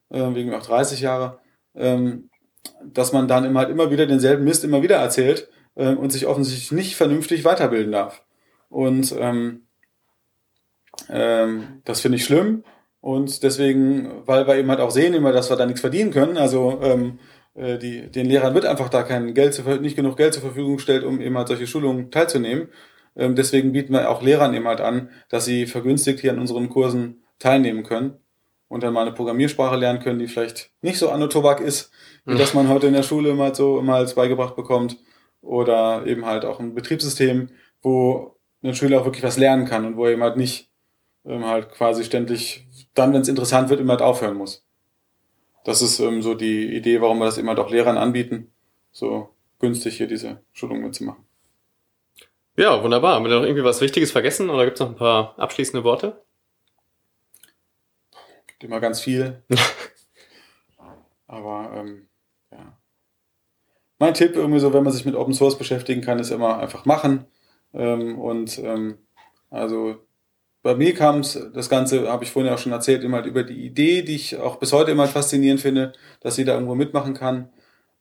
äh, 0.09 0.35
wegen 0.35 0.55
auch 0.55 0.63
30 0.65 1.03
Jahre, 1.03 1.39
ähm, 1.75 2.31
dass 2.83 3.13
man 3.13 3.29
dann 3.29 3.45
immer 3.45 3.61
halt 3.61 3.69
immer 3.69 3.91
wieder 3.91 4.07
denselben 4.07 4.45
Mist 4.45 4.65
immer 4.65 4.83
wieder 4.83 4.97
erzählt 4.97 5.51
äh, 5.75 5.95
und 5.95 6.13
sich 6.13 6.27
offensichtlich 6.27 6.73
nicht 6.73 6.97
vernünftig 6.97 7.45
weiterbilden 7.45 7.93
darf. 7.93 8.25
Und 8.71 9.15
ähm, 9.19 9.67
ähm, 11.11 11.83
das 11.85 12.01
finde 12.01 12.17
ich 12.17 12.25
schlimm. 12.25 12.65
Und 13.03 13.43
deswegen, 13.43 14.27
weil 14.27 14.47
wir 14.47 14.57
eben 14.57 14.71
halt 14.71 14.81
auch 14.81 14.91
sehen 14.91 15.13
immer, 15.13 15.33
dass 15.33 15.51
wir 15.51 15.57
da 15.57 15.67
nichts 15.67 15.83
verdienen 15.83 16.11
können. 16.11 16.39
Also 16.39 16.81
ähm, 16.83 17.19
äh, 17.19 17.23
die, 17.55 18.11
den 18.11 18.27
Lehrern 18.27 18.55
wird 18.55 18.65
einfach 18.65 18.89
da 18.89 19.03
kein 19.03 19.35
Geld, 19.35 19.55
zu, 19.55 19.63
nicht 19.81 19.97
genug 19.97 20.17
Geld 20.17 20.35
zur 20.35 20.43
Verfügung 20.43 20.77
gestellt, 20.77 21.05
um 21.05 21.21
eben 21.21 21.37
halt 21.37 21.49
solche 21.49 21.67
Schulungen 21.67 22.11
teilzunehmen. 22.11 22.69
Ähm, 23.15 23.35
deswegen 23.35 23.73
bieten 23.73 23.93
wir 23.93 24.11
auch 24.11 24.23
Lehrern 24.23 24.55
eben 24.55 24.67
halt 24.67 24.81
an, 24.81 25.11
dass 25.29 25.45
sie 25.45 25.67
vergünstigt 25.67 26.21
hier 26.21 26.33
an 26.33 26.39
unseren 26.39 26.71
Kursen 26.71 27.23
teilnehmen 27.39 27.83
können 27.83 28.15
und 28.69 28.83
dann 28.83 28.95
mal 28.95 29.03
eine 29.03 29.13
Programmiersprache 29.13 29.77
lernen 29.77 30.01
können, 30.01 30.19
die 30.19 30.29
vielleicht 30.29 30.71
nicht 30.81 30.99
so 30.99 31.11
anotobak 31.11 31.61
ist, 31.61 31.93
wie 32.25 32.39
das 32.39 32.55
man 32.55 32.69
heute 32.69 32.87
in 32.87 32.95
der 32.95 33.03
Schule 33.03 33.31
immer 33.31 33.55
so 33.55 33.79
immer 33.79 33.97
als 33.97 34.15
beigebracht 34.15 34.57
bekommt. 34.57 34.97
Oder 35.43 36.07
eben 36.07 36.25
halt 36.25 36.45
auch 36.45 36.61
ein 36.61 36.75
Betriebssystem, 36.75 37.51
wo 37.83 38.37
ein 38.63 38.75
Schüler 38.75 39.01
auch 39.01 39.05
wirklich 39.05 39.25
was 39.25 39.37
lernen 39.37 39.67
kann 39.67 39.85
und 39.85 39.97
wo 39.97 40.07
er 40.07 40.13
eben 40.13 40.23
halt 40.23 40.37
nicht 40.37 40.71
ähm, 41.27 41.45
halt 41.45 41.71
quasi 41.71 42.05
ständig 42.05 42.67
dann, 42.95 43.13
wenn 43.13 43.23
es 43.23 43.29
interessant 43.29 43.69
wird, 43.69 43.81
immer 43.81 43.95
halt 43.95 44.03
aufhören 44.03 44.37
muss. 44.37 44.65
Das 45.65 45.83
ist 45.83 46.01
ähm, 46.01 46.23
so 46.23 46.35
die 46.35 46.75
Idee, 46.75 47.01
warum 47.01 47.19
wir 47.19 47.27
das 47.27 47.39
immer 47.39 47.55
doch 47.55 47.71
Lehrern 47.71 47.97
anbieten, 47.97 48.53
so 48.91 49.31
günstig 49.61 49.97
hier 49.97 50.09
diese 50.09 50.43
Schulung 50.53 50.83
mitzumachen. 50.83 51.25
Ja, 52.57 52.83
wunderbar. 52.83 53.15
Haben 53.15 53.25
wir 53.25 53.35
noch 53.35 53.45
irgendwie 53.45 53.65
was 53.65 53.81
Wichtiges 53.81 54.13
vergessen 54.13 54.51
oder 54.51 54.65
gibt 54.65 54.77
es 54.77 54.81
noch 54.81 54.91
ein 54.91 54.97
paar 54.97 55.39
abschließende 55.39 55.85
Worte? 55.85 56.23
Gibt 58.47 58.65
immer 58.65 58.81
ganz 58.81 59.01
viel. 59.01 59.43
Aber 61.27 61.73
ähm, 61.75 62.09
ja. 62.51 62.79
Mein 63.99 64.15
Tipp 64.15 64.37
irgendwie 64.37 64.61
so, 64.61 64.75
wenn 64.75 64.85
man 64.85 64.93
sich 64.93 65.07
mit 65.07 65.15
Open 65.15 65.33
Source 65.33 65.57
beschäftigen 65.57 66.03
kann, 66.03 66.19
ist 66.19 66.31
immer 66.31 66.59
einfach 66.59 66.85
machen. 66.85 67.25
Ähm, 67.73 68.19
und 68.19 68.59
ähm, 68.59 68.99
also 69.49 69.97
bei 70.63 70.75
mir 70.75 70.95
kam 70.95 71.21
es, 71.21 71.39
das 71.53 71.69
Ganze 71.69 72.09
habe 72.09 72.25
ich 72.25 72.31
vorhin 72.31 72.49
ja 72.49 72.55
auch 72.55 72.59
schon 72.59 72.73
erzählt, 72.73 73.03
immer 73.03 73.19
halt 73.19 73.27
über 73.27 73.43
die 73.43 73.67
Idee, 73.67 74.03
die 74.03 74.15
ich 74.15 74.39
auch 74.39 74.57
bis 74.57 74.73
heute 74.73 74.93
immer 74.93 75.09
faszinierend 75.09 75.61
finde, 75.61 75.93
dass 76.21 76.37
sie 76.37 76.45
da 76.45 76.55
irgendwo 76.55 76.75
mitmachen 76.75 77.15
kann. 77.15 77.51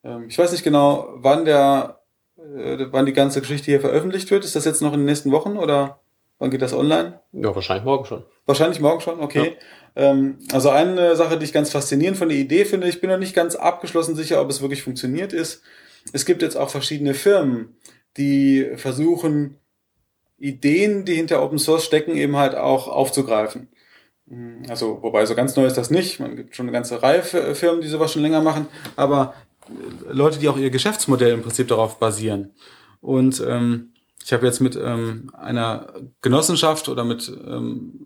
Ähm, 0.04 0.26
ich 0.28 0.38
weiß 0.38 0.52
nicht 0.52 0.64
genau, 0.64 1.08
wann 1.16 1.46
der, 1.46 2.02
äh, 2.38 2.86
wann 2.92 3.08
die 3.08 3.14
ganze 3.14 3.42
Geschichte 3.42 3.66
hier 3.66 3.82
veröffentlicht 3.82 4.30
wird. 4.30 4.46
Ist 4.46 4.56
das 4.56 4.66
jetzt 4.66 4.82
noch 4.82 4.94
in 4.94 5.00
den 5.00 5.06
nächsten 5.06 5.32
Wochen 5.32 5.58
oder 5.58 6.02
wann 6.38 6.52
geht 6.52 6.62
das 6.62 6.74
online? 6.74 7.20
Ja, 7.32 7.54
wahrscheinlich 7.56 7.86
morgen 7.86 8.06
schon. 8.06 8.24
Wahrscheinlich 8.46 8.80
morgen 8.80 9.02
schon, 9.02 9.20
okay. 9.20 9.58
Ja. 9.96 10.04
Ähm, 10.04 10.38
also 10.52 10.70
eine 10.70 11.16
Sache, 11.16 11.40
die 11.40 11.46
ich 11.46 11.54
ganz 11.54 11.72
faszinierend 11.72 12.18
von 12.18 12.30
der 12.30 12.38
Idee 12.38 12.66
finde, 12.66 12.88
ich 12.88 13.02
bin 13.02 13.10
noch 13.10 13.18
nicht 13.18 13.36
ganz 13.36 13.56
abgeschlossen 13.56 14.16
sicher, 14.16 14.40
ob 14.40 14.50
es 14.50 14.62
wirklich 14.62 14.84
funktioniert 14.84 15.34
ist. 15.34 15.64
Es 16.14 16.26
gibt 16.26 16.44
jetzt 16.44 16.58
auch 16.58 16.70
verschiedene 16.70 17.14
Firmen, 17.16 17.76
die 18.18 18.72
versuchen, 18.76 19.58
Ideen, 20.42 21.06
die 21.06 21.16
hinter 21.16 21.44
Open 21.44 21.60
Source 21.60 21.86
stecken, 21.86 22.16
eben 22.16 22.36
halt 22.36 22.56
auch 22.56 22.88
aufzugreifen. 22.88 23.70
Mhm, 24.26 24.64
also, 24.70 25.00
wobei 25.02 25.26
so 25.26 25.36
ganz 25.36 25.56
neu 25.56 25.66
ist 25.66 25.78
das 25.78 25.92
nicht. 25.92 26.20
Man 26.20 26.36
gibt 26.36 26.56
schon 26.56 26.66
eine 26.66 26.74
ganze 26.74 27.02
Reihe 27.04 27.24
Firmen, 27.24 27.82
die 27.82 27.88
sowas 27.88 28.12
schon 28.12 28.22
länger 28.22 28.42
machen, 28.42 28.68
aber 28.96 29.34
äh, 29.68 30.12
Leute, 30.12 30.40
die 30.40 30.50
auch 30.50 30.58
ihr 30.58 30.72
Geschäftsmodell 30.72 31.34
im 31.34 31.42
Prinzip 31.42 31.68
darauf 31.68 32.00
basieren. 32.00 32.52
Und 33.02 33.44
ähm, 33.48 33.94
ich 34.24 34.34
habe 34.34 34.46
jetzt 34.46 34.60
mit 34.60 34.76
ähm, 34.76 35.32
einer 35.34 35.94
Genossenschaft 36.22 36.90
oder 36.90 37.04
mit 37.04 37.32
ähm, 37.48 38.06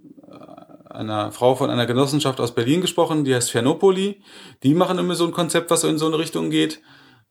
einer 0.90 1.32
Frau 1.32 1.56
von 1.56 1.70
einer 1.70 1.86
Genossenschaft 1.86 2.40
aus 2.40 2.56
Berlin 2.56 2.82
gesprochen, 2.82 3.26
die 3.26 3.36
heißt 3.36 3.52
Fernopoli. 3.52 4.22
Die 4.64 4.74
machen 4.74 4.98
immer 4.98 5.16
so 5.16 5.26
ein 5.26 5.32
Konzept, 5.32 5.70
was 5.70 5.82
so 5.82 5.88
in 5.88 5.98
so 5.98 6.08
eine 6.08 6.18
Richtung 6.18 6.50
geht. 6.50 6.82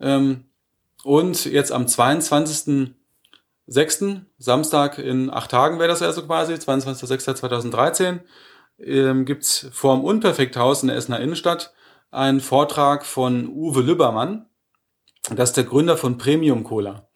Ähm, 0.00 0.44
und 1.02 1.44
jetzt 1.46 1.72
am 1.72 1.86
22. 1.86 2.94
6. 3.66 4.04
Samstag 4.38 4.98
in 4.98 5.30
acht 5.30 5.50
Tagen 5.50 5.78
wäre 5.78 5.88
das 5.88 6.02
also 6.02 6.22
quasi, 6.22 6.54
22.06.2013, 6.54 8.20
ähm, 8.78 9.24
gibt's 9.24 9.68
vorm 9.72 10.04
Unperfekthaus 10.04 10.82
in 10.82 10.88
der 10.88 10.96
Essener 10.96 11.20
Innenstadt 11.20 11.72
einen 12.10 12.40
Vortrag 12.40 13.04
von 13.04 13.48
Uwe 13.48 13.82
Lübbermann. 13.82 14.46
Das 15.34 15.50
ist 15.50 15.56
der 15.56 15.64
Gründer 15.64 15.96
von 15.96 16.18
Premium 16.18 16.64
Cola. 16.64 17.08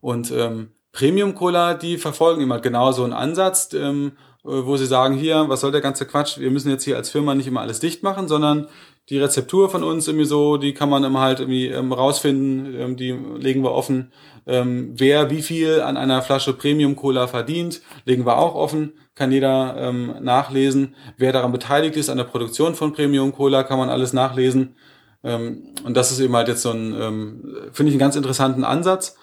Und 0.00 0.30
ähm, 0.30 0.72
Premium 0.92 1.34
Cola, 1.34 1.74
die 1.74 1.96
verfolgen 1.96 2.42
immer 2.42 2.60
genau 2.60 2.92
so 2.92 3.04
einen 3.04 3.14
Ansatz, 3.14 3.72
ähm, 3.72 4.12
wo 4.42 4.76
sie 4.76 4.86
sagen, 4.86 5.14
hier, 5.14 5.48
was 5.48 5.60
soll 5.60 5.70
der 5.70 5.80
ganze 5.80 6.04
Quatsch, 6.04 6.38
wir 6.38 6.50
müssen 6.50 6.70
jetzt 6.70 6.82
hier 6.84 6.96
als 6.96 7.10
Firma 7.10 7.34
nicht 7.34 7.46
immer 7.46 7.60
alles 7.60 7.78
dicht 7.78 8.02
machen, 8.02 8.26
sondern 8.26 8.68
die 9.08 9.18
Rezeptur 9.18 9.68
von 9.68 9.82
uns 9.82 10.06
irgendwie 10.06 10.26
so, 10.26 10.56
die 10.56 10.74
kann 10.74 10.88
man 10.88 11.04
immer 11.04 11.20
halt 11.20 11.40
irgendwie 11.40 11.66
ähm, 11.66 11.92
rausfinden, 11.92 12.74
ähm, 12.78 12.96
die 12.96 13.10
legen 13.10 13.62
wir 13.62 13.72
offen. 13.72 14.12
Ähm, 14.46 14.92
wer 14.96 15.30
wie 15.30 15.42
viel 15.42 15.80
an 15.80 15.96
einer 15.96 16.22
Flasche 16.22 16.52
Premium 16.52 16.96
Cola 16.96 17.26
verdient, 17.26 17.82
legen 18.04 18.26
wir 18.26 18.38
auch 18.38 18.54
offen, 18.54 18.94
kann 19.14 19.32
jeder 19.32 19.76
ähm, 19.76 20.14
nachlesen. 20.20 20.94
Wer 21.16 21.32
daran 21.32 21.52
beteiligt 21.52 21.96
ist 21.96 22.10
an 22.10 22.18
der 22.18 22.24
Produktion 22.24 22.74
von 22.74 22.92
Premium 22.92 23.32
Cola, 23.32 23.64
kann 23.64 23.78
man 23.78 23.90
alles 23.90 24.12
nachlesen. 24.12 24.76
Ähm, 25.24 25.74
und 25.84 25.96
das 25.96 26.12
ist 26.12 26.20
eben 26.20 26.34
halt 26.34 26.48
jetzt 26.48 26.62
so 26.62 26.70
ein, 26.70 26.94
ähm, 27.00 27.56
finde 27.72 27.90
ich 27.90 27.94
einen 27.94 27.98
ganz 27.98 28.16
interessanten 28.16 28.64
Ansatz. 28.64 29.16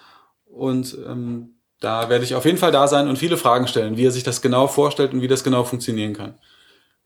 Und 0.44 0.96
ähm, 1.06 1.56
da 1.80 2.10
werde 2.10 2.24
ich 2.24 2.34
auf 2.34 2.44
jeden 2.44 2.58
Fall 2.58 2.72
da 2.72 2.86
sein 2.86 3.08
und 3.08 3.18
viele 3.18 3.38
Fragen 3.38 3.66
stellen, 3.66 3.96
wie 3.96 4.06
er 4.06 4.10
sich 4.10 4.24
das 4.24 4.42
genau 4.42 4.66
vorstellt 4.66 5.14
und 5.14 5.22
wie 5.22 5.28
das 5.28 5.44
genau 5.44 5.64
funktionieren 5.64 6.12
kann. 6.12 6.38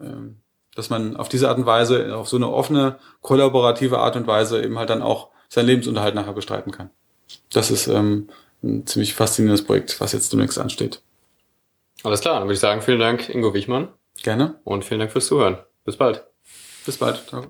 Ähm, 0.01 0.44
dass 0.75 0.91
man 0.91 1.17
auf 1.17 1.29
diese 1.29 1.49
Art 1.49 1.59
und 1.59 1.67
Weise, 1.67 2.17
auf 2.17 2.29
so 2.29 2.37
eine 2.37 2.51
offene, 2.51 2.99
kollaborative 3.21 3.99
Art 3.99 4.17
und 4.17 4.27
Weise 4.27 4.63
eben 4.63 4.79
halt 4.79 4.91
dann 4.91 5.03
auch 5.03 5.29
seinen 5.49 5.67
Lebensunterhalt 5.67 6.15
nachher 6.15 6.33
bestreiten 6.33 6.73
kann. 6.73 6.91
Das 7.53 7.71
ist 7.71 7.87
ähm, 7.87 8.29
ein 8.63 8.87
ziemlich 8.87 9.15
faszinierendes 9.15 9.65
Projekt, 9.65 10.01
was 10.01 10.13
jetzt 10.13 10.33
demnächst 10.33 10.59
ansteht. 10.59 11.01
Alles 12.03 12.21
klar, 12.21 12.35
dann 12.35 12.45
würde 12.45 12.55
ich 12.55 12.61
sagen, 12.61 12.83
vielen 12.83 13.01
Dank, 13.01 13.29
Ingo 13.29 13.55
Wichmann. 13.55 13.89
Gerne. 14.23 14.57
Und 14.65 14.85
vielen 14.85 15.01
Dank 15.01 15.13
fürs 15.13 15.27
Zuhören. 15.27 15.59
Bis 15.85 15.97
bald. 15.97 16.25
Bis 16.85 16.99
bald. 16.99 17.27
Ciao. 17.29 17.47